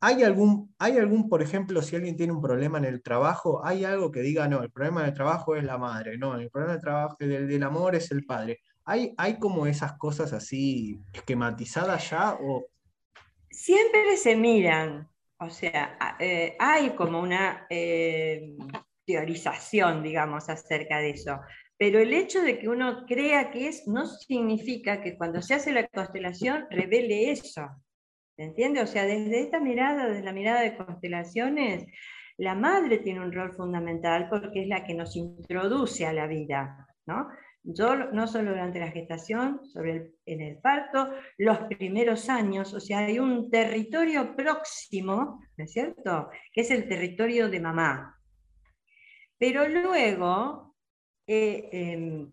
¿Hay 0.01 0.23
algún, 0.23 0.73
¿Hay 0.77 0.97
algún, 0.97 1.29
por 1.29 1.41
ejemplo, 1.41 1.81
si 1.81 1.95
alguien 1.95 2.17
tiene 2.17 2.33
un 2.33 2.41
problema 2.41 2.77
en 2.77 2.85
el 2.85 3.01
trabajo, 3.01 3.65
hay 3.65 3.85
algo 3.85 4.11
que 4.11 4.21
diga, 4.21 4.47
no, 4.47 4.61
el 4.61 4.71
problema 4.71 5.03
del 5.03 5.13
trabajo 5.13 5.55
es 5.55 5.63
la 5.63 5.77
madre, 5.77 6.17
no, 6.17 6.35
el 6.35 6.49
problema 6.49 6.73
del 6.73 6.81
trabajo 6.81 7.15
del, 7.19 7.47
del 7.47 7.63
amor 7.63 7.95
es 7.95 8.11
el 8.11 8.25
padre? 8.25 8.59
¿Hay, 8.83 9.13
¿Hay 9.17 9.39
como 9.39 9.65
esas 9.65 9.93
cosas 9.93 10.31
así 10.33 10.99
esquematizadas 11.11 12.09
ya? 12.09 12.37
O... 12.39 12.67
Siempre 13.49 14.15
se 14.17 14.35
miran, 14.35 15.09
o 15.39 15.49
sea, 15.49 15.97
eh, 16.19 16.55
hay 16.59 16.91
como 16.91 17.19
una 17.19 17.65
eh, 17.69 18.55
teorización, 19.05 20.03
digamos, 20.03 20.49
acerca 20.49 20.99
de 20.99 21.11
eso. 21.11 21.39
Pero 21.77 21.99
el 21.99 22.13
hecho 22.13 22.41
de 22.41 22.57
que 22.57 22.69
uno 22.69 23.05
crea 23.05 23.51
que 23.51 23.67
es, 23.67 23.87
no 23.87 24.05
significa 24.05 25.01
que 25.01 25.17
cuando 25.17 25.41
se 25.41 25.55
hace 25.55 25.73
la 25.73 25.87
constelación 25.87 26.67
revele 26.69 27.31
eso. 27.31 27.67
¿Entiende? 28.37 28.81
O 28.81 28.87
sea, 28.87 29.05
desde 29.05 29.41
esta 29.41 29.59
mirada, 29.59 30.07
desde 30.07 30.23
la 30.23 30.33
mirada 30.33 30.61
de 30.61 30.75
constelaciones, 30.75 31.85
la 32.37 32.55
madre 32.55 32.97
tiene 32.97 33.21
un 33.21 33.31
rol 33.31 33.53
fundamental 33.53 34.27
porque 34.29 34.63
es 34.63 34.67
la 34.67 34.83
que 34.83 34.93
nos 34.93 35.15
introduce 35.15 36.05
a 36.05 36.13
la 36.13 36.27
vida, 36.27 36.87
¿no? 37.05 37.29
Yo, 37.67 37.95
no 38.11 38.27
solo 38.27 38.51
durante 38.51 38.79
la 38.79 38.91
gestación, 38.91 39.65
sobre 39.65 40.11
en 40.25 40.41
el 40.41 40.57
parto, 40.59 41.09
los 41.37 41.59
primeros 41.61 42.29
años, 42.29 42.73
o 42.75 42.79
sea, 42.79 42.99
hay 42.99 43.17
un 43.17 43.49
territorio 43.49 44.35
próximo, 44.35 45.41
¿no 45.57 45.63
es 45.63 45.71
cierto? 45.71 46.29
Que 46.53 46.61
es 46.61 46.69
el 46.69 46.87
territorio 46.87 47.49
de 47.49 47.59
mamá. 47.59 48.21
Pero 49.39 49.67
luego, 49.67 50.75
eh, 51.25 51.69
em, 51.71 52.31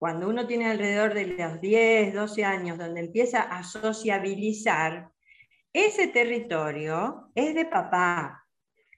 cuando 0.00 0.30
uno 0.30 0.46
tiene 0.46 0.66
alrededor 0.66 1.12
de 1.12 1.26
los 1.26 1.60
10, 1.60 2.14
12 2.14 2.44
años, 2.44 2.78
donde 2.78 3.00
empieza 3.00 3.42
a 3.42 3.62
sociabilizar, 3.62 5.10
ese 5.74 6.08
territorio 6.08 7.30
es 7.34 7.54
de 7.54 7.66
papá. 7.66 8.46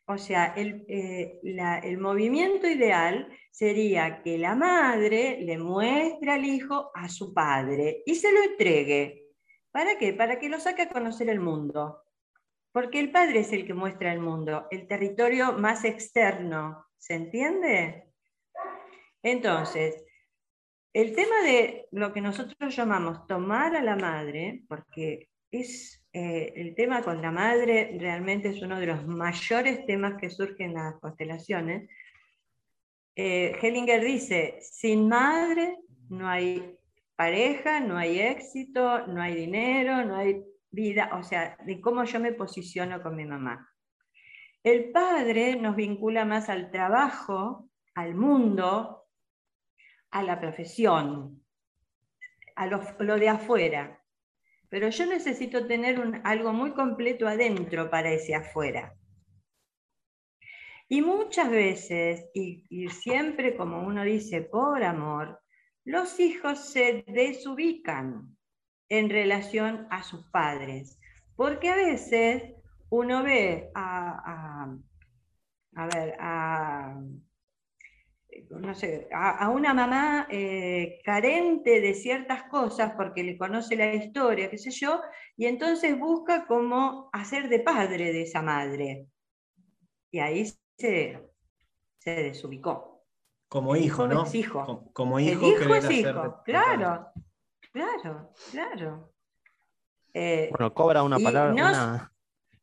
O 0.06 0.16
sea, 0.16 0.54
el, 0.56 0.84
eh, 0.88 1.40
el 1.82 1.98
movimiento 1.98 2.68
ideal 2.68 3.28
sería 3.50 4.22
que 4.22 4.38
la 4.38 4.54
madre 4.54 5.40
le 5.40 5.58
muestre 5.58 6.30
al 6.30 6.44
hijo 6.44 6.92
a 6.94 7.08
su 7.08 7.34
padre 7.34 8.04
y 8.06 8.14
se 8.14 8.32
lo 8.32 8.40
entregue. 8.44 9.26
¿Para 9.72 9.98
qué? 9.98 10.12
Para 10.12 10.38
que 10.38 10.48
lo 10.48 10.60
saque 10.60 10.82
a 10.82 10.88
conocer 10.88 11.28
el 11.28 11.40
mundo. 11.40 12.04
Porque 12.70 13.00
el 13.00 13.10
padre 13.10 13.40
es 13.40 13.52
el 13.52 13.66
que 13.66 13.74
muestra 13.74 14.12
el 14.12 14.20
mundo, 14.20 14.68
el 14.70 14.86
territorio 14.86 15.52
más 15.54 15.84
externo, 15.84 16.86
¿Se 17.02 17.14
entiende? 17.14 18.12
Entonces, 19.24 20.04
el 20.92 21.14
tema 21.14 21.42
de 21.42 21.86
lo 21.92 22.12
que 22.12 22.20
nosotros 22.20 22.74
llamamos 22.76 23.26
tomar 23.26 23.74
a 23.74 23.82
la 23.82 23.96
madre, 23.96 24.62
porque 24.68 25.28
es 25.50 26.02
eh, 26.12 26.52
el 26.56 26.74
tema 26.74 27.02
con 27.02 27.22
la 27.22 27.30
madre 27.30 27.96
realmente 27.98 28.50
es 28.50 28.60
uno 28.62 28.78
de 28.78 28.86
los 28.86 29.06
mayores 29.06 29.86
temas 29.86 30.20
que 30.20 30.28
surgen 30.28 30.70
en 30.70 30.74
las 30.74 30.94
constelaciones. 31.00 31.88
Eh, 33.16 33.56
Hellinger 33.60 34.04
dice, 34.04 34.58
sin 34.60 35.08
madre 35.08 35.78
no 36.10 36.28
hay 36.28 36.76
pareja, 37.16 37.80
no 37.80 37.96
hay 37.96 38.20
éxito, 38.20 39.06
no 39.06 39.22
hay 39.22 39.34
dinero, 39.34 40.04
no 40.04 40.16
hay 40.16 40.42
vida, 40.70 41.10
o 41.14 41.22
sea, 41.22 41.56
de 41.64 41.80
cómo 41.80 42.04
yo 42.04 42.20
me 42.20 42.32
posiciono 42.32 43.02
con 43.02 43.16
mi 43.16 43.24
mamá. 43.24 43.68
El 44.62 44.90
padre 44.92 45.56
nos 45.56 45.76
vincula 45.76 46.24
más 46.24 46.48
al 46.48 46.70
trabajo, 46.70 47.68
al 47.94 48.14
mundo, 48.14 49.01
a 50.12 50.22
la 50.22 50.38
profesión, 50.38 51.42
a 52.54 52.66
lo, 52.66 53.18
de 53.18 53.28
afuera. 53.28 53.98
Pero 54.68 54.88
yo 54.88 55.06
necesito 55.06 55.66
tener 55.66 56.20
algo 56.24 56.52
muy 56.52 56.72
completo 56.72 57.26
adentro 57.26 57.90
para 57.90 58.12
ese 58.12 58.34
afuera. 58.34 58.94
Y 60.88 61.00
muchas 61.00 61.50
veces, 61.50 62.26
y, 62.34 62.88
siempre 62.90 63.56
como 63.56 63.82
uno 63.82 64.04
dice, 64.04 64.42
por 64.42 64.84
amor, 64.84 65.40
los 65.84 66.20
hijos 66.20 66.70
se 66.70 67.04
desubican 67.08 68.36
en 68.88 69.08
relación 69.08 69.86
a 69.90 70.02
sus 70.02 70.26
padres, 70.26 70.98
porque 71.34 71.70
a 71.70 71.76
veces 71.76 72.52
uno 72.90 73.22
ve 73.22 73.70
a, 73.74 74.76
ver, 75.94 76.14
a, 76.20 77.00
una 78.50 79.74
mamá 79.74 80.26
eh, 80.30 81.00
carente 81.04 81.80
de 81.80 81.94
ciertas 81.94 82.44
cosas 82.44 82.94
porque 82.96 83.22
le 83.22 83.36
conoce 83.36 83.76
la 83.76 83.94
historia, 83.94 84.50
qué 84.50 84.58
sé 84.58 84.70
yo, 84.70 85.00
y 85.36 85.46
entonces 85.46 85.98
busca 85.98 86.46
cómo 86.46 87.10
hacer 87.12 87.48
de 87.48 87.60
padre 87.60 88.12
de 88.12 88.22
esa 88.22 88.42
madre. 88.42 89.06
Y 90.10 90.18
ahí 90.18 90.52
se, 90.78 91.30
desubicó. 92.04 93.04
Como 93.48 93.76
hijo, 93.76 94.06
¿no? 94.06 94.24
hijo. 94.32 94.90
Como 94.92 95.20
hijo. 95.20 95.46
El 95.46 95.52
hijo 95.52 95.74
es 95.74 95.90
hijo, 95.90 96.42
claro, 96.44 97.12
claro, 97.72 98.32
claro. 98.50 99.12
Eh, 100.14 100.48
bueno, 100.50 100.72
cobra 100.74 101.02
una 101.02 101.18
palabra, 101.18 102.12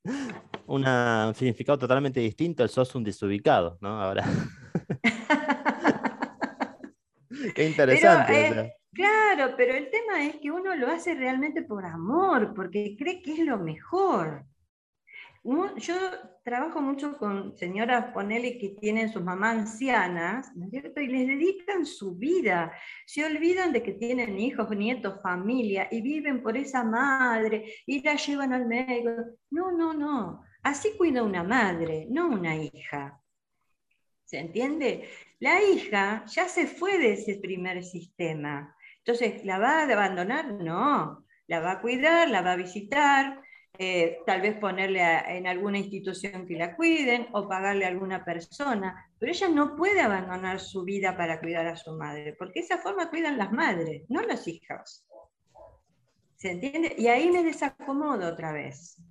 un 0.68 1.36
significado 1.36 1.78
totalmente 1.78 2.20
distinto, 2.20 2.64
el 2.64 2.70
sos 2.70 2.94
un 2.96 3.04
desubicado, 3.04 3.78
¿no? 3.82 4.02
Ahora. 4.02 4.26
Qué 7.56 7.68
interesante. 7.68 8.48
Eh, 8.48 8.74
claro, 8.94 9.54
pero 9.56 9.74
el 9.74 9.90
tema 9.90 10.26
es 10.26 10.38
que 10.38 10.52
uno 10.52 10.76
lo 10.76 10.88
hace 10.88 11.16
realmente 11.16 11.62
por 11.62 11.86
amor, 11.86 12.54
porque 12.56 12.96
cree 12.98 13.22
que 13.22 13.34
es 13.34 13.40
lo 13.40 13.58
mejor. 13.58 14.46
yo 15.78 15.96
trabajo 16.44 16.82
mucho 16.82 17.18
con 17.18 17.56
señoras, 17.56 18.12
ponele, 18.14 18.58
que 18.58 18.70
tienen 18.70 19.10
sus 19.10 19.24
mamás 19.24 19.58
ancianas, 19.58 20.56
¿no 20.56 20.66
es 20.66 20.72
cierto? 20.72 21.02
Y 21.02 21.08
les 21.08 21.28
dedican 21.28 21.86
su 21.86 22.16
vida. 22.16 22.72
Se 23.06 23.24
olvidan 23.24 23.72
de 23.72 23.84
que 23.84 23.94
tienen 23.94 24.40
hijos, 24.40 24.70
nietos, 24.72 25.22
familia, 25.22 25.88
y 25.92 26.02
viven 26.02 26.42
por 26.42 26.58
esa 26.58 26.84
madre, 26.84 27.72
y 27.86 28.02
la 28.02 28.16
llevan 28.16 28.54
al 28.54 28.66
médico. 28.66 29.12
No, 29.52 29.72
no, 29.72 29.94
no. 29.94 30.42
Así 30.64 30.94
cuida 30.98 31.24
una 31.24 31.44
madre, 31.44 32.08
no 32.10 32.28
una 32.28 32.56
hija. 32.56 33.22
¿Se 34.30 34.38
entiende? 34.38 35.10
La 35.40 35.60
hija 35.60 36.24
ya 36.28 36.48
se 36.48 36.68
fue 36.68 37.00
de 37.00 37.14
ese 37.14 37.40
primer 37.42 37.84
sistema. 37.84 38.76
Entonces, 39.00 39.44
¿la 39.44 39.58
va 39.58 39.80
a 39.80 39.92
abandonar? 39.92 40.54
No. 40.54 41.26
La 41.48 41.60
va 41.62 41.72
a 41.72 41.82
cuidar, 41.82 42.30
la 42.30 42.44
va 42.44 42.52
a 42.52 42.56
visitar, 42.56 43.42
eh, 43.80 44.20
tal 44.28 44.42
vez 44.42 44.56
ponerle 44.60 45.02
en 45.36 45.48
alguna 45.48 45.80
institución 45.80 46.46
que 46.46 46.54
la 46.58 46.76
cuiden 46.76 47.26
o 47.32 47.48
pagarle 47.50 47.86
a 47.86 47.88
alguna 47.88 48.24
persona, 48.24 49.10
pero 49.18 49.32
ella 49.32 49.50
no 49.50 49.76
puede 49.76 50.00
abandonar 50.00 50.60
su 50.60 50.84
vida 50.84 51.18
para 51.18 51.40
cuidar 51.40 51.66
a 51.66 51.76
su 51.76 51.98
madre, 51.98 52.36
porque 52.38 52.60
esa 52.60 52.78
forma 52.78 53.10
cuidan 53.10 53.36
las 53.36 53.52
madres, 53.52 54.04
no 54.10 54.22
los 54.22 54.48
hijos. 54.48 55.08
¿Se 56.36 56.52
entiende? 56.52 56.94
Y 57.00 57.08
ahí 57.08 57.32
me 57.32 57.44
desacomodo 57.44 58.28
otra 58.28 58.52
vez. 58.52 59.02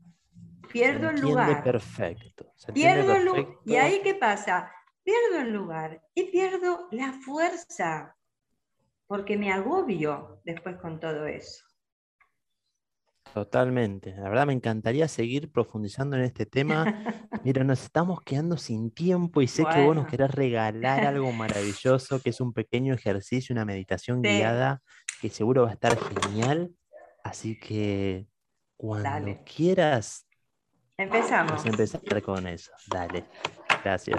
Pierdo 0.71 1.11
el 1.11 1.21
lugar. 1.21 1.65
Perfecto. 1.65 2.53
pierdo 2.73 3.17
el 3.17 3.25
lugar. 3.25 3.47
¿Y 3.65 3.75
ahí 3.75 4.01
qué 4.05 4.15
pasa? 4.15 4.71
Pierdo 5.09 5.41
el 5.41 5.55
lugar 5.55 6.03
y 6.15 6.25
pierdo 6.25 6.87
la 6.91 7.15
fuerza, 7.25 8.15
porque 9.07 9.39
me 9.39 9.51
agobio 9.51 10.43
después 10.45 10.77
con 10.77 11.01
todo 11.01 11.27
eso. 11.27 11.65
Totalmente. 13.33 14.15
La 14.15 14.29
verdad 14.29 14.47
me 14.47 14.53
encantaría 14.53 15.09
seguir 15.09 15.51
profundizando 15.51 16.15
en 16.19 16.25
este 16.25 16.45
tema. 16.45 16.85
Mira, 17.43 17.65
nos 17.65 17.85
estamos 17.85 18.21
quedando 18.21 18.59
sin 18.59 18.91
tiempo 18.91 19.41
y 19.41 19.49
sé 19.49 19.65
que 19.65 19.83
vos 19.83 19.97
nos 19.97 20.09
querés 20.09 20.31
regalar 20.31 21.07
algo 21.07 21.33
maravilloso, 21.33 22.21
que 22.21 22.29
es 22.29 22.41
un 22.43 22.53
pequeño 22.53 22.93
ejercicio, 22.93 23.55
una 23.55 23.65
meditación 23.65 24.21
guiada, 24.21 24.83
que 25.23 25.31
seguro 25.31 25.63
va 25.63 25.71
a 25.71 25.73
estar 25.73 25.99
genial. 25.99 26.71
Así 27.25 27.59
que 27.59 28.27
cuando 28.77 29.39
quieras, 29.43 30.29
empezamos. 30.99 31.53
Vamos 31.53 31.65
a 31.65 31.69
empezar 31.71 32.23
con 32.23 32.47
eso. 32.47 32.73
Dale. 32.89 33.25
Gracias. 33.85 34.19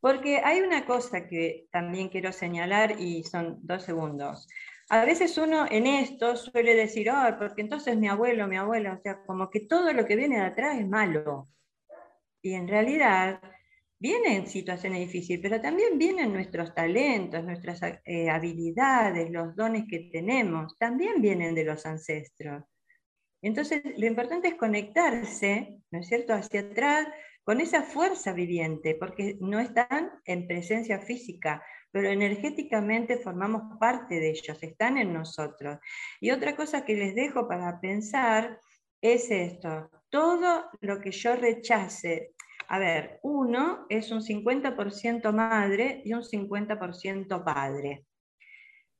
Porque 0.00 0.40
hay 0.44 0.60
una 0.60 0.84
cosa 0.84 1.26
que 1.26 1.66
también 1.70 2.08
quiero 2.08 2.32
señalar 2.32 3.00
y 3.00 3.24
son 3.24 3.58
dos 3.62 3.84
segundos. 3.84 4.46
A 4.90 5.04
veces 5.04 5.38
uno 5.38 5.66
en 5.70 5.86
esto 5.86 6.36
suele 6.36 6.74
decir, 6.74 7.08
oh, 7.10 7.38
porque 7.38 7.62
entonces 7.62 7.96
mi 7.96 8.08
abuelo, 8.08 8.46
mi 8.46 8.56
abuela, 8.56 8.92
o 8.92 9.00
sea, 9.00 9.22
como 9.24 9.48
que 9.48 9.60
todo 9.60 9.92
lo 9.92 10.04
que 10.04 10.16
viene 10.16 10.36
de 10.36 10.46
atrás 10.46 10.78
es 10.78 10.86
malo. 10.86 11.48
Y 12.42 12.52
en 12.52 12.68
realidad 12.68 13.40
vienen 13.98 14.46
situaciones 14.46 15.00
difíciles, 15.00 15.40
pero 15.42 15.62
también 15.62 15.96
vienen 15.96 16.34
nuestros 16.34 16.74
talentos, 16.74 17.42
nuestras 17.42 17.80
eh, 18.04 18.28
habilidades, 18.28 19.30
los 19.30 19.56
dones 19.56 19.84
que 19.88 20.10
tenemos, 20.12 20.76
también 20.76 21.22
vienen 21.22 21.54
de 21.54 21.64
los 21.64 21.86
ancestros. 21.86 22.64
Entonces, 23.40 23.82
lo 23.96 24.06
importante 24.06 24.48
es 24.48 24.54
conectarse, 24.54 25.78
¿no 25.90 26.00
es 26.00 26.06
cierto?, 26.06 26.34
hacia 26.34 26.60
atrás 26.60 27.08
con 27.44 27.60
esa 27.60 27.82
fuerza 27.82 28.32
viviente, 28.32 28.94
porque 28.94 29.36
no 29.40 29.60
están 29.60 30.10
en 30.24 30.46
presencia 30.46 30.98
física, 30.98 31.62
pero 31.92 32.08
energéticamente 32.08 33.18
formamos 33.18 33.78
parte 33.78 34.18
de 34.18 34.30
ellos, 34.30 34.60
están 34.62 34.96
en 34.96 35.12
nosotros. 35.12 35.78
Y 36.20 36.30
otra 36.30 36.56
cosa 36.56 36.84
que 36.84 36.94
les 36.94 37.14
dejo 37.14 37.46
para 37.46 37.80
pensar 37.80 38.58
es 39.00 39.30
esto, 39.30 39.90
todo 40.08 40.70
lo 40.80 41.00
que 41.00 41.10
yo 41.10 41.36
rechace, 41.36 42.32
a 42.68 42.78
ver, 42.78 43.20
uno 43.22 43.84
es 43.90 44.10
un 44.10 44.22
50% 44.22 45.30
madre 45.32 46.00
y 46.04 46.14
un 46.14 46.22
50% 46.22 47.44
padre. 47.44 48.06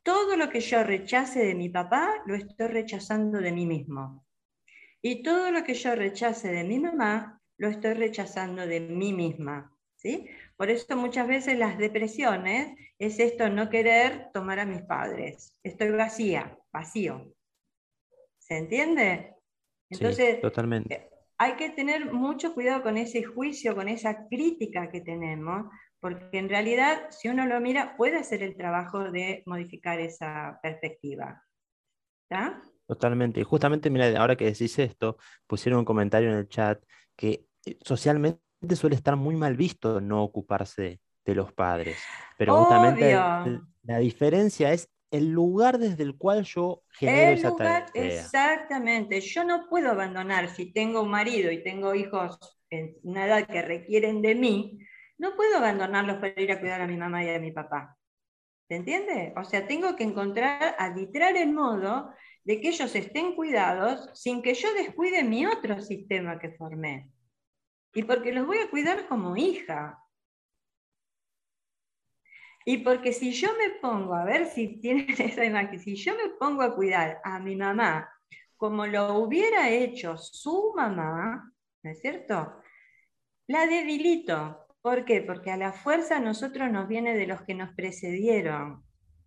Todo 0.02 0.36
lo 0.36 0.50
que 0.50 0.60
yo 0.60 0.84
rechace 0.84 1.46
de 1.46 1.54
mi 1.54 1.70
papá, 1.70 2.22
lo 2.26 2.34
estoy 2.34 2.66
rechazando 2.66 3.38
de 3.38 3.52
mí 3.52 3.64
mismo. 3.64 4.26
Y 5.00 5.22
todo 5.22 5.50
lo 5.50 5.64
que 5.64 5.72
yo 5.72 5.94
rechace 5.94 6.48
de 6.48 6.64
mi 6.64 6.78
mamá, 6.78 7.40
lo 7.58 7.68
estoy 7.68 7.94
rechazando 7.94 8.66
de 8.66 8.80
mí 8.80 9.12
misma. 9.12 9.74
¿sí? 9.96 10.28
Por 10.56 10.70
eso 10.70 10.96
muchas 10.96 11.26
veces 11.26 11.58
las 11.58 11.78
depresiones 11.78 12.78
es 12.98 13.18
esto, 13.18 13.48
no 13.48 13.70
querer 13.70 14.30
tomar 14.32 14.60
a 14.60 14.66
mis 14.66 14.82
padres. 14.82 15.58
Estoy 15.62 15.90
vacía, 15.90 16.58
vacío. 16.72 17.34
¿Se 18.38 18.58
entiende? 18.58 19.34
Entonces, 19.88 20.40
totalmente. 20.40 20.94
Eh, 20.94 21.10
hay 21.38 21.56
que 21.56 21.70
tener 21.70 22.12
mucho 22.12 22.54
cuidado 22.54 22.82
con 22.82 22.96
ese 22.96 23.24
juicio, 23.24 23.74
con 23.74 23.88
esa 23.88 24.28
crítica 24.28 24.90
que 24.90 25.00
tenemos, 25.00 25.66
porque 26.00 26.38
en 26.38 26.48
realidad, 26.48 27.10
si 27.10 27.28
uno 27.28 27.46
lo 27.46 27.60
mira, 27.60 27.96
puede 27.96 28.18
hacer 28.18 28.42
el 28.42 28.56
trabajo 28.56 29.10
de 29.10 29.42
modificar 29.46 30.00
esa 30.00 30.58
perspectiva. 30.62 31.42
¿Está? 32.28 32.62
Totalmente. 32.86 33.40
Y 33.40 33.44
justamente, 33.44 33.90
mira, 33.90 34.18
ahora 34.20 34.36
que 34.36 34.44
decís 34.44 34.78
esto, 34.78 35.16
pusieron 35.46 35.80
un 35.80 35.84
comentario 35.84 36.30
en 36.30 36.36
el 36.36 36.48
chat 36.48 36.82
que 37.16 37.46
eh, 37.64 37.78
socialmente 37.82 38.40
suele 38.76 38.96
estar 38.96 39.16
muy 39.16 39.36
mal 39.36 39.56
visto 39.56 40.00
no 40.00 40.22
ocuparse 40.22 41.00
de 41.24 41.34
los 41.34 41.52
padres. 41.52 41.98
Pero 42.36 42.58
justamente 42.58 43.14
la 43.82 43.98
diferencia 43.98 44.72
es 44.72 44.88
el 45.10 45.30
lugar 45.30 45.78
desde 45.78 46.02
el 46.02 46.16
cual 46.16 46.44
yo 46.44 46.82
genero 46.90 47.32
esa 47.32 47.50
lugar, 47.50 47.86
Exactamente. 47.94 49.20
Yo 49.20 49.44
no 49.44 49.68
puedo 49.68 49.90
abandonar 49.90 50.48
si 50.48 50.72
tengo 50.72 51.02
un 51.02 51.10
marido 51.10 51.52
y 51.52 51.62
tengo 51.62 51.94
hijos 51.94 52.38
en 52.70 52.96
una 53.02 53.26
edad 53.26 53.46
que 53.46 53.62
requieren 53.62 54.22
de 54.22 54.34
mí, 54.34 54.78
no 55.18 55.36
puedo 55.36 55.58
abandonarlos 55.58 56.16
para 56.16 56.40
ir 56.40 56.50
a 56.50 56.58
cuidar 56.58 56.80
a 56.80 56.88
mi 56.88 56.96
mamá 56.96 57.22
y 57.22 57.28
a 57.28 57.38
mi 57.38 57.52
papá. 57.52 57.96
¿Se 58.68 58.76
entiende? 58.76 59.32
O 59.36 59.44
sea, 59.44 59.66
tengo 59.66 59.94
que 59.94 60.04
encontrar, 60.04 60.74
arbitrar 60.78 61.36
el 61.36 61.52
modo 61.52 62.10
de 62.44 62.60
que 62.60 62.68
ellos 62.68 62.94
estén 62.94 63.34
cuidados 63.34 64.10
sin 64.12 64.42
que 64.42 64.54
yo 64.54 64.72
descuide 64.74 65.24
mi 65.24 65.46
otro 65.46 65.80
sistema 65.80 66.38
que 66.38 66.50
formé 66.52 67.10
y 67.94 68.02
porque 68.02 68.32
los 68.32 68.46
voy 68.46 68.58
a 68.58 68.68
cuidar 68.68 69.06
como 69.06 69.36
hija. 69.36 69.98
Y 72.66 72.78
porque 72.78 73.12
si 73.12 73.30
yo 73.32 73.50
me 73.56 73.78
pongo, 73.80 74.14
a 74.14 74.24
ver 74.24 74.46
si 74.46 74.80
tienen 74.80 75.06
esa 75.18 75.44
imagen, 75.44 75.78
si 75.78 75.94
yo 75.94 76.14
me 76.16 76.30
pongo 76.30 76.62
a 76.62 76.74
cuidar 76.74 77.20
a 77.24 77.38
mi 77.38 77.56
mamá 77.56 78.10
como 78.56 78.86
lo 78.86 79.18
hubiera 79.18 79.70
hecho 79.70 80.16
su 80.16 80.72
mamá, 80.74 81.52
¿no 81.82 81.90
es 81.90 82.00
cierto? 82.00 82.60
La 83.46 83.66
debilito. 83.66 84.60
¿Por 84.80 85.04
qué? 85.04 85.20
Porque 85.20 85.50
a 85.50 85.56
la 85.56 85.72
fuerza 85.72 86.16
a 86.16 86.20
nosotros 86.20 86.70
nos 86.70 86.88
viene 86.88 87.14
de 87.14 87.26
los 87.26 87.42
que 87.42 87.54
nos 87.54 87.74
precedieron. 87.74 88.83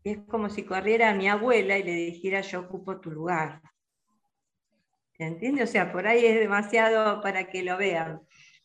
Es 0.09 0.19
como 0.27 0.49
si 0.49 0.63
corriera 0.63 1.09
a 1.09 1.15
mi 1.15 1.27
abuela 1.27 1.77
y 1.77 1.83
le 1.83 1.93
dijera 1.93 2.41
yo 2.41 2.61
ocupo 2.61 2.99
tu 2.99 3.11
lugar. 3.11 3.61
¿Se 5.17 5.25
entiende? 5.25 5.63
O 5.63 5.67
sea, 5.67 5.91
por 5.91 6.07
ahí 6.07 6.25
es 6.25 6.39
demasiado 6.39 7.21
para 7.21 7.49
que 7.49 7.63
lo 7.63 7.77
vean. 7.77 8.21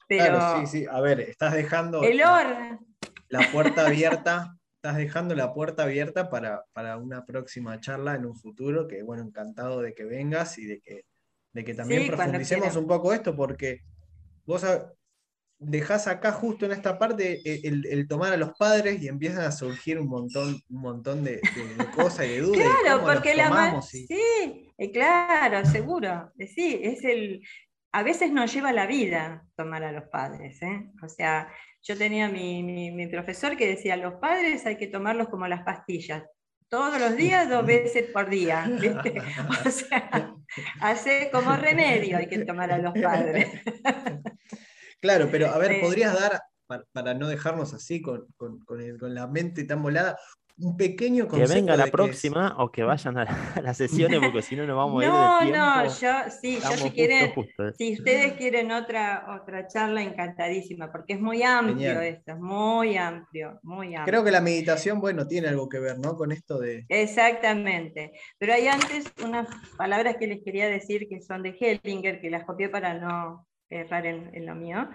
Claro, 0.06 0.60
sí, 0.60 0.66
sí. 0.66 0.86
A 0.90 1.00
ver, 1.00 1.20
estás 1.20 1.54
dejando 1.54 2.02
el 2.02 2.18
la 2.18 3.50
puerta 3.50 3.86
abierta, 3.86 4.58
estás 4.74 4.96
dejando 4.96 5.34
la 5.34 5.54
puerta 5.54 5.84
abierta 5.84 6.28
para, 6.28 6.96
una 6.98 7.24
próxima 7.24 7.80
charla 7.80 8.14
en 8.14 8.26
un 8.26 8.36
futuro, 8.36 8.86
que 8.86 9.02
bueno, 9.02 9.22
encantado 9.22 9.80
de 9.80 9.94
que 9.94 10.04
vengas 10.04 10.58
y 10.58 10.66
de 10.66 10.80
que, 10.80 11.06
de 11.52 11.64
que 11.64 11.72
también 11.72 12.08
profundicemos 12.08 12.76
un 12.76 12.86
poco 12.86 13.14
esto, 13.14 13.34
porque 13.34 13.80
vos 14.44 14.66
dejás 15.62 16.06
acá 16.08 16.32
justo 16.32 16.66
en 16.66 16.72
esta 16.72 16.98
parte 16.98 17.40
eh, 17.44 17.60
el, 17.64 18.06
tomar 18.08 18.32
a 18.32 18.36
los 18.36 18.56
padres 18.58 19.02
y 19.02 19.08
empiezan 19.08 19.44
a 19.44 19.52
surgir 19.52 19.98
un 19.98 20.08
montón, 20.08 20.60
un 20.68 20.80
montón 20.80 21.24
de, 21.24 21.40
cosas 21.94 22.26
y 22.26 22.30
de 22.30 22.40
dudas. 22.40 22.66
Claro, 22.82 23.02
porque 23.04 23.34
la 23.34 23.80
sí, 23.82 24.72
eh, 24.76 24.90
claro, 24.90 25.64
seguro. 25.64 26.32
Eh, 26.38 26.46
sí, 26.46 26.80
es 26.82 27.04
el, 27.04 27.42
a 27.92 28.02
veces 28.02 28.32
nos 28.32 28.52
lleva 28.52 28.72
la 28.72 28.86
vida 28.86 29.44
tomar 29.56 29.84
a 29.84 29.92
los 29.92 30.04
padres. 30.04 30.60
¿eh? 30.62 30.90
O 31.02 31.08
sea, 31.08 31.48
yo 31.82 31.96
tenía 31.96 32.28
mi, 32.28 33.06
profesor 33.08 33.56
que 33.56 33.68
decía, 33.68 33.96
los 33.96 34.14
padres 34.14 34.66
hay 34.66 34.76
que 34.76 34.86
tomarlos 34.86 35.28
como 35.28 35.46
las 35.46 35.62
pastillas, 35.62 36.24
todos 36.68 36.98
los 36.98 37.16
días, 37.16 37.50
dos 37.50 37.66
veces 37.66 38.10
por 38.10 38.30
día. 38.30 38.66
O 39.66 39.70
sea, 39.70 40.34
hace 40.80 41.30
como 41.30 41.54
remedio 41.56 42.16
hay 42.16 42.28
que 42.28 42.44
tomar 42.44 42.72
a 42.72 42.78
los 42.78 42.94
padres. 42.94 43.48
Claro, 45.02 45.28
pero 45.32 45.48
a 45.48 45.58
ver, 45.58 45.80
¿podrías 45.80 46.14
dar, 46.14 46.42
para, 46.92 47.12
no 47.14 47.26
dejarnos 47.26 47.74
así 47.74 48.00
con, 48.00 48.24
con, 48.36 48.56
la 49.12 49.26
mente 49.26 49.64
tan 49.64 49.82
volada, 49.82 50.16
un 50.58 50.76
pequeño 50.76 51.26
Que 51.26 51.44
venga 51.44 51.76
la 51.76 51.88
próxima 51.88 52.54
o 52.58 52.70
que 52.70 52.84
vayan 52.84 53.18
a, 53.18 53.60
las 53.62 53.76
sesiones, 53.76 54.20
porque 54.20 54.42
si 54.42 54.54
no 54.54 54.64
nos 54.64 54.76
vamos 54.76 55.02
a 55.02 55.06
ir 55.06 55.10
de 55.10 55.50
tiempo. 55.50 55.58
No, 55.58 55.84
yo, 55.86 56.30
sí, 56.40 56.60
yo 56.62 56.76
si 56.76 56.90
quieren, 56.92 57.32
¿eh? 57.36 57.72
si 57.76 57.94
ustedes 57.94 58.34
quieren 58.34 58.70
otra, 58.70 59.40
otra 59.42 59.66
charla, 59.66 60.04
encantadísima, 60.04 60.92
porque 60.92 61.14
es 61.14 61.20
muy 61.20 61.42
amplio 61.42 62.00
esto, 62.00 62.34
es 62.34 62.38
muy 62.38 62.96
amplio, 62.96 63.58
muy 63.64 63.96
amplio. 63.96 64.04
Creo 64.04 64.22
que 64.22 64.30
la 64.30 64.40
meditación, 64.40 65.00
bueno, 65.00 65.26
tiene 65.26 65.48
algo 65.48 65.68
que 65.68 65.80
ver, 65.80 65.98
¿no? 65.98 66.16
Con 66.16 66.30
esto 66.30 66.60
de... 66.60 66.86
Exactamente, 66.88 68.12
pero 68.38 68.54
hay 68.54 68.68
antes 68.68 69.12
unas 69.24 69.48
palabras 69.76 70.16
que 70.20 70.28
les 70.28 70.44
quería 70.44 70.68
decir 70.68 71.08
que 71.08 71.20
son 71.20 71.42
de 71.42 71.56
Hellinger, 71.58 72.20
que 72.20 72.30
las 72.30 72.44
copié 72.44 72.68
para 72.68 72.94
no 72.94 73.48
errar 73.72 74.06
en, 74.06 74.46
lo 74.46 74.54
mío. 74.54 74.88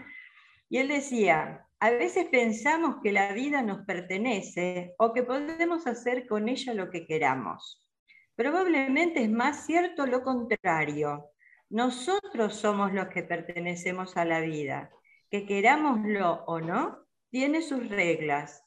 Y 0.70 0.78
él 0.78 0.88
decía, 0.88 1.66
a 1.80 1.90
veces 1.90 2.28
pensamos 2.30 2.98
que 3.02 3.12
la 3.12 3.34
vida 3.34 3.62
nos 3.62 3.86
pertenece 3.86 4.96
o 4.98 5.14
que 5.14 5.24
podemos 5.24 5.88
hacer 5.88 6.28
con 6.28 6.50
ella 6.50 6.74
lo 6.74 6.90
que 6.90 7.06
queramos. 7.06 7.88
Probablemente 8.36 9.24
es 9.24 9.30
más 9.30 9.66
cierto 9.66 10.06
lo 10.06 10.24
contrario. 10.24 11.32
Nosotros 11.70 12.56
somos 12.56 12.94
los 12.94 13.08
que 13.08 13.24
pertenecemos 13.24 14.16
a 14.18 14.26
la 14.26 14.42
vida. 14.42 14.90
Que 15.30 15.46
querámoslo 15.46 16.44
o 16.46 16.60
no, 16.62 17.06
tiene 17.30 17.62
sus 17.62 17.90
reglas, 17.90 18.64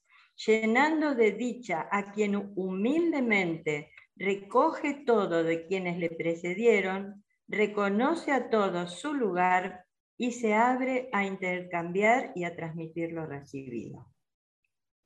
llenando 0.46 1.14
de 1.14 1.32
dicha 1.32 1.88
a 1.90 2.12
quien 2.12 2.52
humildemente 2.56 3.90
recoge 4.16 5.02
todo 5.06 5.42
de 5.42 5.66
quienes 5.66 5.98
le 5.98 6.10
precedieron, 6.10 7.24
reconoce 7.48 8.32
a 8.32 8.50
todos 8.50 9.00
su 9.00 9.14
lugar 9.14 9.86
y 10.20 10.32
se 10.32 10.52
abre 10.52 11.08
a 11.14 11.24
intercambiar 11.24 12.32
y 12.34 12.44
a 12.44 12.54
transmitir 12.54 13.10
lo 13.10 13.24
recibido. 13.24 14.06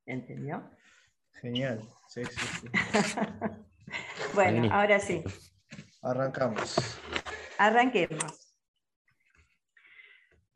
¿Entendió? 0.07 0.69
Genial. 1.41 1.89
Sí, 2.09 2.25
sí, 2.25 2.47
sí. 2.61 2.69
bueno, 4.35 4.75
ahora 4.75 4.99
sí. 4.99 5.23
Arrancamos. 6.03 6.99
Arranquemos. 7.59 8.57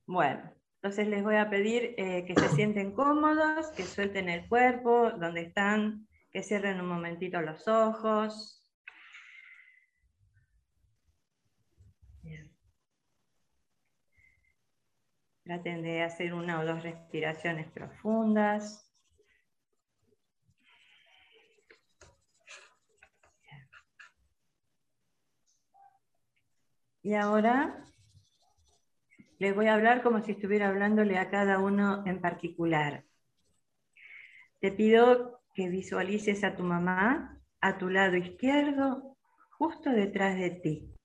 Bueno, 0.06 0.52
entonces 0.82 1.06
les 1.06 1.22
voy 1.22 1.36
a 1.36 1.48
pedir 1.48 1.94
eh, 1.96 2.24
que 2.26 2.34
se 2.34 2.48
sienten 2.48 2.90
cómodos, 2.90 3.68
que 3.76 3.84
suelten 3.84 4.28
el 4.28 4.48
cuerpo 4.48 5.12
donde 5.12 5.42
están, 5.42 6.08
que 6.32 6.42
cierren 6.42 6.80
un 6.80 6.88
momentito 6.88 7.40
los 7.40 7.68
ojos. 7.68 8.57
Traten 15.48 15.80
de 15.80 16.02
hacer 16.02 16.34
una 16.34 16.60
o 16.60 16.66
dos 16.66 16.82
respiraciones 16.82 17.70
profundas. 17.70 18.92
Y 27.02 27.14
ahora 27.14 27.82
les 29.38 29.54
voy 29.54 29.68
a 29.68 29.72
hablar 29.72 30.02
como 30.02 30.20
si 30.20 30.32
estuviera 30.32 30.68
hablándole 30.68 31.16
a 31.16 31.30
cada 31.30 31.60
uno 31.60 32.06
en 32.06 32.20
particular. 32.20 33.06
Te 34.60 34.70
pido 34.70 35.40
que 35.54 35.70
visualices 35.70 36.44
a 36.44 36.56
tu 36.56 36.62
mamá 36.62 37.40
a 37.62 37.78
tu 37.78 37.88
lado 37.88 38.16
izquierdo, 38.16 39.16
justo 39.52 39.88
detrás 39.88 40.36
de 40.36 40.50
ti. 40.50 40.97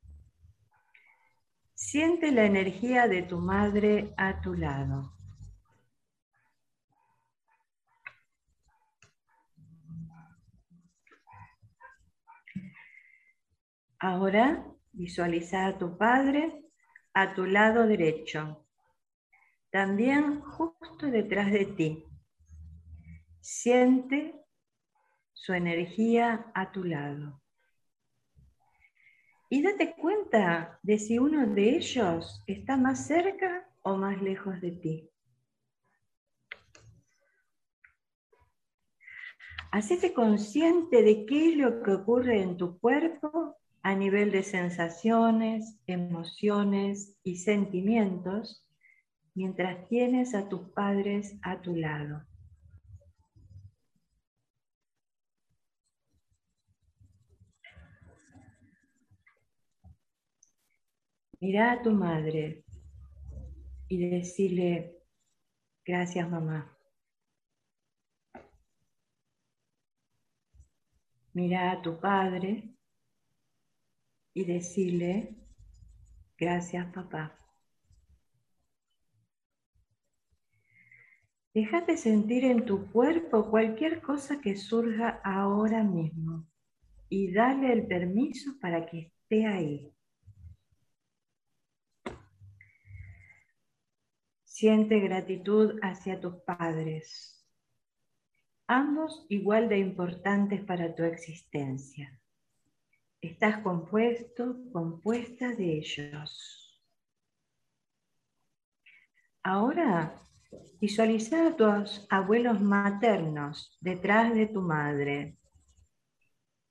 Siente 1.85 2.31
la 2.31 2.45
energía 2.45 3.09
de 3.09 3.23
tu 3.23 3.39
madre 3.39 4.13
a 4.15 4.39
tu 4.39 4.53
lado. 4.53 5.13
Ahora 13.99 14.65
visualiza 14.93 15.67
a 15.67 15.77
tu 15.77 15.97
padre 15.97 16.63
a 17.13 17.35
tu 17.35 17.45
lado 17.45 17.85
derecho, 17.85 18.65
también 19.69 20.39
justo 20.39 21.07
detrás 21.07 21.51
de 21.51 21.65
ti. 21.65 22.05
Siente 23.41 24.33
su 25.33 25.53
energía 25.53 26.49
a 26.55 26.71
tu 26.71 26.85
lado 26.85 27.42
y 29.53 29.61
date 29.61 29.93
cuenta 29.93 30.79
de 30.81 30.97
si 30.97 31.19
uno 31.19 31.45
de 31.45 31.77
ellos 31.77 32.43
está 32.47 32.75
más 32.75 33.05
cerca 33.05 33.69
o 33.83 33.95
más 33.95 34.19
lejos 34.19 34.59
de 34.61 34.71
ti. 34.71 35.11
Hacete 39.71 40.11
consciente 40.11 41.03
de 41.03 41.27
qué 41.27 41.49
es 41.49 41.57
lo 41.57 41.83
que 41.83 41.91
ocurre 41.91 42.41
en 42.41 42.57
tu 42.57 42.79
cuerpo 42.79 43.55
a 43.83 43.93
nivel 43.93 44.31
de 44.31 44.41
sensaciones, 44.41 45.77
emociones 45.85 47.19
y 47.23 47.35
sentimientos 47.35 48.65
mientras 49.35 49.87
tienes 49.87 50.33
a 50.33 50.49
tus 50.49 50.61
padres 50.71 51.35
a 51.43 51.61
tu 51.61 51.75
lado. 51.75 52.23
Mira 61.43 61.73
a 61.73 61.81
tu 61.81 61.91
madre 61.91 62.63
y 63.89 63.97
decirle, 63.97 65.03
gracias 65.85 66.29
mamá. 66.29 66.73
Mira 71.33 71.73
a 71.73 71.81
tu 71.81 71.99
padre 71.99 72.73
y 74.33 74.45
decirle, 74.45 75.35
gracias 76.37 76.87
papá. 76.93 77.37
Déjate 81.53 81.97
sentir 81.97 82.45
en 82.45 82.63
tu 82.63 82.89
cuerpo 82.89 83.51
cualquier 83.51 84.01
cosa 84.01 84.39
que 84.39 84.55
surja 84.55 85.19
ahora 85.25 85.83
mismo 85.83 86.47
y 87.09 87.33
dale 87.33 87.73
el 87.73 87.85
permiso 87.85 88.57
para 88.61 88.85
que 88.85 89.11
esté 89.11 89.45
ahí. 89.45 89.92
Siente 94.53 94.99
gratitud 94.99 95.79
hacia 95.81 96.21
tus 96.21 96.35
padres, 96.43 97.43
ambos 98.67 99.25
igual 99.29 99.67
de 99.67 99.79
importantes 99.79 100.61
para 100.61 100.93
tu 100.93 101.01
existencia. 101.01 102.21
Estás 103.19 103.63
compuesto, 103.63 104.55
compuesta 104.71 105.55
de 105.55 105.79
ellos. 105.79 106.79
Ahora 109.41 110.21
visualiza 110.79 111.47
a 111.47 111.55
tus 111.55 112.05
abuelos 112.11 112.61
maternos 112.61 113.75
detrás 113.81 114.35
de 114.35 114.45
tu 114.45 114.61
madre 114.61 115.35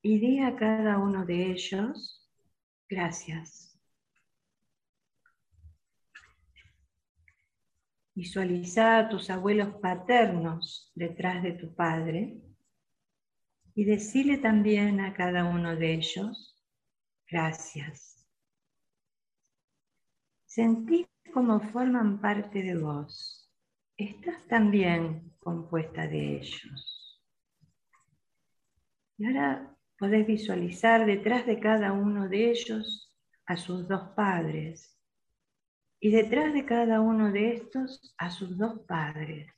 y 0.03 0.21
di 0.21 0.39
a 0.39 0.55
cada 0.55 0.99
uno 0.99 1.27
de 1.27 1.51
ellos 1.51 2.31
gracias. 2.89 3.72
Visualiza 8.15 8.99
a 8.99 9.09
tus 9.09 9.31
abuelos 9.31 9.77
paternos 9.81 10.93
detrás 10.95 11.43
de 11.43 11.53
tu 11.53 11.75
padre 11.75 12.43
y 13.75 13.85
decirle 13.85 14.39
también 14.39 15.01
a 15.01 15.15
cada 15.15 15.45
uno 15.45 15.75
de 15.77 15.95
ellos, 15.95 16.63
gracias. 17.27 18.27
Sentí 20.45 21.07
como 21.33 21.61
forman 21.61 22.21
parte 22.21 22.63
de 22.63 22.77
vos. 22.77 23.51
Estás 23.97 24.47
también 24.47 25.33
compuesta 25.39 26.07
de 26.07 26.37
ellos. 26.37 27.23
Y 29.17 29.25
ahora 29.25 29.75
podés 29.99 30.27
visualizar 30.27 31.07
detrás 31.07 31.47
de 31.47 31.59
cada 31.59 31.93
uno 31.93 32.29
de 32.29 32.51
ellos 32.51 33.17
a 33.47 33.57
sus 33.57 33.89
dos 33.89 34.11
padres 34.15 34.99
y 36.05 36.11
detrás 36.11 36.53
de 36.53 36.67
cada 36.67 37.01
uno 37.01 37.31
de 37.31 37.53
estos 37.53 38.13
a 38.19 38.29
sus 38.29 38.59
dos 38.59 38.81
padres. 38.89 39.49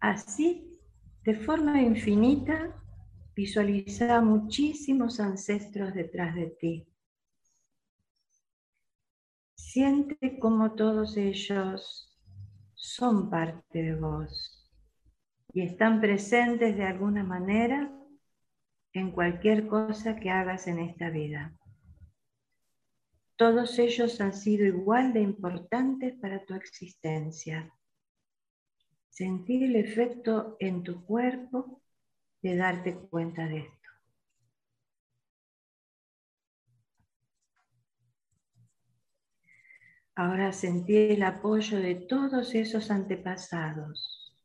Así, 0.00 0.78
de 1.22 1.34
forma 1.34 1.80
infinita, 1.80 2.78
visualiza 3.34 4.20
muchísimos 4.20 5.18
ancestros 5.18 5.94
detrás 5.94 6.34
de 6.34 6.46
ti. 6.60 6.86
Siente 9.54 10.38
como 10.38 10.74
todos 10.74 11.16
ellos 11.16 12.18
son 12.74 13.30
parte 13.30 13.82
de 13.82 13.94
vos 13.94 14.70
y 15.54 15.62
están 15.62 16.02
presentes 16.02 16.76
de 16.76 16.84
alguna 16.84 17.24
manera 17.24 17.90
en 18.92 19.10
cualquier 19.10 19.66
cosa 19.68 20.16
que 20.16 20.28
hagas 20.28 20.66
en 20.66 20.80
esta 20.80 21.08
vida. 21.08 21.58
Todos 23.36 23.78
ellos 23.78 24.20
han 24.20 24.34
sido 24.34 24.64
igual 24.64 25.12
de 25.12 25.20
importantes 25.20 26.14
para 26.20 26.44
tu 26.44 26.54
existencia. 26.54 27.72
Sentir 29.08 29.64
el 29.64 29.76
efecto 29.76 30.56
en 30.60 30.82
tu 30.82 31.04
cuerpo 31.04 31.82
de 32.40 32.56
darte 32.56 32.94
cuenta 32.94 33.46
de 33.46 33.58
esto. 33.58 33.82
Ahora 40.14 40.52
sentí 40.52 40.96
el 40.96 41.22
apoyo 41.22 41.78
de 41.78 41.94
todos 41.94 42.54
esos 42.54 42.90
antepasados. 42.90 44.36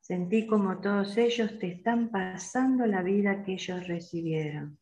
Sentí 0.00 0.46
como 0.46 0.80
todos 0.80 1.16
ellos 1.16 1.58
te 1.58 1.68
están 1.68 2.10
pasando 2.10 2.86
la 2.86 3.02
vida 3.02 3.44
que 3.44 3.52
ellos 3.52 3.86
recibieron. 3.86 4.78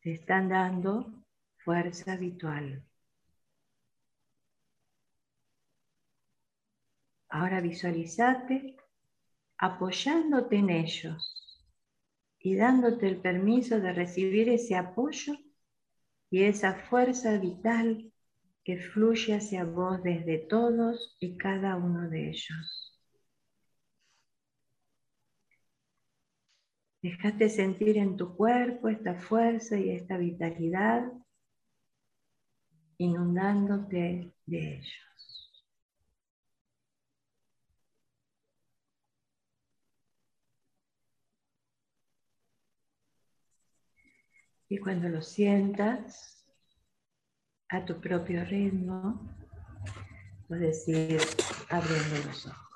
Te 0.00 0.14
están 0.14 0.48
dando 0.48 1.19
fuerza 1.70 2.14
habitual. 2.14 2.82
Ahora 7.28 7.60
visualizate 7.60 8.76
apoyándote 9.56 10.56
en 10.56 10.70
ellos 10.70 11.62
y 12.40 12.56
dándote 12.56 13.06
el 13.06 13.18
permiso 13.20 13.78
de 13.78 13.92
recibir 13.92 14.48
ese 14.48 14.74
apoyo 14.74 15.34
y 16.28 16.42
esa 16.42 16.74
fuerza 16.74 17.38
vital 17.38 18.12
que 18.64 18.80
fluye 18.80 19.36
hacia 19.36 19.64
vos 19.64 20.02
desde 20.02 20.38
todos 20.38 21.16
y 21.20 21.36
cada 21.36 21.76
uno 21.76 22.10
de 22.10 22.30
ellos. 22.30 23.00
Dejate 27.00 27.48
sentir 27.48 27.96
en 27.96 28.16
tu 28.16 28.36
cuerpo 28.36 28.88
esta 28.88 29.14
fuerza 29.14 29.78
y 29.78 29.90
esta 29.90 30.18
vitalidad 30.18 31.19
inundándote 33.00 34.30
de 34.44 34.74
ellos. 34.74 35.52
Y 44.68 44.78
cuando 44.78 45.08
lo 45.08 45.22
sientas 45.22 46.46
a 47.70 47.84
tu 47.86 47.98
propio 48.00 48.44
ritmo, 48.44 49.34
puedes 50.46 50.86
ir 50.86 51.20
abriendo 51.70 52.16
los 52.26 52.46
ojos. 52.46 52.69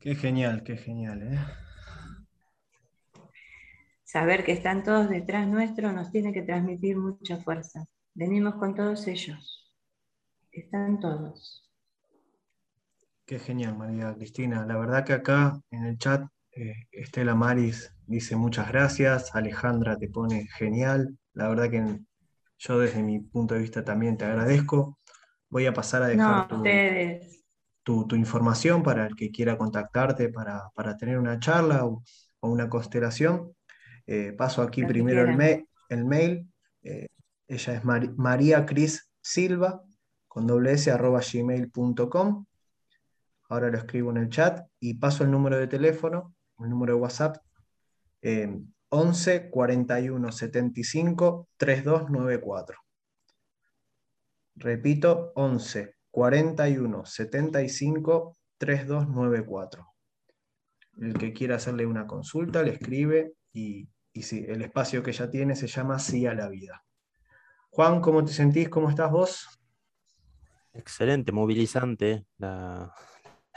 Qué 0.00 0.14
genial, 0.14 0.62
qué 0.62 0.76
genial, 0.76 1.22
¿eh? 1.22 1.38
Saber 4.04 4.44
que 4.44 4.52
están 4.52 4.84
todos 4.84 5.10
detrás 5.10 5.46
nuestro 5.48 5.92
nos 5.92 6.12
tiene 6.12 6.32
que 6.32 6.42
transmitir 6.42 6.96
mucha 6.96 7.38
fuerza. 7.38 7.84
Venimos 8.14 8.54
con 8.54 8.74
todos 8.74 9.06
ellos. 9.08 9.72
Están 10.52 11.00
todos. 11.00 11.68
Qué 13.26 13.38
genial, 13.38 13.76
María 13.76 14.14
Cristina. 14.14 14.64
La 14.64 14.78
verdad 14.78 15.04
que 15.04 15.12
acá 15.12 15.60
en 15.70 15.84
el 15.84 15.98
chat 15.98 16.24
eh, 16.52 16.86
Estela 16.90 17.34
Maris 17.34 17.92
dice 18.06 18.36
muchas 18.36 18.68
gracias, 18.68 19.34
Alejandra 19.34 19.98
te 19.98 20.08
pone 20.08 20.46
genial. 20.56 21.18
La 21.34 21.48
verdad 21.48 21.70
que 21.70 22.00
yo 22.58 22.78
desde 22.78 23.02
mi 23.02 23.20
punto 23.20 23.54
de 23.54 23.60
vista 23.60 23.84
también 23.84 24.16
te 24.16 24.24
agradezco. 24.24 24.98
Voy 25.50 25.66
a 25.66 25.74
pasar 25.74 26.02
a 26.02 26.08
dejar 26.08 26.48
tu, 26.48 26.62
tu, 28.06 28.16
información 28.16 28.82
para 28.82 29.06
el 29.06 29.16
que 29.16 29.30
quiera 29.30 29.56
contactarte 29.56 30.28
para, 30.28 30.96
tener 30.98 31.18
una 31.18 31.38
charla 31.38 31.86
o, 31.86 32.02
una 32.40 32.68
constelación. 32.68 33.54
Eh, 34.06 34.32
paso 34.36 34.62
aquí 34.62 34.84
primero 34.84 35.22
el, 35.22 35.66
el, 35.88 36.04
mail. 36.04 36.52
Eh, 36.82 37.08
ella 37.46 37.74
es 37.74 37.84
María 37.84 38.66
Cris 38.66 39.10
Silva, 39.20 39.82
con 40.26 40.46
doble 40.46 40.72
s 40.72 40.90
arroba 40.90 41.20
gmail.com. 41.20 42.44
Ahora 43.48 43.70
lo 43.70 43.78
escribo 43.78 44.10
en 44.10 44.18
el 44.18 44.28
chat 44.28 44.68
y 44.78 44.94
paso 44.94 45.24
el 45.24 45.30
número 45.30 45.56
de 45.56 45.66
teléfono, 45.66 46.34
el 46.58 46.68
número 46.68 46.94
de 46.94 47.00
WhatsApp, 47.00 47.38
11 48.90 49.50
41 49.50 50.32
75 50.32 51.48
3294. 51.56 52.78
Repito, 54.56 55.32
11 55.36 55.97
41 56.10 57.04
75 57.04 58.36
3294. 58.58 59.86
El 61.00 61.14
que 61.14 61.32
quiera 61.32 61.56
hacerle 61.56 61.86
una 61.86 62.06
consulta 62.06 62.62
le 62.62 62.72
escribe 62.72 63.34
y, 63.52 63.88
y 64.12 64.22
sí, 64.22 64.44
el 64.48 64.62
espacio 64.62 65.02
que 65.02 65.12
ya 65.12 65.30
tiene 65.30 65.54
se 65.54 65.68
llama 65.68 65.98
Sí 65.98 66.26
a 66.26 66.34
la 66.34 66.48
vida. 66.48 66.84
Juan, 67.70 68.00
¿cómo 68.00 68.24
te 68.24 68.32
sentís? 68.32 68.68
¿Cómo 68.68 68.90
estás 68.90 69.10
vos? 69.10 69.58
Excelente, 70.72 71.32
movilizante 71.32 72.24
la, 72.38 72.92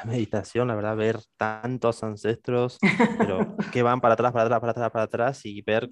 meditación, 0.06 0.68
la 0.68 0.76
verdad, 0.76 0.96
ver 0.96 1.20
tantos 1.38 2.04
ancestros, 2.04 2.80
pero 3.20 3.56
que 3.72 3.84
van 3.84 4.02
para 4.02 4.16
atrás, 4.16 4.32
para 4.32 4.46
atrás, 4.46 4.60
para 4.60 4.72
atrás, 4.72 4.92
para 4.92 5.04
atrás 5.04 5.46
y 5.46 5.62
ver 5.62 5.88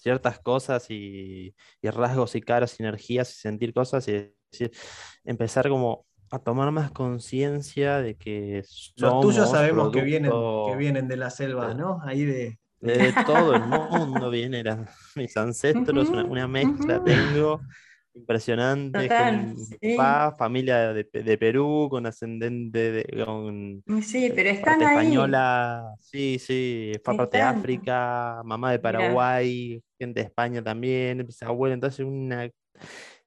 ciertas 0.00 0.40
cosas 0.40 0.86
y, 0.90 1.54
rasgos 1.82 2.34
y 2.34 2.40
caras 2.40 2.78
y 2.78 2.82
energías 2.82 3.30
y 3.30 3.40
sentir 3.40 3.74
cosas 3.74 4.08
y 4.08 4.34
empezar 5.24 5.68
como 5.68 6.06
a 6.30 6.38
tomar 6.38 6.70
más 6.70 6.90
conciencia 6.90 8.00
de 8.00 8.16
que 8.16 8.62
los 8.96 9.20
tuyos 9.20 9.50
sabemos 9.50 9.92
que 9.92 10.00
vienen, 10.00 10.30
que 10.30 10.76
vienen 10.76 11.06
de 11.06 11.16
la 11.18 11.28
selva, 11.28 11.74
¿no? 11.74 12.00
Ahí 12.02 12.24
de, 12.24 12.58
de 12.80 13.12
todo 13.26 13.54
el 13.54 13.62
mundo 13.62 14.30
vienen 14.30 14.86
mis 15.14 15.36
ancestros, 15.36 16.08
una, 16.08 16.48
mezcla 16.48 17.02
tengo 17.04 17.60
impresionante. 18.14 19.08
familia 20.38 20.92
de, 20.92 21.38
Perú, 21.38 21.88
con 21.90 22.06
ascendente 22.06 22.92
de. 22.92 23.24
Con, 23.24 23.82
sí, 24.02 24.32
pero 24.34 24.50
están 24.50 24.82
ahí. 24.82 24.96
española, 24.96 25.94
sí, 26.00 26.38
sí, 26.38 26.92
parte 27.02 27.38
de 27.38 27.42
África, 27.42 28.42
mamá 28.44 28.72
de 28.72 28.78
Paraguay, 28.78 29.82
gente 29.98 30.20
de 30.20 30.26
España 30.26 30.62
también, 30.62 31.26
abuelo, 31.42 31.74
entonces 31.74 32.04
una. 32.04 32.50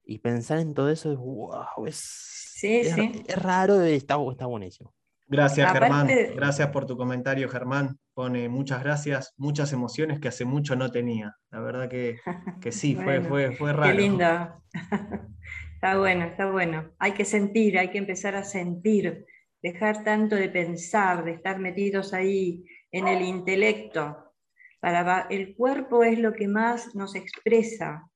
Y 0.06 0.20
pensar 0.20 0.60
en 0.60 0.74
todo 0.74 0.90
eso 0.90 1.12
es 1.12 1.18
wow, 1.18 1.86
es, 1.88 1.98
sí, 1.98 2.78
es, 2.78 2.94
sí. 2.94 3.24
es 3.26 3.42
raro, 3.42 3.82
está, 3.82 4.18
está 4.32 4.46
buenísimo. 4.46 4.94
Gracias, 5.28 5.72
Germán. 5.72 6.08
Gracias 6.36 6.70
por 6.70 6.86
tu 6.86 6.98
comentario, 6.98 7.50
Germán. 7.50 7.98
Pone 8.14 8.48
muchas 8.48 8.84
gracias, 8.84 9.34
muchas 9.38 9.74
emociones 9.74 10.20
que 10.20 10.28
hace 10.28 10.46
mucho 10.46 10.76
no 10.76 10.92
tenía. 10.92 11.36
La 11.50 11.60
verdad 11.62 11.90
que, 11.90 12.18
sí, 12.72 12.96
fue, 12.96 13.22
fue, 13.22 13.52
fue 13.54 13.74
raro. 13.74 13.92
Qué 13.92 14.02
lindo. 14.02 14.26
está 15.74 15.98
bueno, 15.98 16.26
está 16.26 16.52
bueno. 16.52 16.92
Hay 17.00 17.14
que 17.14 17.26
sentir, 17.26 17.80
hay 17.80 17.90
que 17.90 17.98
empezar 17.98 18.36
a 18.36 18.44
sentir, 18.44 19.26
dejar 19.64 20.04
tanto 20.04 20.36
de 20.36 20.50
pensar, 20.50 21.26
de 21.26 21.32
estar 21.32 21.60
metidos 21.60 22.14
ahí 22.14 22.64
en 22.92 23.08
el 23.08 23.24
intelecto. 23.24 24.34
Para, 24.80 25.26
el 25.32 25.56
cuerpo 25.56 26.04
es 26.04 26.20
lo 26.20 26.34
que 26.34 26.48
más 26.48 26.94
nos 26.94 27.16
expresa. 27.16 28.08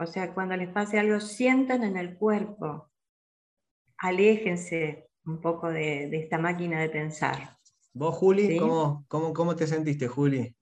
O 0.00 0.06
sea, 0.06 0.32
cuando 0.34 0.56
les 0.56 0.68
pase 0.68 0.98
algo, 0.98 1.20
sientan 1.20 1.82
en 1.82 1.96
el 1.96 2.16
cuerpo. 2.16 2.90
Aléjense, 3.98 5.10
un 5.26 5.40
poco 5.40 5.68
de, 5.68 6.08
esta 6.16 6.38
máquina 6.38 6.80
de 6.80 6.88
pensar. 6.88 7.56
¿Vos, 7.92 8.14
Juli, 8.14 8.56
¿cómo, 8.58 9.04
cómo, 9.08 9.56
te 9.56 9.66
sentiste, 9.66 10.06
Juli? 10.06 10.54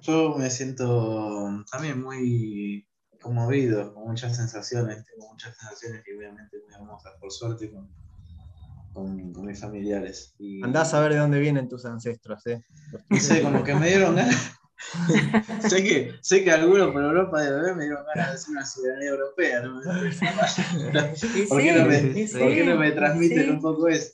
Yo 0.00 0.36
me 0.36 0.50
siento 0.50 1.64
también 1.70 2.02
muy 2.02 2.88
conmovido, 3.20 3.94
con 3.94 4.08
muchas 4.08 4.36
sensaciones, 4.36 5.04
tengo 5.04 5.30
muchas 5.30 5.56
sensaciones 5.56 6.02
y 6.06 6.16
obviamente 6.16 6.58
muy 6.64 6.74
hermosas, 6.74 7.12
por 7.20 7.30
suerte, 7.30 7.70
con, 7.70 7.88
con, 8.92 9.44
mis 9.44 9.60
familiares. 9.60 10.34
Y... 10.38 10.64
Andás 10.64 10.92
a 10.94 11.00
ver 11.00 11.12
de 11.12 11.18
dónde 11.18 11.38
vienen 11.38 11.68
tus 11.68 11.84
ancestros, 11.84 12.44
¿eh? 12.46 12.64
No 13.08 13.20
sé, 13.20 13.42
como 13.42 13.62
que 13.62 13.74
me 13.74 13.88
dieron 13.88 14.16
ganas. 14.16 14.58
sé, 15.68 15.82
que, 15.82 16.14
sé 16.20 16.44
que 16.44 16.50
algunos 16.50 16.92
por 16.92 17.02
Europa 17.02 17.40
de 17.40 17.52
bebé 17.52 17.74
me 17.74 17.84
dieron 17.84 18.04
ganas 18.14 18.28
de 18.28 18.34
hacer 18.34 18.50
una 18.50 18.66
ciudadanía 18.66 19.08
europea, 19.10 19.60
¿no? 19.60 19.80
¿Por, 21.48 21.62
qué 21.62 21.72
no 21.72 21.86
me, 21.86 22.64
no 22.64 22.76
me 22.76 22.92
transmiten 22.92 23.50
un 23.50 23.60
poco 23.60 23.88
eso? 23.88 24.12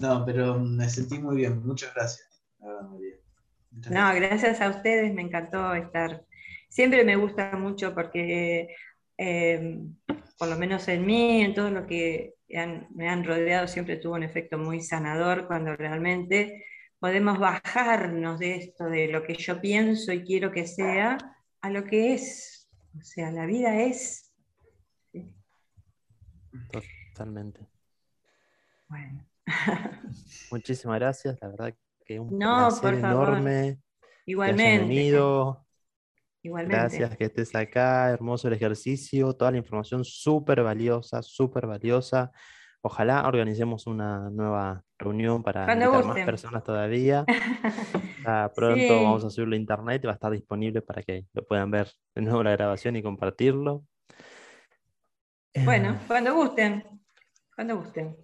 No, 0.00 0.24
pero 0.24 0.58
me 0.58 0.88
sentí 0.88 1.18
muy 1.18 1.36
bien, 1.36 1.66
muchas 1.66 1.94
gracias. 1.94 2.28
no, 2.60 4.14
gracias 4.14 4.60
a 4.60 4.70
ustedes, 4.70 5.12
me 5.12 5.22
encantó 5.22 5.74
estar. 5.74 6.24
Siempre 6.68 7.04
me 7.04 7.16
gusta 7.16 7.52
mucho 7.56 7.94
porque, 7.94 8.68
eh, 9.18 9.78
por 10.38 10.48
lo 10.48 10.56
menos 10.56 10.86
en 10.88 11.04
mí, 11.04 11.42
en 11.42 11.54
todo 11.54 11.70
lo 11.70 11.86
que 11.86 12.34
me 12.94 13.08
han 13.08 13.24
rodeado, 13.24 13.66
siempre 13.66 13.96
tuvo 13.96 14.14
un 14.14 14.22
efecto 14.22 14.58
muy 14.58 14.80
sanador 14.80 15.46
cuando 15.46 15.74
realmente 15.76 16.64
podemos 17.06 17.38
bajarnos 17.38 18.40
de 18.40 18.56
esto, 18.56 18.86
de 18.86 19.06
lo 19.06 19.22
que 19.22 19.34
yo 19.34 19.60
pienso 19.60 20.10
y 20.10 20.24
quiero 20.24 20.50
que 20.50 20.66
sea, 20.66 21.16
a 21.60 21.70
lo 21.70 21.84
que 21.84 22.14
es. 22.14 22.68
O 22.98 23.04
sea, 23.04 23.30
la 23.30 23.46
vida 23.46 23.80
es. 23.80 24.34
Totalmente. 27.14 27.64
Bueno. 28.88 29.24
Muchísimas 30.50 30.98
gracias, 30.98 31.38
la 31.40 31.46
verdad 31.46 31.74
que 32.04 32.18
un 32.18 32.36
no, 32.36 32.70
placer 32.70 32.94
enorme. 32.94 33.78
Igualmente. 34.26 34.92
Igualmente. 36.42 36.76
Gracias 36.76 37.16
que 37.16 37.24
estés 37.26 37.54
acá, 37.54 38.10
hermoso 38.10 38.48
el 38.48 38.54
ejercicio, 38.54 39.32
toda 39.32 39.52
la 39.52 39.58
información 39.58 40.04
súper 40.04 40.60
valiosa, 40.60 41.22
súper 41.22 41.68
valiosa. 41.68 42.32
Ojalá 42.82 43.26
organicemos 43.26 43.86
una 43.86 44.30
nueva 44.30 44.84
reunión 44.98 45.42
para 45.42 45.66
más 45.74 46.24
personas 46.24 46.62
todavía. 46.62 47.24
pronto 48.54 49.02
vamos 49.02 49.24
a 49.24 49.30
subirlo 49.30 49.54
a 49.54 49.58
internet 49.58 50.02
y 50.02 50.06
va 50.06 50.12
a 50.12 50.14
estar 50.14 50.32
disponible 50.32 50.82
para 50.82 51.02
que 51.02 51.26
lo 51.32 51.44
puedan 51.44 51.70
ver 51.70 51.90
de 52.14 52.22
nuevo 52.22 52.42
la 52.42 52.52
grabación 52.52 52.96
y 52.96 53.02
compartirlo. 53.02 53.84
Bueno, 55.64 55.94
eh, 55.94 55.98
cuando 56.06 56.34
gusten. 56.34 56.84
Cuando 57.54 57.78
gusten. 57.78 58.16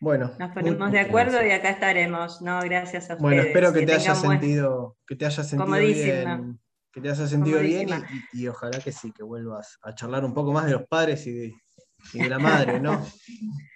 Bueno. 0.00 0.32
Nos 0.38 0.52
ponemos 0.52 0.90
de 0.90 1.00
acuerdo 1.00 1.44
y 1.44 1.50
acá 1.50 1.70
estaremos. 1.70 2.42
No, 2.42 2.60
gracias 2.60 3.10
a 3.10 3.14
ustedes. 3.14 3.20
Bueno, 3.20 3.42
espero 3.42 3.72
que, 3.72 3.86
te 3.86 3.94
haya 3.94 4.14
sentido, 4.14 4.96
que 5.06 5.16
te 5.16 5.26
haya 5.26 5.42
sentido 5.42 5.78
bien. 5.78 6.60
Que 6.92 7.00
te 7.00 7.10
haya 7.10 7.26
sentido 7.26 7.60
bien 7.60 7.88
y, 8.32 8.46
ojalá 8.46 8.78
que 8.78 8.92
sí, 8.92 9.12
que 9.12 9.24
vuelvas 9.24 9.78
a 9.82 9.94
charlar 9.94 10.24
un 10.24 10.32
poco 10.32 10.52
más 10.52 10.66
de 10.66 10.72
los 10.72 10.86
padres 10.86 11.26
y 11.26 11.32
de, 11.32 12.28
la 12.28 12.38
madre, 12.38 12.80
¿no? 12.80 13.04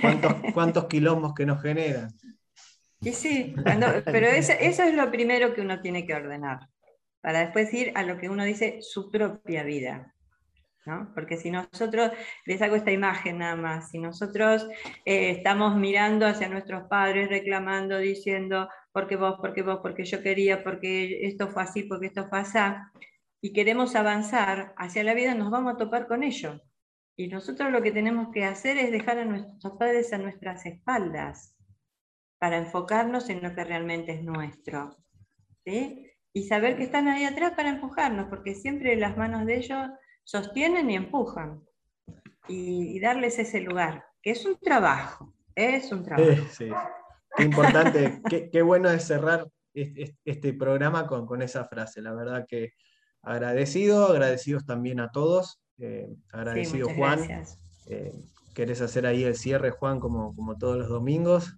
¿Cuántos, 0.00 0.34
¿Cuántos 0.52 0.86
quilombos 0.86 1.34
que 1.34 1.46
nos 1.46 1.62
generan? 1.62 2.10
Y 3.00 3.12
sí, 3.12 3.54
pero 4.04 4.26
eso, 4.26 4.52
es 4.58 4.94
lo 4.94 5.10
primero 5.10 5.54
que 5.54 5.60
uno 5.60 5.80
tiene 5.80 6.06
que 6.06 6.14
ordenar, 6.14 6.60
para 7.20 7.40
después 7.40 7.72
ir 7.74 7.92
a 7.94 8.02
lo 8.02 8.18
que 8.18 8.28
uno 8.28 8.44
dice 8.44 8.78
su 8.80 9.10
propia 9.10 9.62
vida. 9.62 10.12
¿no? 10.86 11.10
Porque 11.14 11.36
si 11.36 11.50
nosotros, 11.50 12.12
les 12.44 12.62
hago 12.62 12.76
esta 12.76 12.92
imagen 12.92 13.38
nada 13.38 13.56
más, 13.56 13.90
si 13.90 13.98
nosotros 13.98 14.66
eh, 15.04 15.30
estamos 15.30 15.76
mirando 15.76 16.26
hacia 16.26 16.48
nuestros 16.48 16.84
padres, 16.88 17.28
reclamando, 17.28 17.98
diciendo, 17.98 18.68
porque 18.92 19.16
vos, 19.16 19.36
porque 19.40 19.62
vos, 19.62 19.80
porque 19.82 20.04
yo 20.04 20.22
quería, 20.22 20.62
porque 20.62 21.26
esto 21.26 21.48
fue 21.48 21.64
así, 21.64 21.82
porque 21.82 22.06
esto 22.06 22.28
fue 22.28 22.38
así, 22.38 22.60
y 23.40 23.52
queremos 23.52 23.96
avanzar 23.96 24.74
hacia 24.76 25.04
la 25.04 25.14
vida, 25.14 25.34
nos 25.34 25.50
vamos 25.50 25.74
a 25.74 25.76
topar 25.76 26.06
con 26.06 26.22
ello. 26.22 26.60
Y 27.16 27.28
nosotros 27.28 27.72
lo 27.72 27.82
que 27.82 27.92
tenemos 27.92 28.28
que 28.32 28.44
hacer 28.44 28.76
es 28.76 28.92
dejar 28.92 29.18
a 29.18 29.24
nuestros 29.24 29.78
padres 29.78 30.12
a 30.12 30.18
nuestras 30.18 30.66
espaldas 30.66 31.56
para 32.38 32.58
enfocarnos 32.58 33.30
en 33.30 33.42
lo 33.42 33.54
que 33.54 33.64
realmente 33.64 34.12
es 34.12 34.22
nuestro. 34.22 34.96
Y 35.64 36.44
saber 36.44 36.76
que 36.76 36.84
están 36.84 37.08
ahí 37.08 37.24
atrás 37.24 37.54
para 37.56 37.70
empujarnos, 37.70 38.28
porque 38.28 38.54
siempre 38.54 38.94
las 38.96 39.16
manos 39.16 39.46
de 39.46 39.56
ellos 39.56 39.88
sostienen 40.22 40.90
y 40.90 40.96
empujan. 40.96 41.62
Y, 42.48 43.00
darles 43.00 43.38
ese 43.38 43.60
lugar, 43.60 44.04
que 44.22 44.30
es 44.30 44.44
un 44.44 44.56
trabajo, 44.58 45.34
es 45.54 45.90
un 45.90 46.04
trabajo. 46.04 46.30
Sí, 46.52 46.70
Qué 47.36 47.42
importante, 47.42 48.22
qué, 48.52 48.62
bueno 48.62 48.88
es 48.88 49.04
cerrar 49.04 49.48
este, 49.74 50.52
programa 50.52 51.06
con, 51.06 51.26
con, 51.26 51.42
esa 51.42 51.64
frase. 51.64 52.00
La 52.00 52.14
verdad 52.14 52.46
que 52.46 52.74
agradecido, 53.22 54.06
agradecidos 54.06 54.64
también 54.64 55.00
a 55.00 55.10
todos. 55.10 55.60
Eh, 55.78 56.16
agradecido 56.32 56.88
Juan. 56.94 57.20
Eh, 57.86 58.12
¿Querés 58.54 58.80
hacer 58.80 59.06
ahí 59.06 59.24
el 59.24 59.36
cierre, 59.36 59.70
Juan, 59.70 60.00
como, 60.00 60.34
como 60.34 60.56
todos 60.56 60.78
los 60.78 60.88
domingos? 60.88 61.56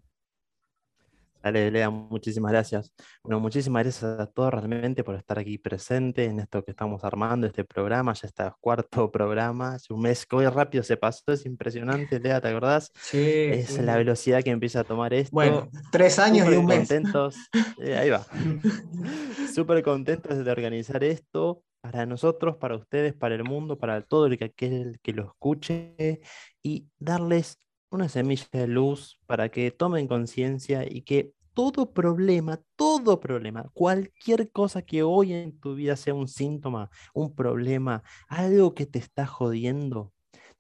Dale, 1.43 1.71
Lea, 1.71 1.89
muchísimas 1.89 2.51
gracias. 2.51 2.93
Bueno, 3.23 3.39
muchísimas 3.39 3.85
gracias 3.85 4.03
a 4.03 4.27
todos 4.27 4.53
realmente 4.53 5.05
por 5.05 5.15
estar 5.15 5.39
aquí 5.39 5.57
presente 5.57 6.25
en 6.25 6.41
esto 6.41 6.65
que 6.65 6.73
estamos 6.73 7.05
armando, 7.05 7.47
este 7.47 7.65
programa, 7.65 8.13
ya 8.15 8.27
está 8.27 8.57
cuarto 8.61 9.11
programa, 9.13 9.75
hace 9.75 9.93
un 9.93 10.01
mes 10.01 10.27
que 10.27 10.35
hoy 10.35 10.47
rápido 10.47 10.83
se 10.83 10.97
pasó, 10.97 11.23
es 11.29 11.47
impresionante, 11.47 12.19
Lea, 12.19 12.41
¿te 12.41 12.49
acordás? 12.49 12.91
Sí. 13.01 13.23
Es 13.53 13.79
la 13.79 13.97
velocidad 13.97 14.43
que 14.43 14.51
empieza 14.51 14.81
a 14.81 14.85
tomar 14.85 15.15
esto. 15.15 15.31
Bueno, 15.33 15.71
tres 15.93 16.19
años 16.19 16.53
y 16.53 16.57
un 16.57 16.67
mes. 16.67 16.79
Contentos, 16.79 17.37
eh, 17.83 17.97
ahí 17.97 18.11
va. 18.11 18.27
Súper 19.55 19.85
contentos 19.85 20.45
de 20.45 20.51
organizar 20.51 21.05
esto 21.05 21.63
para 21.81 22.07
nosotros, 22.07 22.57
para 22.57 22.77
ustedes, 22.77 23.15
para 23.15 23.35
el 23.35 23.45
mundo, 23.45 23.79
para 23.79 24.03
todo 24.03 24.27
el 24.27 24.39
que, 24.39 24.47
aquel 24.47 24.99
que 25.03 25.13
lo 25.13 25.27
escuche 25.27 26.21
y 26.63 26.89
darles 26.99 27.61
una 27.91 28.09
semilla 28.09 28.47
de 28.53 28.67
luz 28.67 29.19
para 29.27 29.49
que 29.49 29.71
tomen 29.71 30.09
conciencia 30.09 30.85
y 30.89 31.03
que 31.03 31.33
todo 31.55 31.93
problema, 31.93 32.61
todo 32.77 33.19
problema, 33.19 33.69
cualquier 33.75 34.51
cosa 34.53 34.83
que 34.83 35.03
hoy 35.03 35.33
en 35.33 35.59
tu 35.59 35.75
vida 35.75 35.97
sea 35.97 36.15
un 36.15 36.29
síntoma, 36.29 36.89
un 37.15 37.35
problema, 37.35 38.05
algo 38.29 38.75
que 38.75 38.87
te 38.87 39.01
está 39.01 39.27
jodiendo, 39.27 40.13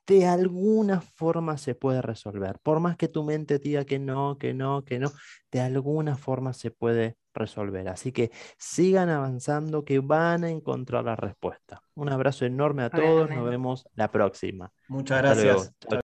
de 0.08 0.26
alguna 0.26 1.00
forma 1.00 1.56
se 1.58 1.74
puede 1.76 2.02
resolver. 2.02 2.58
Por 2.64 2.80
más 2.80 2.96
que 2.96 3.08
tu 3.08 3.22
mente 3.22 3.58
diga 3.58 3.84
que 3.84 3.98
no, 4.00 4.38
que 4.38 4.54
no, 4.54 4.84
que 4.84 4.98
no, 4.98 5.12
de 5.52 5.60
alguna 5.60 6.16
forma 6.16 6.52
se 6.52 6.70
puede 6.72 7.16
resolver. 7.34 7.88
Así 7.88 8.12
que 8.12 8.30
sigan 8.56 9.08
avanzando, 9.08 9.84
que 9.84 9.98
van 10.00 10.44
a 10.44 10.50
encontrar 10.50 11.04
la 11.04 11.16
respuesta. 11.16 11.82
Un 11.94 12.10
abrazo 12.10 12.44
enorme 12.44 12.84
a 12.84 12.90
todos, 12.90 13.30
nos 13.30 13.48
vemos 13.48 13.88
la 13.94 14.10
próxima. 14.10 14.72
Muchas 14.88 15.22
gracias. 15.22 15.72